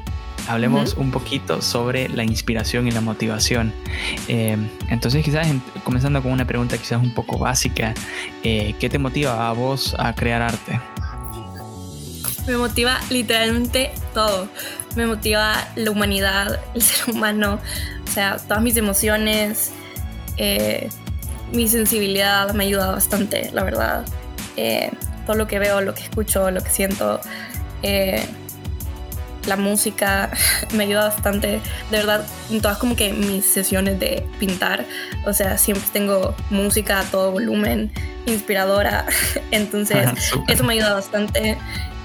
hablemos 0.49 0.95
un 0.95 1.11
poquito 1.11 1.63
sobre 1.63 2.09
la 2.09 2.25
inspiración 2.25 2.87
y 2.89 2.91
la 2.91 3.01
motivación. 3.01 3.73
Eh, 4.29 4.57
entonces, 4.89 5.25
quizás 5.25 5.47
comenzando 5.85 6.23
con 6.23 6.33
una 6.33 6.47
pregunta 6.47 6.77
quizás 6.79 7.03
un 7.03 7.15
poco 7.15 7.39
básica, 7.39 7.95
eh, 8.43 8.75
¿qué 8.79 8.89
te 8.89 8.99
motiva 8.99 9.49
a 9.49 9.53
vos 9.53 9.95
a 9.99 10.15
crear 10.15 10.43
arte? 10.43 10.81
Me 12.47 12.57
motiva 12.57 13.01
literalmente 13.11 13.93
todo. 14.15 14.49
Me 14.97 15.07
motiva 15.07 15.55
la 15.77 15.91
humanidad, 15.91 16.61
el 16.75 16.83
ser 16.83 17.15
humano, 17.15 17.59
o 18.07 18.11
sea, 18.11 18.37
todas 18.37 18.63
mis 18.63 18.77
emociones, 18.77 19.73
eh, 20.37 20.89
mi 21.53 21.69
sensibilidad 21.69 22.53
me 22.55 22.65
ayuda 22.65 22.91
bastante, 22.91 23.51
la 23.53 23.63
verdad. 23.63 24.05
todo 25.27 25.37
lo 25.37 25.47
que 25.47 25.59
veo, 25.59 25.81
lo 25.81 25.95
que 25.95 26.03
escucho, 26.03 26.51
lo 26.51 26.61
que 26.63 26.71
siento 26.71 27.21
la 29.47 29.57
música 29.57 30.31
me 30.73 30.85
ayuda 30.85 31.09
bastante. 31.09 31.61
De 31.91 31.97
verdad, 31.97 32.27
en 32.51 32.61
todas 32.61 32.79
como 32.79 32.97
que 32.97 33.13
mis 33.13 33.45
sesiones 33.45 33.99
de 33.99 34.27
pintar, 34.39 34.85
o 35.27 35.33
sea, 35.33 35.59
siempre 35.59 35.87
tengo 35.93 36.35
música 36.51 37.01
a 37.01 37.05
todo 37.05 37.31
volumen, 37.33 37.93
inspiradora. 38.27 39.07
Entonces, 39.51 40.09
eso 40.49 40.65
me 40.65 40.75
ayuda 40.75 40.95
bastante. 40.95 41.59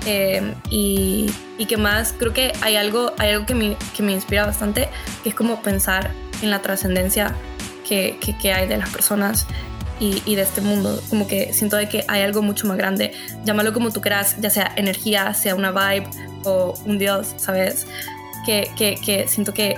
Eh, 0.05 0.53
y, 0.69 1.29
y 1.57 1.65
que 1.65 1.75
más, 1.75 2.13
creo 2.17 2.31
que 2.31 2.53
hay 2.61 2.77
algo, 2.77 3.13
hay 3.17 3.31
algo 3.31 3.45
que, 3.45 3.55
me, 3.55 3.75
que 3.95 4.03
me 4.03 4.13
inspira 4.13 4.45
bastante, 4.45 4.87
que 5.23 5.29
es 5.29 5.35
como 5.35 5.61
pensar 5.61 6.11
en 6.41 6.49
la 6.49 6.61
trascendencia 6.61 7.33
que, 7.85 8.17
que, 8.21 8.37
que, 8.37 8.53
hay 8.53 8.67
de 8.67 8.77
las 8.77 8.89
personas 8.89 9.47
y, 9.99 10.21
y, 10.25 10.35
de 10.35 10.43
este 10.43 10.61
mundo. 10.61 11.01
Como 11.09 11.27
que 11.27 11.51
siento 11.51 11.75
de 11.75 11.89
que 11.89 12.05
hay 12.07 12.21
algo 12.21 12.41
mucho 12.41 12.67
más 12.67 12.77
grande. 12.77 13.11
Llámalo 13.43 13.73
como 13.73 13.91
tú 13.91 13.99
quieras, 13.99 14.37
ya 14.39 14.49
sea 14.49 14.71
energía, 14.77 15.33
sea 15.33 15.55
una 15.55 15.71
vibe 15.71 16.07
un 16.85 16.97
dios, 16.97 17.33
¿sabes? 17.37 17.87
Que, 18.45 18.69
que, 18.77 18.95
que 18.95 19.27
siento 19.27 19.53
que 19.53 19.75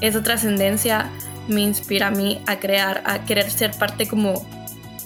esa 0.00 0.22
trascendencia 0.22 1.10
me 1.48 1.62
inspira 1.62 2.08
a 2.08 2.10
mí 2.10 2.40
a 2.46 2.58
crear, 2.58 3.02
a 3.04 3.24
querer 3.24 3.50
ser 3.50 3.72
parte 3.72 4.06
como 4.06 4.46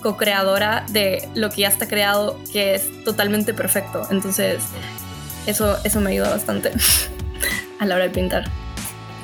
co-creadora 0.03 0.85
de 0.91 1.29
lo 1.35 1.51
que 1.51 1.63
ya 1.63 1.69
está 1.69 1.87
creado, 1.87 2.39
que 2.53 2.75
es 2.75 3.05
totalmente 3.05 3.55
perfecto. 3.55 4.03
Entonces, 4.11 4.63
eso, 5.47 5.77
eso 5.85 6.01
me 6.01 6.11
ayuda 6.11 6.31
bastante 6.31 6.73
a 7.79 7.87
la 7.87 7.95
hora 7.95 8.05
de 8.05 8.11
pintar. 8.11 8.45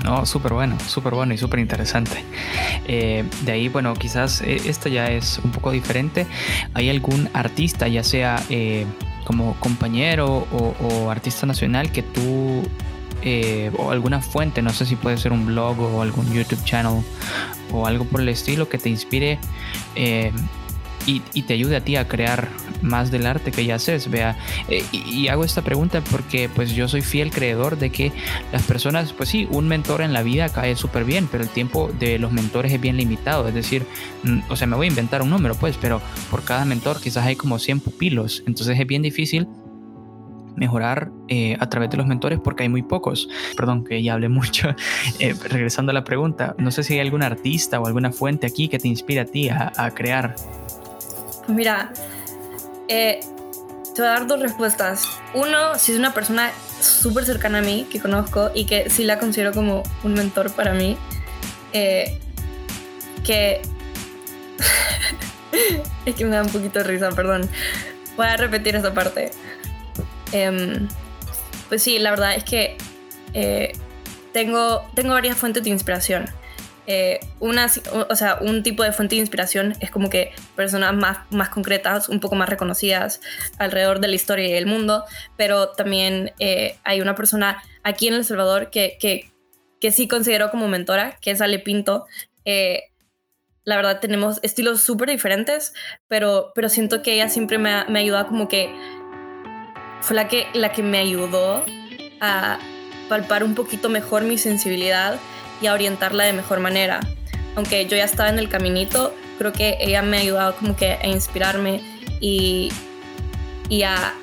No, 0.05 0.25
súper 0.25 0.53
bueno, 0.53 0.79
súper 0.87 1.15
bueno 1.15 1.35
y 1.35 1.39
súper 1.39 1.59
interesante. 1.59 2.25
Eh, 2.87 3.25
de 3.43 3.53
ahí, 3.53 3.69
bueno, 3.69 3.95
quizás 3.95 4.41
eh, 4.43 4.61
esto 4.67 4.89
ya 4.89 5.11
es 5.11 5.39
un 5.43 5.51
poco 5.51 5.73
diferente. 5.73 6.27
¿Hay 6.73 6.89
algún 6.89 7.29
artista, 7.33 7.89
ya 7.89 8.05
sea 8.05 8.41
eh, 8.49 8.87
como 9.29 9.53
compañero 9.61 10.49
o, 10.51 11.11
artista 11.11 11.45
nacional, 11.45 11.93
que 11.93 12.03
tú, 12.03 12.63
o 13.77 13.91
alguna 13.91 14.23
fuente, 14.23 14.63
no 14.63 14.71
sé 14.71 14.87
si 14.87 14.97
puede 14.97 15.19
ser 15.19 15.33
un 15.33 15.45
blog 15.45 15.79
o 15.79 16.01
algún 16.01 16.33
YouTube 16.33 16.65
channel 16.65 17.03
o 17.71 17.87
algo 17.87 18.07
por 18.07 18.23
el 18.23 18.31
estilo, 18.31 18.71
que 18.71 18.79
te 18.79 18.89
inspire 18.89 19.39
y, 21.09 21.43
te 21.43 21.55
ayude 21.55 21.77
a 21.77 21.81
ti 21.81 21.97
a 21.97 22.07
crear 22.07 22.49
más 22.83 23.11
del 23.11 23.27
arte 23.27 23.51
que 23.51 23.65
ya 23.65 23.77
haces, 23.77 24.11
vea. 24.11 24.37
Eh, 24.69 24.85
y, 24.93 25.29
hago 25.29 25.45
esta 25.45 25.63
pregunta 25.63 26.03
porque 26.11 26.49
pues 26.49 26.75
yo 26.75 26.89
soy 26.89 27.03
fiel 27.03 27.31
creedor 27.31 27.79
de 27.79 27.91
que 27.91 28.13
las 28.53 28.63
personas, 28.63 29.13
pues 29.13 29.31
sí, 29.31 29.49
un 29.51 29.69
mentor 29.69 30.03
en 30.03 30.13
la 30.13 30.23
vida 30.23 30.49
cae 30.51 30.77
súper 30.77 31.05
bien, 31.05 31.29
pero 31.31 31.43
el 31.43 31.51
tiempo 31.51 31.91
de 31.99 32.19
los 32.19 32.33
mentores 32.33 32.73
es 32.73 32.81
bien 32.81 32.97
limitado, 32.97 33.49
es 33.49 33.55
decir, 33.55 33.85
mm, 34.25 34.41
o 34.51 34.57
sea, 34.57 34.67
me 34.67 34.77
voy 34.77 34.87
a 34.87 34.91
inventar 34.91 35.23
un 35.23 35.31
número, 35.31 35.55
pues, 35.55 35.77
pero 35.81 36.01
por 36.31 36.45
cada 36.45 36.65
mentor 36.65 37.01
quizás 37.01 37.25
hay 37.25 37.37
como 37.37 37.59
100 37.59 37.81
pupilos, 37.81 38.43
entonces 38.47 38.79
es 38.79 38.87
bien 38.87 39.03
difícil 39.03 39.49
mejorar 40.59 41.11
eh, 41.29 41.57
a 41.61 41.69
través 41.69 41.89
de 41.91 41.97
los 41.97 42.07
mentores 42.07 42.41
porque 42.43 42.65
hay 42.65 42.69
muy 42.69 42.83
pocos. 42.83 43.29
Perdón 43.57 43.85
que 43.85 44.03
ya 44.03 44.15
hablé 44.15 44.29
mucho. 44.29 44.75
Eh, 45.21 45.35
regresando 45.49 45.91
a 45.91 45.95
la 45.95 46.05
pregunta, 46.05 46.55
no 46.59 46.71
sé 46.71 46.83
si 46.83 46.95
hay 46.95 47.01
algún 47.01 47.23
artista 47.23 47.81
o 47.81 47.87
alguna 47.87 48.13
fuente 48.13 48.47
aquí 48.47 48.69
que 48.69 48.79
te 48.79 48.89
inspire 48.89 49.21
a 49.21 49.25
ti 49.25 49.49
a, 49.49 49.73
a 49.77 49.91
crear. 49.93 50.35
Pues 51.49 51.57
mira, 51.57 51.91
eh, 52.89 53.21
te 53.95 54.03
voy 54.03 54.07
a 54.07 54.11
dar 54.11 54.27
dos 54.27 54.39
respuestas. 54.39 55.09
Uno, 55.33 55.79
si 55.79 55.93
es 55.93 55.99
una 55.99 56.13
persona 56.13 56.53
súper 56.79 57.25
cercana 57.25 57.61
a 57.61 57.63
mí, 57.63 57.87
que 57.91 58.01
conozco 58.01 58.51
y 58.55 58.67
que 58.67 58.91
sí 58.91 59.03
la 59.03 59.19
considero 59.19 59.53
como 59.53 59.83
un 60.05 60.13
mentor 60.13 60.53
para 60.53 60.75
mí, 60.75 60.99
eh, 61.73 62.19
que... 63.25 63.63
es 66.05 66.15
que 66.15 66.25
me 66.27 66.37
da 66.37 66.43
un 66.43 66.51
poquito 66.51 66.81
de 66.81 66.85
risa, 66.85 67.09
perdón. 67.13 67.49
Voy 68.19 68.27
a 68.27 68.37
repetir 68.37 68.77
esa 68.77 68.93
parte. 68.93 69.31
Em, 70.33 70.87
pues 71.71 71.83
sí, 71.83 71.99
la 71.99 72.11
verdad 72.11 72.35
es 72.35 72.45
que 72.45 72.77
eh, 73.33 73.73
tengo, 74.35 74.87
tengo 74.95 75.15
varias 75.15 75.39
fuentes 75.39 75.63
de 75.63 75.71
inspiración. 75.71 76.29
Eh, 76.91 77.21
o 77.39 78.15
sea, 78.17 78.39
un 78.41 78.63
tipo 78.63 78.83
de 78.83 78.93
fuente 78.93 79.15
de 79.15 79.21
inspiración 79.21 79.75
es 79.81 79.91
como 79.91 80.09
que 80.09 80.33
personas 80.57 80.95
más, 80.95 81.19
más 81.31 81.51
concretas, 81.51 82.09
un 82.09 82.19
poco 82.19 82.35
más 82.35 82.49
reconocidas 82.49 83.21
alrededor 83.59 84.01
de 84.01 84.09
la 84.09 84.15
historia 84.15 84.49
y 84.49 84.53
del 84.53 84.65
mundo, 84.65 85.05
pero 85.37 85.69
también 85.69 86.33
eh, 86.39 86.79
hay 86.85 87.03
una 87.03 87.15
persona 87.15 87.63
aquí 87.83 88.09
en 88.09 88.15
El 88.15 88.25
Salvador 88.25 88.71
que, 88.71 88.97
que, 88.99 89.31
que, 89.83 89.93
sí 89.93 90.09
considero 90.09 90.51
como 90.51 90.67
mentora, 90.67 91.19
que 91.21 91.33
es 91.33 91.43
Ale 91.43 91.59
Pinto. 91.59 92.07
Eh, 92.47 92.85
la 93.65 93.77
verdad 93.77 94.01
tenemos 94.01 94.41
estilos 94.43 94.81
súper 94.81 95.11
diferentes, 95.11 95.75
pero, 96.09 96.53
pero 96.55 96.71
siento 96.71 97.03
que 97.03 97.13
ella 97.13 97.29
siempre 97.29 97.59
me 97.59 97.85
me 97.85 97.99
ha 97.99 98.03
ayudado 98.03 98.29
como 98.29 98.49
que 98.49 98.75
fue 100.01 100.17
la 100.17 100.27
que, 100.27 100.47
la 100.55 100.73
que 100.73 100.83
me 100.83 100.97
ayudó 100.97 101.67
a 102.23 102.59
palpar 103.11 103.45
un 103.45 103.55
poquito 103.55 103.91
mejor 103.91 104.23
mi 104.23 104.39
sensibilidad 104.39 105.21
y 105.61 105.67
a 105.67 105.75
orientarla 105.75 106.25
de 106.25 106.33
mejor 106.33 106.61
manera. 106.61 107.01
Aunque 107.57 107.87
yo 107.87 107.97
ya 107.97 108.05
estaba 108.05 108.29
en 108.29 108.39
el 108.39 108.49
caminito, 108.49 109.15
creo 109.39 109.53
que 109.53 109.79
ella 109.81 110.03
me 110.03 110.19
ha 110.19 110.21
ayudado 110.21 110.55
como 110.57 110.77
que 110.77 110.93
a 110.93 111.07
inspirarme 111.07 111.81
y, 112.21 112.71
y 113.69 113.83
a, 113.83 114.15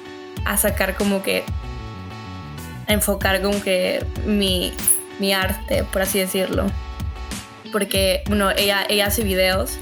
a 0.45 0.58
sacar 0.58 0.95
como 0.95 1.21
que, 1.21 1.43
a 2.88 2.93
enfocar 2.93 3.41
como 3.41 3.62
que 3.62 4.06
mi, 4.26 4.74
mi 5.19 5.34
arte, 5.34 5.84
por 5.84 6.02
así 6.02 6.19
decirlo. 6.19 6.65
Porque, 7.71 8.24
bueno, 8.28 8.52
ella, 8.52 8.86
ella 8.88 9.08
hace 9.08 9.24
videos, 9.24 9.78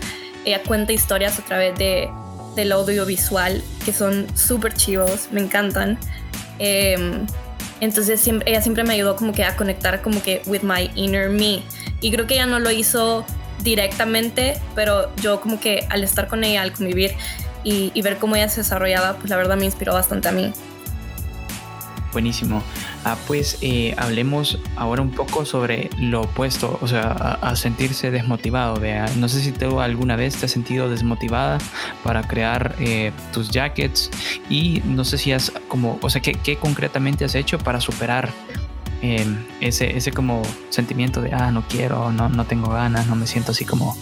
ella 0.45 0.63
cuenta 0.63 0.93
historias 0.93 1.37
a 1.37 1.43
través 1.43 1.77
de, 1.77 2.09
del 2.55 2.71
audiovisual 2.71 3.63
que 3.85 3.93
son 3.93 4.25
súper 4.35 4.73
chivos, 4.73 5.27
me 5.31 5.41
encantan. 5.41 5.99
Eh, 6.57 6.97
entonces 7.83 8.19
siempre, 8.19 8.49
ella 8.49 8.61
siempre 8.61 8.83
me 8.83 8.93
ayudó 8.93 9.15
como 9.15 9.33
que 9.33 9.43
a 9.43 9.55
conectar 9.55 10.01
como 10.01 10.21
que 10.21 10.41
with 10.45 10.61
my 10.61 10.89
inner 10.95 11.29
me. 11.29 11.63
Y 12.01 12.11
creo 12.11 12.27
que 12.27 12.35
ella 12.35 12.45
no 12.45 12.59
lo 12.59 12.71
hizo 12.71 13.25
directamente, 13.63 14.59
pero 14.75 15.13
yo 15.17 15.41
como 15.41 15.59
que 15.59 15.85
al 15.89 16.03
estar 16.03 16.27
con 16.27 16.43
ella, 16.43 16.61
al 16.61 16.73
convivir 16.73 17.11
y, 17.63 18.01
ver 18.01 18.17
cómo 18.17 18.35
ella 18.35 18.49
se 18.49 18.61
desarrollaba, 18.61 19.15
pues 19.17 19.29
la 19.29 19.37
verdad 19.37 19.57
me 19.57 19.65
inspiró 19.65 19.93
bastante 19.93 20.27
a 20.27 20.31
mí. 20.31 20.51
Buenísimo. 22.11 22.61
Ah, 23.05 23.17
pues 23.27 23.57
eh, 23.61 23.93
hablemos 23.97 24.59
ahora 24.77 25.01
un 25.01 25.11
poco 25.11 25.43
sobre 25.43 25.89
lo 25.97 26.21
opuesto, 26.21 26.79
o 26.81 26.87
sea, 26.87 27.11
a, 27.41 27.55
sentirse 27.57 28.11
desmotivado. 28.11 28.79
Vea. 28.79 29.07
No 29.17 29.27
sé 29.27 29.41
si 29.41 29.51
tú 29.51 29.81
alguna 29.81 30.15
vez 30.15 30.37
te 30.37 30.45
has 30.45 30.51
sentido 30.51 30.89
desmotivada 30.89 31.57
para 32.03 32.23
crear 32.23 32.75
eh, 32.79 33.11
tus 33.33 33.49
jackets 33.49 34.09
y 34.49 34.81
no 34.85 35.03
sé 35.03 35.17
si 35.17 35.33
has 35.33 35.51
como, 35.67 35.99
o 36.01 36.09
sea, 36.09 36.21
¿qué, 36.21 36.31
qué 36.31 36.55
concretamente 36.55 37.25
has 37.25 37.35
hecho 37.35 37.57
para 37.57 37.81
superar 37.81 38.29
em, 39.01 39.37
ese, 39.59 39.97
ese 39.97 40.11
como 40.13 40.41
sentimiento 40.69 41.21
de, 41.21 41.33
ah, 41.33 41.51
no 41.51 41.67
quiero, 41.67 42.09
no, 42.11 42.29
no 42.29 42.45
tengo 42.45 42.71
ganas, 42.71 43.07
no 43.07 43.15
me 43.15 43.27
siento 43.27 43.51
así 43.51 43.65
como 43.65 43.97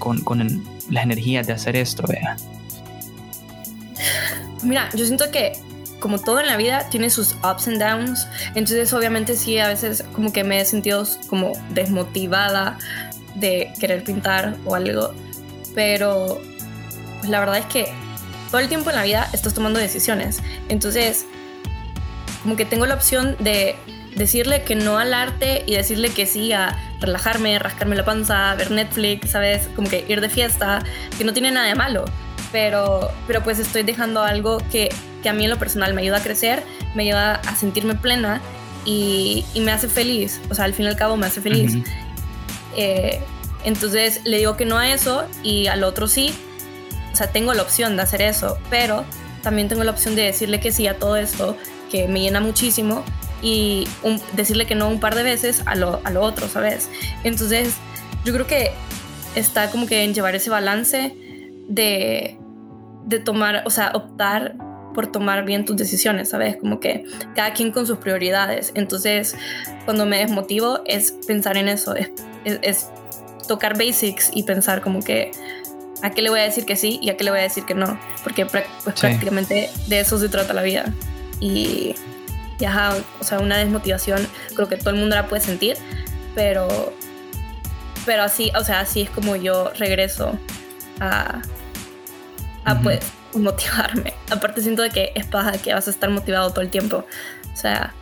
con, 0.00 0.22
con 0.22 0.64
las 0.90 1.04
energías 1.04 1.46
de 1.46 1.52
hacer 1.52 1.76
esto, 1.76 2.02
vea. 2.08 2.36
Mira, 4.64 4.88
yo 4.94 5.04
siento 5.04 5.30
que 5.30 5.52
como 6.04 6.18
todo 6.18 6.38
en 6.38 6.48
la 6.48 6.58
vida, 6.58 6.86
tiene 6.90 7.08
sus 7.08 7.32
ups 7.36 7.66
and 7.66 7.78
downs. 7.78 8.28
Entonces, 8.48 8.92
obviamente, 8.92 9.34
sí, 9.38 9.58
a 9.58 9.68
veces 9.68 10.04
como 10.12 10.34
que 10.34 10.44
me 10.44 10.60
he 10.60 10.64
sentido 10.66 11.02
como 11.28 11.52
desmotivada 11.70 12.76
de 13.36 13.72
querer 13.80 14.04
pintar 14.04 14.54
o 14.66 14.74
algo. 14.74 15.14
Pero, 15.74 16.42
pues 17.20 17.30
la 17.30 17.40
verdad 17.40 17.56
es 17.56 17.64
que 17.64 17.90
todo 18.50 18.60
el 18.60 18.68
tiempo 18.68 18.90
en 18.90 18.96
la 18.96 19.02
vida 19.02 19.30
estás 19.32 19.54
tomando 19.54 19.78
decisiones. 19.78 20.42
Entonces, 20.68 21.24
como 22.42 22.54
que 22.54 22.66
tengo 22.66 22.84
la 22.84 22.96
opción 22.96 23.34
de 23.38 23.74
decirle 24.14 24.62
que 24.62 24.74
no 24.74 24.98
al 24.98 25.14
arte 25.14 25.64
y 25.66 25.72
decirle 25.72 26.10
que 26.10 26.26
sí 26.26 26.52
a 26.52 26.76
relajarme, 27.00 27.58
rascarme 27.58 27.96
la 27.96 28.04
panza, 28.04 28.54
ver 28.56 28.70
Netflix, 28.70 29.30
¿sabes? 29.30 29.70
Como 29.74 29.88
que 29.88 30.04
ir 30.06 30.20
de 30.20 30.28
fiesta, 30.28 30.84
que 31.16 31.24
no 31.24 31.32
tiene 31.32 31.50
nada 31.50 31.66
de 31.66 31.74
malo. 31.74 32.04
Pero, 32.54 33.10
pero 33.26 33.42
pues 33.42 33.58
estoy 33.58 33.82
dejando 33.82 34.22
algo 34.22 34.58
que 34.70 34.88
que 35.24 35.30
a 35.30 35.32
mí 35.32 35.44
en 35.44 35.50
lo 35.50 35.58
personal 35.58 35.94
me 35.94 36.02
ayuda 36.02 36.18
a 36.18 36.22
crecer, 36.22 36.62
me 36.94 37.04
ayuda 37.04 37.36
a 37.36 37.56
sentirme 37.56 37.94
plena 37.94 38.42
y, 38.84 39.46
y 39.54 39.60
me 39.60 39.72
hace 39.72 39.88
feliz. 39.88 40.38
O 40.50 40.54
sea, 40.54 40.66
al 40.66 40.74
fin 40.74 40.84
y 40.84 40.88
al 40.88 40.96
cabo 40.96 41.16
me 41.16 41.26
hace 41.26 41.40
feliz. 41.40 41.78
Eh, 42.76 43.20
entonces 43.64 44.20
le 44.24 44.36
digo 44.36 44.58
que 44.58 44.66
no 44.66 44.76
a 44.76 44.92
eso 44.92 45.24
y 45.42 45.66
al 45.68 45.82
otro 45.82 46.08
sí. 46.08 46.34
O 47.10 47.16
sea, 47.16 47.28
tengo 47.28 47.54
la 47.54 47.62
opción 47.62 47.96
de 47.96 48.02
hacer 48.02 48.20
eso, 48.20 48.58
pero 48.68 49.06
también 49.42 49.68
tengo 49.68 49.82
la 49.82 49.92
opción 49.92 50.14
de 50.14 50.22
decirle 50.22 50.60
que 50.60 50.72
sí 50.72 50.86
a 50.86 50.98
todo 50.98 51.16
esto 51.16 51.56
que 51.90 52.06
me 52.06 52.20
llena 52.20 52.40
muchísimo 52.40 53.02
y 53.40 53.88
decirle 54.34 54.66
que 54.66 54.74
no 54.74 54.88
un 54.88 55.00
par 55.00 55.14
de 55.14 55.22
veces 55.22 55.62
a 55.64 55.74
lo, 55.74 56.02
a 56.04 56.10
lo 56.10 56.20
otro, 56.20 56.48
¿sabes? 56.48 56.90
Entonces, 57.24 57.76
yo 58.26 58.34
creo 58.34 58.46
que 58.46 58.72
está 59.36 59.70
como 59.70 59.86
que 59.86 60.04
en 60.04 60.12
llevar 60.12 60.34
ese 60.34 60.50
balance 60.50 61.16
de, 61.66 62.36
de 63.06 63.18
tomar, 63.18 63.62
o 63.66 63.70
sea, 63.70 63.92
optar 63.94 64.56
por 64.94 65.08
tomar 65.08 65.44
bien 65.44 65.64
tus 65.64 65.76
decisiones, 65.76 66.30
¿sabes? 66.30 66.56
Como 66.56 66.80
que 66.80 67.04
cada 67.34 67.52
quien 67.52 67.72
con 67.72 67.86
sus 67.86 67.98
prioridades. 67.98 68.72
Entonces, 68.74 69.36
cuando 69.84 70.06
me 70.06 70.18
desmotivo 70.18 70.80
es 70.86 71.12
pensar 71.26 71.56
en 71.56 71.68
eso, 71.68 71.94
es, 71.96 72.10
es, 72.44 72.90
tocar 73.48 73.76
basics 73.76 74.30
y 74.32 74.44
pensar 74.44 74.80
como 74.80 75.00
que 75.02 75.30
a 76.02 76.10
qué 76.10 76.22
le 76.22 76.30
voy 76.30 76.40
a 76.40 76.44
decir 76.44 76.64
que 76.64 76.76
sí 76.76 76.98
y 77.02 77.10
a 77.10 77.16
qué 77.18 77.24
le 77.24 77.30
voy 77.30 77.40
a 77.40 77.42
decir 77.42 77.64
que 77.64 77.74
no, 77.74 77.98
porque 78.22 78.46
pues, 78.46 78.64
prácticamente 78.98 79.68
de 79.86 80.00
eso 80.00 80.18
se 80.18 80.30
trata 80.30 80.54
la 80.54 80.62
vida. 80.62 80.90
Y, 81.40 81.94
y 82.58 82.64
ajá, 82.64 82.94
o 83.20 83.24
sea, 83.24 83.40
una 83.40 83.58
desmotivación 83.58 84.26
creo 84.54 84.68
que 84.68 84.76
todo 84.76 84.90
el 84.90 84.96
mundo 84.96 85.14
la 85.14 85.26
puede 85.26 85.42
sentir, 85.42 85.76
pero 86.34 86.94
pero 88.06 88.22
así, 88.22 88.50
o 88.58 88.64
sea, 88.64 88.80
así 88.80 89.02
es 89.02 89.10
como 89.10 89.36
yo 89.36 89.70
regreso 89.78 90.38
a, 91.00 91.42
a 92.64 92.80
pues 92.80 93.00
motivarme. 93.34 94.14
Aparte 94.30 94.60
siento 94.60 94.82
de 94.82 94.90
que 94.90 95.12
es 95.14 95.26
paja 95.26 95.52
que 95.52 95.74
vas 95.74 95.86
a 95.88 95.90
estar 95.90 96.10
motivado 96.10 96.50
todo 96.50 96.60
el 96.60 96.70
tiempo. 96.70 97.06
O 97.52 97.56
sea, 97.56 97.92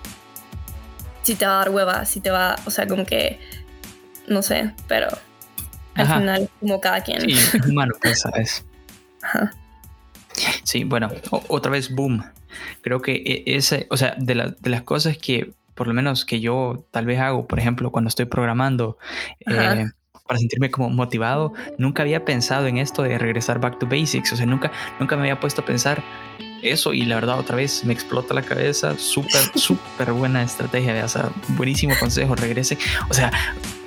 si 1.23 1.35
te 1.35 1.47
va 1.47 1.55
a 1.55 1.59
dar 1.59 1.71
hueva, 1.71 2.05
si 2.05 2.21
te 2.21 2.31
va, 2.31 2.57
o 2.65 2.71
sea, 2.71 2.87
como 2.87 3.05
que, 3.05 3.41
no 4.27 4.43
sé, 4.43 4.73
pero 4.89 5.09
al 5.95 6.07
final 6.07 6.51
como 6.61 6.81
cada 6.81 7.03
quien. 7.03 7.21
Sí, 7.21 7.33
es 7.33 7.67
humano, 7.67 7.95
pues, 8.01 8.21
¿sabes? 8.21 8.65
Ajá. 9.23 9.53
Sí, 10.65 10.85
bueno, 10.85 11.11
otra 11.49 11.71
vez, 11.71 11.95
boom. 11.95 12.25
Creo 12.81 13.01
que 13.01 13.13
e, 13.13 13.57
ese, 13.57 13.87
o 13.91 13.97
sea, 13.97 14.15
de, 14.19 14.55
de 14.59 14.71
las 14.71 14.83
cosas 14.83 15.19
que 15.19 15.53
por 15.75 15.87
lo 15.87 15.95
menos 15.95 16.25
que 16.25 16.41
yo 16.41 16.85
tal 16.91 17.07
vez 17.07 17.19
hago, 17.19 17.47
por 17.47 17.59
ejemplo, 17.59 17.91
cuando 17.91 18.09
estoy 18.09 18.27
programando, 18.27 18.99
eh, 19.47 19.91
para 20.27 20.39
sentirme 20.39 20.71
como 20.71 20.89
motivado, 20.91 21.53
nunca 21.79 22.03
había 22.03 22.25
pensado 22.25 22.67
en 22.67 22.79
esto 22.79 23.03
de 23.03 23.19
regresar 23.19 23.61
back 23.61 23.79
to 23.79 23.87
basics, 23.87 24.33
o 24.33 24.37
sea, 24.37 24.47
nunca, 24.47 24.73
nunca 24.99 25.17
me 25.17 25.23
había 25.23 25.41
puesto 25.41 25.63
a 25.63 25.65
pensar 25.65 26.03
eso 26.63 26.95
y 26.95 27.05
la 27.05 27.17
verdad 27.17 27.39
otra 27.39 27.57
vez 27.57 27.85
me 27.85 27.93
explota 27.93 28.35
la 28.35 28.43
cabeza, 28.43 28.97
súper, 28.97 29.41
súper 29.55 30.13
buena 30.13 30.43
estrategia, 30.43 31.05
o 31.05 31.09
sea, 31.09 31.31
buenísimo 31.49 31.95
consejo, 31.99 32.35
regrese, 32.35 32.79
o 33.11 33.15
sea, 33.15 33.31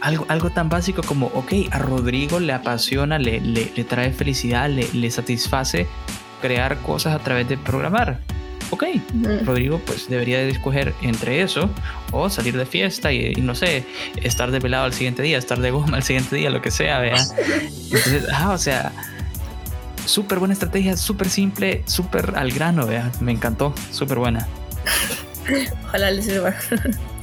algo, 0.01 0.25
algo 0.27 0.49
tan 0.49 0.69
básico 0.69 1.01
como, 1.03 1.27
ok, 1.27 1.53
a 1.71 1.79
Rodrigo 1.79 2.39
le 2.39 2.53
apasiona, 2.53 3.17
le, 3.17 3.39
le, 3.39 3.71
le 3.75 3.83
trae 3.83 4.11
felicidad, 4.11 4.69
le, 4.69 4.87
le 4.93 5.09
satisface 5.09 5.87
crear 6.41 6.77
cosas 6.79 7.15
a 7.15 7.19
través 7.19 7.47
de 7.47 7.57
programar 7.57 8.19
ok, 8.69 8.83
Rodrigo 9.43 9.79
pues 9.85 10.09
debería 10.09 10.39
de 10.39 10.49
escoger 10.49 10.93
entre 11.01 11.41
eso 11.41 11.69
o 12.11 12.29
salir 12.29 12.57
de 12.57 12.65
fiesta 12.65 13.11
y, 13.11 13.33
no 13.35 13.55
sé, 13.55 13.85
estar 14.21 14.51
de 14.51 14.59
velado 14.59 14.85
al 14.85 14.93
siguiente 14.93 15.21
día, 15.21 15.37
estar 15.37 15.59
de 15.59 15.71
goma 15.71 15.97
al 15.97 16.03
siguiente 16.03 16.35
día, 16.35 16.49
lo 16.49 16.61
que 16.61 16.71
sea, 16.71 16.99
vea. 16.99 17.23
Entonces, 17.85 18.25
ah, 18.33 18.51
o 18.51 18.57
sea, 18.57 18.91
súper 20.05 20.39
buena 20.39 20.53
estrategia, 20.53 20.97
súper 20.97 21.29
simple, 21.29 21.83
súper 21.85 22.33
al 22.35 22.51
grano, 22.51 22.85
vea. 22.85 23.11
Me 23.19 23.31
encantó, 23.31 23.73
súper 23.91 24.19
buena. 24.19 24.47
Ojalá 25.83 26.11
le 26.11 26.21
sirva. 26.21 26.53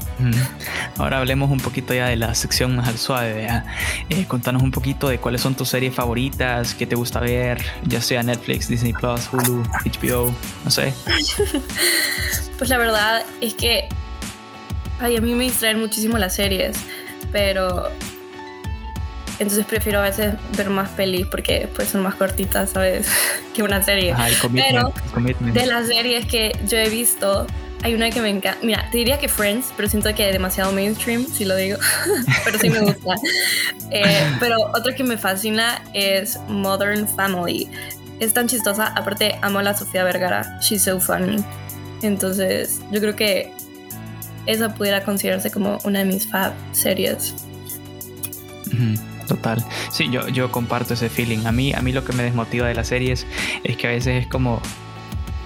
Ahora 0.98 1.18
hablemos 1.18 1.50
un 1.50 1.58
poquito 1.58 1.94
ya 1.94 2.08
de 2.08 2.16
la 2.16 2.34
sección 2.34 2.76
más 2.76 2.88
al 2.88 2.98
suave. 2.98 3.48
Eh, 4.08 4.24
contanos 4.26 4.62
un 4.62 4.70
poquito 4.70 5.08
de 5.08 5.18
cuáles 5.18 5.40
son 5.40 5.54
tus 5.54 5.68
series 5.68 5.94
favoritas, 5.94 6.74
qué 6.74 6.86
te 6.86 6.94
gusta 6.94 7.20
ver, 7.20 7.62
ya 7.84 8.00
sea 8.00 8.22
Netflix, 8.22 8.68
Disney 8.68 8.92
Plus, 8.92 9.28
Hulu, 9.32 9.62
HBO, 9.84 10.34
no 10.64 10.70
sé. 10.70 10.92
Pues 12.58 12.70
la 12.70 12.78
verdad 12.78 13.24
es 13.40 13.54
que 13.54 13.88
ay, 15.02 15.16
a 15.16 15.20
mí 15.20 15.34
me 15.34 15.44
distraen 15.44 15.80
muchísimo 15.80 16.16
las 16.16 16.34
series, 16.34 16.76
pero 17.32 17.88
entonces 19.38 19.66
prefiero 19.66 19.98
a 19.98 20.02
veces 20.02 20.34
ver 20.56 20.70
más 20.70 20.90
pelis 20.90 21.26
porque 21.26 21.68
pues 21.74 21.88
son 21.88 22.02
más 22.02 22.14
cortitas, 22.14 22.70
¿sabes? 22.70 23.08
que 23.54 23.62
una 23.62 23.82
serie. 23.82 24.14
pero 24.52 24.92
de 25.40 25.66
las 25.66 25.88
series 25.88 26.26
que 26.26 26.56
yo 26.68 26.78
he 26.78 26.88
visto, 26.88 27.46
hay 27.82 27.94
una 27.94 28.10
que 28.10 28.20
me 28.20 28.30
encanta. 28.30 28.58
Mira, 28.62 28.88
te 28.90 28.98
diría 28.98 29.18
que 29.18 29.28
Friends, 29.28 29.72
pero 29.76 29.88
siento 29.88 30.14
que 30.14 30.26
es 30.26 30.32
demasiado 30.32 30.72
mainstream, 30.72 31.26
si 31.26 31.44
lo 31.44 31.56
digo. 31.56 31.78
pero 32.44 32.58
sí 32.58 32.70
me 32.70 32.80
gusta. 32.80 33.14
Eh, 33.90 34.36
pero 34.40 34.56
otra 34.74 34.94
que 34.94 35.04
me 35.04 35.18
fascina 35.18 35.82
es 35.92 36.38
Modern 36.48 37.08
Family. 37.08 37.68
Es 38.20 38.32
tan 38.32 38.46
chistosa. 38.46 38.86
Aparte, 38.86 39.36
amo 39.42 39.58
a 39.58 39.62
la 39.62 39.74
Sofía 39.74 40.04
Vergara. 40.04 40.58
She's 40.60 40.82
so 40.82 41.00
funny. 41.00 41.42
Entonces, 42.02 42.80
yo 42.90 43.00
creo 43.00 43.16
que 43.16 43.52
esa 44.46 44.74
pudiera 44.74 45.02
considerarse 45.02 45.50
como 45.50 45.78
una 45.84 46.00
de 46.00 46.04
mis 46.04 46.26
fab 46.26 46.52
series. 46.72 47.34
Total. 49.26 49.64
Sí, 49.90 50.08
yo, 50.10 50.28
yo 50.28 50.50
comparto 50.50 50.94
ese 50.94 51.08
feeling. 51.08 51.46
A 51.46 51.52
mí, 51.52 51.72
a 51.72 51.80
mí 51.80 51.92
lo 51.92 52.04
que 52.04 52.12
me 52.12 52.22
desmotiva 52.22 52.68
de 52.68 52.74
las 52.74 52.88
series 52.88 53.26
es 53.64 53.76
que 53.76 53.86
a 53.88 53.90
veces 53.90 54.22
es 54.22 54.26
como 54.28 54.60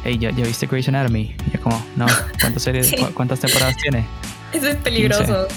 hey, 0.07 0.19
¿ya, 0.19 0.31
viste 0.31 0.67
Grey's 0.67 0.89
Anatomy? 0.89 1.35
Y 1.47 1.51
yo 1.53 1.61
como, 1.61 1.85
no, 1.97 2.07
¿cuántas 2.41 2.63
series, 2.63 2.95
cuántas 3.15 3.41
temporadas 3.41 3.77
tiene? 3.77 4.05
Eso 4.53 4.69
es 4.69 4.77
peligroso. 4.77 5.49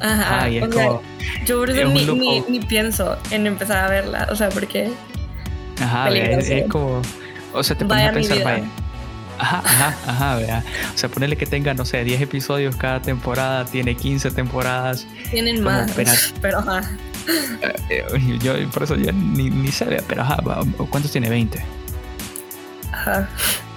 Ajá. 0.00 0.48
es 0.48 0.68
como, 0.68 1.00
yo 1.46 1.58
por 1.58 1.70
eso 1.70 1.88
ni, 1.88 2.40
ni, 2.48 2.60
pienso 2.60 3.16
en 3.30 3.46
empezar 3.46 3.84
a 3.84 3.88
verla, 3.88 4.28
o 4.30 4.36
sea, 4.36 4.48
porque... 4.48 4.90
Ajá, 5.80 6.10
es, 6.10 6.50
es, 6.50 6.68
como... 6.68 7.00
O 7.52 7.62
sea, 7.62 7.76
te 7.76 7.84
pones 7.84 8.08
a 8.08 8.12
pensar, 8.12 8.42
vaya. 8.42 8.64
Ajá, 9.38 9.62
ajá, 9.64 9.96
ajá, 10.10 10.36
vea. 10.36 10.64
O 10.92 10.98
sea, 10.98 11.08
ponerle 11.08 11.36
que 11.36 11.46
tenga, 11.46 11.72
no 11.74 11.84
sé, 11.84 12.02
10 12.02 12.22
episodios 12.22 12.74
cada 12.74 13.00
temporada, 13.00 13.64
tiene 13.64 13.94
15 13.94 14.32
temporadas. 14.32 15.06
Tienen 15.30 15.62
más, 15.62 15.92
pero 16.40 16.58
ajá. 16.58 16.82
Eh, 17.88 18.04
eh, 18.12 18.38
yo 18.42 18.54
por 18.70 18.82
eso 18.82 18.96
ya 18.96 19.12
ni, 19.12 19.48
ni 19.48 19.70
sé, 19.70 20.02
pero 20.08 20.22
ajá, 20.22 20.38
¿cuántos 20.90 21.12
tiene? 21.12 21.28
20. 21.28 21.64
Ajá 22.92 23.28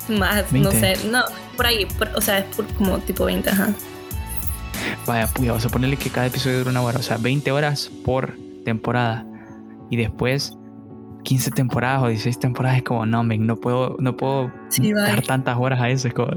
más, 0.10 0.52
no 0.52 0.72
sé, 0.72 0.98
no, 1.10 1.24
por 1.56 1.66
ahí, 1.66 1.88
o 2.16 2.22
sea, 2.22 2.40
es 2.40 2.56
por 2.56 2.66
como 2.74 3.00
tipo 3.00 3.26
20, 3.26 3.50
ajá. 3.50 3.70
Vaya, 5.06 5.28
pues 5.28 5.48
vamos 5.48 5.66
a 5.66 5.70
ponerle 5.70 5.98
que 5.98 6.10
cada 6.10 6.28
episodio 6.28 6.60
dura 6.60 6.72
una 6.72 6.82
hora, 6.82 7.00
o 7.00 7.04
sea, 7.04 7.18
20 7.18 7.52
horas 7.52 7.90
por 8.04 8.36
temporada. 8.66 9.26
Y 9.90 9.98
después 9.98 10.58
15 11.24 11.52
temporadas 11.52 12.04
o 12.04 12.08
16 12.08 12.40
temporadas 12.40 12.78
es 12.78 12.84
como, 12.84 13.06
no, 13.06 13.24
men, 13.24 13.46
no 13.46 13.58
puedo, 13.58 13.96
no 14.00 14.16
puedo 14.16 14.52
dar 14.96 15.22
tantas 15.24 15.58
horas 15.58 15.82
a 15.82 15.90
eso, 15.90 16.08
es 16.08 16.14
como, 16.14 16.32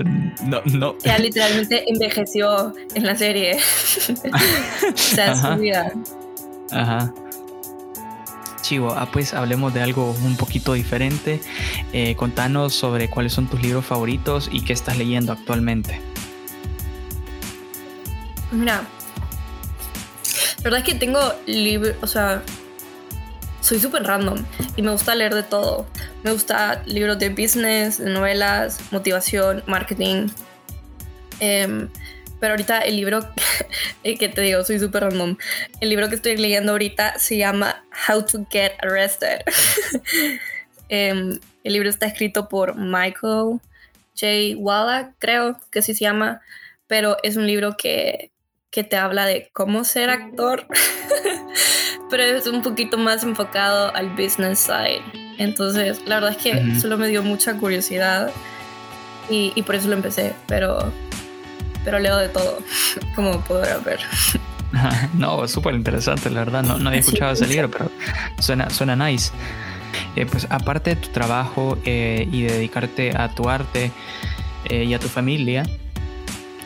no, 0.45 0.61
no. 0.65 0.97
Ya 0.99 1.19
literalmente 1.19 1.85
envejeció 1.89 2.75
en 2.95 3.07
la 3.07 3.17
serie. 3.17 3.57
o 4.93 4.97
sea, 4.97 5.35
su 5.35 5.61
vida. 5.61 5.93
Ajá. 6.71 7.13
Ah, 8.77 9.09
pues 9.11 9.33
hablemos 9.33 9.73
de 9.73 9.81
algo 9.81 10.11
un 10.23 10.37
poquito 10.37 10.75
diferente. 10.75 11.41
Eh, 11.93 12.15
contanos 12.17 12.75
sobre 12.75 13.09
cuáles 13.09 13.33
son 13.33 13.47
tus 13.47 13.63
libros 13.63 13.87
favoritos 13.87 14.49
y 14.53 14.63
qué 14.63 14.75
estás 14.75 14.99
leyendo 14.99 15.33
actualmente. 15.33 16.01
Mira, 18.51 18.83
la 20.59 20.63
verdad 20.63 20.81
es 20.81 20.85
que 20.85 20.95
tengo 20.95 21.21
libros, 21.47 21.95
o 22.03 22.07
sea, 22.07 22.43
soy 23.63 23.79
súper 23.79 24.03
random 24.03 24.45
y 24.77 24.83
me 24.83 24.91
gusta 24.91 25.15
leer 25.15 25.35
de 25.35 25.43
todo. 25.43 25.87
Me 26.23 26.33
gusta 26.33 26.83
libros 26.85 27.19
de 27.19 27.31
business, 27.31 27.99
de 27.99 28.11
novelas, 28.11 28.81
motivación, 28.91 29.63
marketing. 29.67 30.29
Em, 31.41 31.89
pero 32.41 32.53
ahorita 32.53 32.81
el 32.81 32.97
libro, 32.97 33.21
que 34.03 34.29
te 34.29 34.41
digo, 34.41 34.65
soy 34.65 34.79
súper 34.79 35.05
random. 35.05 35.37
El 35.81 35.91
libro 35.91 36.09
que 36.09 36.15
estoy 36.15 36.37
leyendo 36.37 36.73
ahorita 36.73 37.19
se 37.19 37.37
llama 37.37 37.85
How 38.09 38.25
to 38.25 38.47
Get 38.51 38.73
Arrested. 38.83 39.41
Em, 40.91 41.39
el 41.65 41.73
libro 41.75 41.91
está 41.91 42.07
escrito 42.07 42.49
por 42.49 42.75
Michael 42.75 43.61
J. 44.19 44.57
Wallach, 44.57 45.13
creo 45.19 45.61
que 45.71 45.81
así 45.81 45.95
se 45.95 46.05
llama. 46.05 46.41
Pero 46.87 47.19
es 47.23 47.37
un 47.37 47.47
libro 47.47 47.77
que, 47.77 48.33
que 48.71 48.85
te 48.85 48.97
habla 48.97 49.27
de 49.27 49.51
cómo 49.53 49.85
ser 49.85 50.09
actor. 50.09 50.67
pero 52.11 52.23
es 52.23 52.47
un 52.47 52.63
poquito 52.63 52.97
más 52.97 53.23
enfocado 53.23 53.95
al 53.95 54.09
business 54.11 54.61
side. 54.61 55.03
Entonces, 55.37 56.01
la 56.07 56.17
verdad 56.21 56.31
es 56.31 56.39
que 56.39 56.81
solo 56.81 56.97
me 56.97 57.09
dio 57.09 57.23
mucha 57.23 57.55
curiosidad 57.59 58.33
y, 59.29 59.53
y 59.55 59.63
por 59.63 59.75
eso 59.75 59.89
lo 59.89 59.95
empecé. 59.95 60.35
Pero 60.47 60.91
pero 61.89 62.01
leo 62.01 62.19
de 62.19 62.29
todo, 62.29 62.59
como 63.15 63.41
podrás 63.41 63.83
ver. 63.83 64.01
no, 65.15 65.49
súper 65.49 65.75
interesante, 65.75 66.29
la 66.29 66.41
verdad. 66.41 66.63
No, 66.63 66.77
no 66.77 66.91
había 66.91 67.01
escuchado 67.01 67.33
ese 67.33 67.47
libro, 67.47 67.71
pero 67.71 67.91
suena, 68.39 68.69
suena 68.69 68.95
nice. 68.95 69.33
Eh, 70.15 70.27
pues 70.27 70.47
aparte 70.51 70.91
de 70.91 70.97
tu 70.97 71.09
trabajo 71.09 71.79
eh, 71.87 72.29
y 72.31 72.43
dedicarte 72.43 73.17
a 73.17 73.35
tu 73.35 73.49
arte, 73.49 73.91
eh, 74.67 74.85
y 74.85 74.93
a 74.93 74.99
tu 74.99 75.09
familia, 75.09 75.63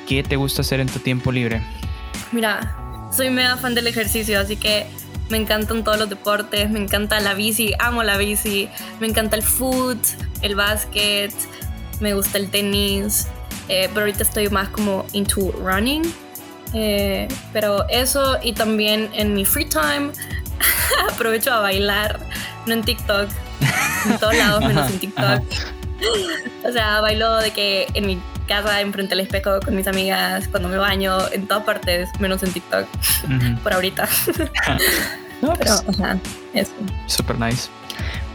¿qué 0.09 0.25
te 0.25 0.35
gusta 0.35 0.63
hacer 0.63 0.81
en 0.81 0.89
tu 0.89 0.99
tiempo 0.99 1.31
libre? 1.31 1.63
Mira, 2.33 2.77
soy 3.17 3.31
mega 3.31 3.57
fan 3.59 3.77
del 3.77 3.87
ejercicio, 3.87 4.41
así 4.41 4.57
que 4.57 4.87
me 5.29 5.37
encantan 5.37 5.85
todos 5.85 6.01
los 6.01 6.09
deportes, 6.11 6.69
me 6.69 6.81
encanta 6.81 7.21
la 7.21 7.35
bici, 7.35 7.75
amo 7.79 8.03
la 8.03 8.17
bici, 8.17 8.69
me 8.99 9.07
encanta 9.07 9.37
el 9.37 9.45
foot, 9.45 10.01
el 10.41 10.57
básquet, 10.57 11.33
me 12.01 12.13
gusta 12.13 12.39
el 12.39 12.51
tenis, 12.51 13.29
eh, 13.69 13.89
pero 13.89 14.01
ahorita 14.01 14.23
estoy 14.23 14.49
más 14.49 14.69
como 14.69 15.07
into 15.13 15.53
running. 15.53 16.03
Eh, 16.75 17.29
pero 17.53 17.87
eso 17.89 18.39
y 18.43 18.53
también 18.53 19.11
en 19.13 19.35
mi 19.35 19.45
free 19.45 19.67
time 19.67 20.11
aprovecho 21.13 21.53
a 21.53 21.61
bailar, 21.61 22.19
no 22.67 22.73
en 22.73 22.83
TikTok, 22.83 23.29
en 24.07 24.19
todos 24.19 24.35
lados 24.35 24.65
menos 24.65 24.91
en 24.91 24.99
TikTok. 25.01 25.43
o 26.65 26.73
sea, 26.73 27.01
bailo 27.01 27.37
de 27.37 27.51
que 27.51 27.87
en 27.95 28.07
mi 28.07 28.19
casa, 28.49 28.81
enfrente 28.81 29.15
al 29.15 29.21
espejo 29.21 29.61
con 29.61 29.77
mis 29.77 29.87
amigas, 29.87 30.49
cuando 30.49 30.69
me 30.69 30.77
baño, 30.77 31.19
en 31.31 31.47
todas 31.47 31.65
partes, 31.65 32.09
menos 32.19 32.43
en 32.43 32.53
TikTok, 32.53 32.87
por 33.63 33.73
ahorita. 33.73 34.09
Pero, 35.41 35.55
pues, 35.55 35.85
eso. 36.55 36.73
Super 37.07 37.39
nice. 37.39 37.69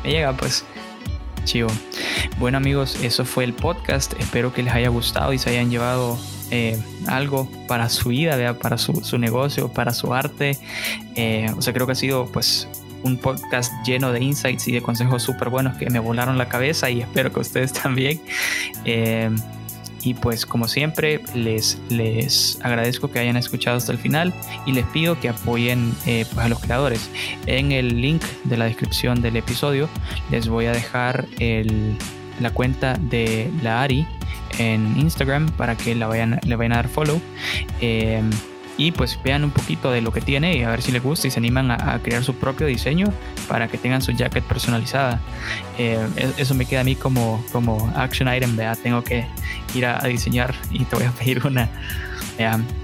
Me 0.04 0.12
llega, 0.12 0.34
pues. 0.34 0.64
Chivo. 1.48 1.70
Bueno, 2.40 2.58
amigos, 2.58 3.02
eso 3.02 3.24
fue 3.24 3.46
el 3.46 3.54
podcast. 3.54 4.12
Espero 4.20 4.54
que 4.54 4.64
les 4.64 4.74
haya 4.74 4.90
gustado 4.90 5.32
y 5.32 5.38
se 5.40 5.50
hayan 5.50 5.72
llevado 5.72 6.20
eh, 6.52 6.78
algo 7.08 7.50
para 7.70 7.88
su 7.88 8.10
vida, 8.10 8.60
para 8.60 8.78
su, 8.78 8.94
su, 9.02 9.18
negocio, 9.18 9.72
para 9.72 9.94
su 9.94 10.14
arte. 10.14 10.58
Eh, 11.16 11.50
o 11.58 11.62
sea, 11.62 11.74
creo 11.74 11.86
que 11.86 11.94
ha 11.94 11.96
sido, 11.96 12.26
pues, 12.26 12.68
un 13.04 13.18
podcast 13.18 13.72
lleno 13.86 14.12
de 14.12 14.22
insights 14.22 14.68
y 14.68 14.74
de 14.74 14.82
consejos 14.82 15.24
súper 15.24 15.50
buenos 15.50 15.78
que 15.78 15.90
me 15.90 16.00
volaron 16.00 16.38
la 16.38 16.50
cabeza 16.50 16.90
y 16.90 17.00
espero 17.00 17.32
que 17.32 17.40
ustedes 17.40 17.72
también. 17.82 18.20
Eh, 18.84 19.30
y 20.04 20.14
pues 20.14 20.46
como 20.46 20.68
siempre 20.68 21.22
les, 21.34 21.80
les 21.90 22.60
agradezco 22.62 23.10
que 23.10 23.20
hayan 23.20 23.38
escuchado 23.38 23.78
hasta 23.78 23.92
el 23.92 23.98
final 23.98 24.34
y 24.66 24.72
les 24.72 24.86
pido 24.86 25.20
que 25.20 25.30
apoyen 25.30 25.94
eh, 26.06 26.26
pues, 26.34 26.46
a 26.46 26.50
los 26.50 26.60
creadores. 26.60 27.10
En 27.46 27.72
el 27.72 28.02
link 28.02 28.24
de 28.44 28.58
la 28.58 28.66
descripción 28.66 29.22
del 29.22 29.38
episodio 29.38 29.90
les 30.32 30.48
voy 30.48 30.66
a 30.66 30.72
dejar 30.72 31.26
el, 31.40 31.98
la 32.40 32.52
cuenta 32.52 32.94
de 33.00 33.52
la 33.62 33.82
Ari 33.82 34.08
en 34.60 34.98
Instagram 35.00 35.50
para 35.52 35.76
que 35.76 35.96
la 35.96 36.08
vayan, 36.08 36.40
le 36.46 36.56
vayan 36.56 36.74
a 36.74 36.76
dar 36.78 36.88
follow. 36.88 37.22
Eh, 37.82 38.22
y 38.78 38.92
pues 38.92 39.20
vean 39.24 39.44
un 39.44 39.52
poquito 39.52 39.92
de 39.92 40.02
lo 40.02 40.14
que 40.14 40.22
tiene 40.22 40.56
y 40.56 40.64
a 40.64 40.70
ver 40.70 40.82
si 40.82 40.92
les 40.92 41.02
gusta 41.02 41.28
y 41.28 41.32
se 41.32 41.40
animan 41.40 41.72
a, 41.72 42.00
crear 42.04 42.24
su 42.24 42.36
propio 42.36 42.68
diseño 42.68 43.12
para 43.48 43.68
que 43.68 43.78
tengan 43.78 44.02
su 44.02 44.12
jacket 44.12 44.44
personalizada. 44.44 45.20
Eh, 45.78 46.08
e, 46.16 46.34
eso 46.38 46.54
me 46.54 46.66
queda 46.66 46.82
a 46.82 46.84
mí 46.84 46.96
como, 46.96 47.44
como 47.52 47.92
action 47.96 48.34
item, 48.34 48.56
vea, 48.56 48.76
tengo 48.76 49.04
que 49.04 49.26
ir 49.74 49.86
a, 49.86 50.00
diseñar 50.04 50.54
y 50.72 50.86
te 50.86 50.96
voy 50.96 51.06
a 51.06 51.12
pedir 51.20 51.46
una. 51.46 51.70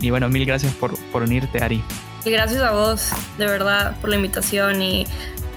y 0.01 0.09
bueno, 0.09 0.29
mil 0.29 0.45
gracias 0.45 0.73
por, 0.73 0.97
por 1.11 1.23
unirte, 1.23 1.63
Ari. 1.63 1.83
Y 2.25 2.31
gracias 2.31 2.61
a 2.61 2.71
vos, 2.71 3.09
de 3.37 3.45
verdad, 3.45 3.95
por 3.99 4.09
la 4.09 4.15
invitación 4.15 4.81
y 4.81 5.05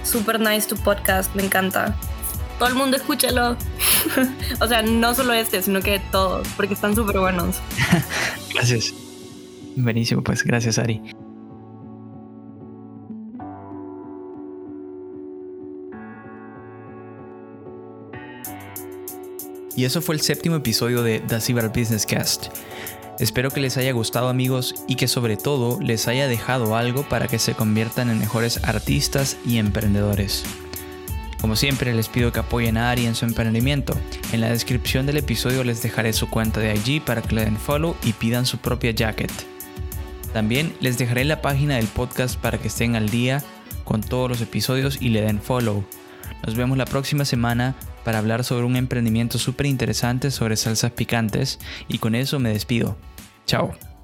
super 0.03 0.39
nice 0.39 0.67
tu 0.67 0.75
podcast, 0.75 1.33
me 1.33 1.43
encanta. 1.43 1.95
Todo 2.59 2.69
el 2.69 2.75
mundo 2.75 2.97
escúchalo. 2.97 3.55
o 4.59 4.67
sea, 4.67 4.81
no 4.81 5.13
solo 5.15 5.33
este, 5.33 5.61
sino 5.61 5.81
que 5.81 5.99
todos, 6.11 6.47
porque 6.57 6.73
están 6.73 6.95
súper 6.95 7.19
buenos. 7.19 7.57
gracias. 8.53 9.06
Buenísimo, 9.77 10.23
pues 10.23 10.43
gracias 10.43 10.79
Ari. 10.79 11.01
Y 19.75 19.85
eso 19.85 20.01
fue 20.01 20.15
el 20.15 20.21
séptimo 20.21 20.55
episodio 20.55 21.03
de 21.03 21.19
The 21.19 21.39
Cyber 21.39 21.69
Business 21.69 22.07
Cast. 22.07 22.47
Espero 23.19 23.51
que 23.51 23.59
les 23.59 23.77
haya 23.77 23.91
gustado 23.91 24.29
amigos 24.29 24.73
y 24.87 24.95
que 24.95 25.07
sobre 25.07 25.37
todo 25.37 25.79
les 25.79 26.07
haya 26.07 26.27
dejado 26.27 26.75
algo 26.75 27.07
para 27.07 27.27
que 27.27 27.37
se 27.37 27.53
conviertan 27.53 28.09
en 28.09 28.17
mejores 28.17 28.63
artistas 28.63 29.37
y 29.45 29.59
emprendedores. 29.59 30.43
Como 31.39 31.55
siempre 31.55 31.93
les 31.93 32.09
pido 32.09 32.31
que 32.31 32.39
apoyen 32.39 32.77
a 32.77 32.89
Ari 32.89 33.05
en 33.05 33.13
su 33.13 33.25
emprendimiento. 33.25 33.93
En 34.31 34.41
la 34.41 34.49
descripción 34.49 35.05
del 35.05 35.17
episodio 35.17 35.63
les 35.63 35.83
dejaré 35.83 36.13
su 36.13 36.27
cuenta 36.27 36.59
de 36.59 36.73
IG 36.73 37.03
para 37.03 37.21
que 37.21 37.35
le 37.35 37.45
den 37.45 37.57
follow 37.57 37.95
y 38.03 38.13
pidan 38.13 38.47
su 38.47 38.57
propia 38.57 38.89
jacket. 38.89 39.31
También 40.37 40.71
les 40.81 40.99
dejaré 40.99 41.25
la 41.25 41.41
página 41.41 41.77
del 41.77 41.87
podcast 41.87 42.39
para 42.39 42.59
que 42.59 42.67
estén 42.67 42.95
al 42.95 43.09
día 43.09 43.43
con 43.83 44.01
todos 44.01 44.29
los 44.29 44.39
episodios 44.39 45.01
y 45.01 45.09
le 45.09 45.21
den 45.21 45.41
follow. 45.41 45.83
Nos 46.45 46.53
vemos 46.53 46.77
la 46.77 46.85
próxima 46.85 47.25
semana 47.25 47.73
para 48.05 48.19
hablar 48.19 48.43
sobre 48.43 48.67
un 48.67 48.75
emprendimiento 48.75 49.39
súper 49.39 49.65
interesante 49.65 50.29
sobre 50.29 50.55
salsas 50.55 50.91
picantes 50.91 51.57
y 51.87 51.97
con 51.97 52.13
eso 52.13 52.37
me 52.37 52.49
despido. 52.49 52.97
Chao. 53.47 53.96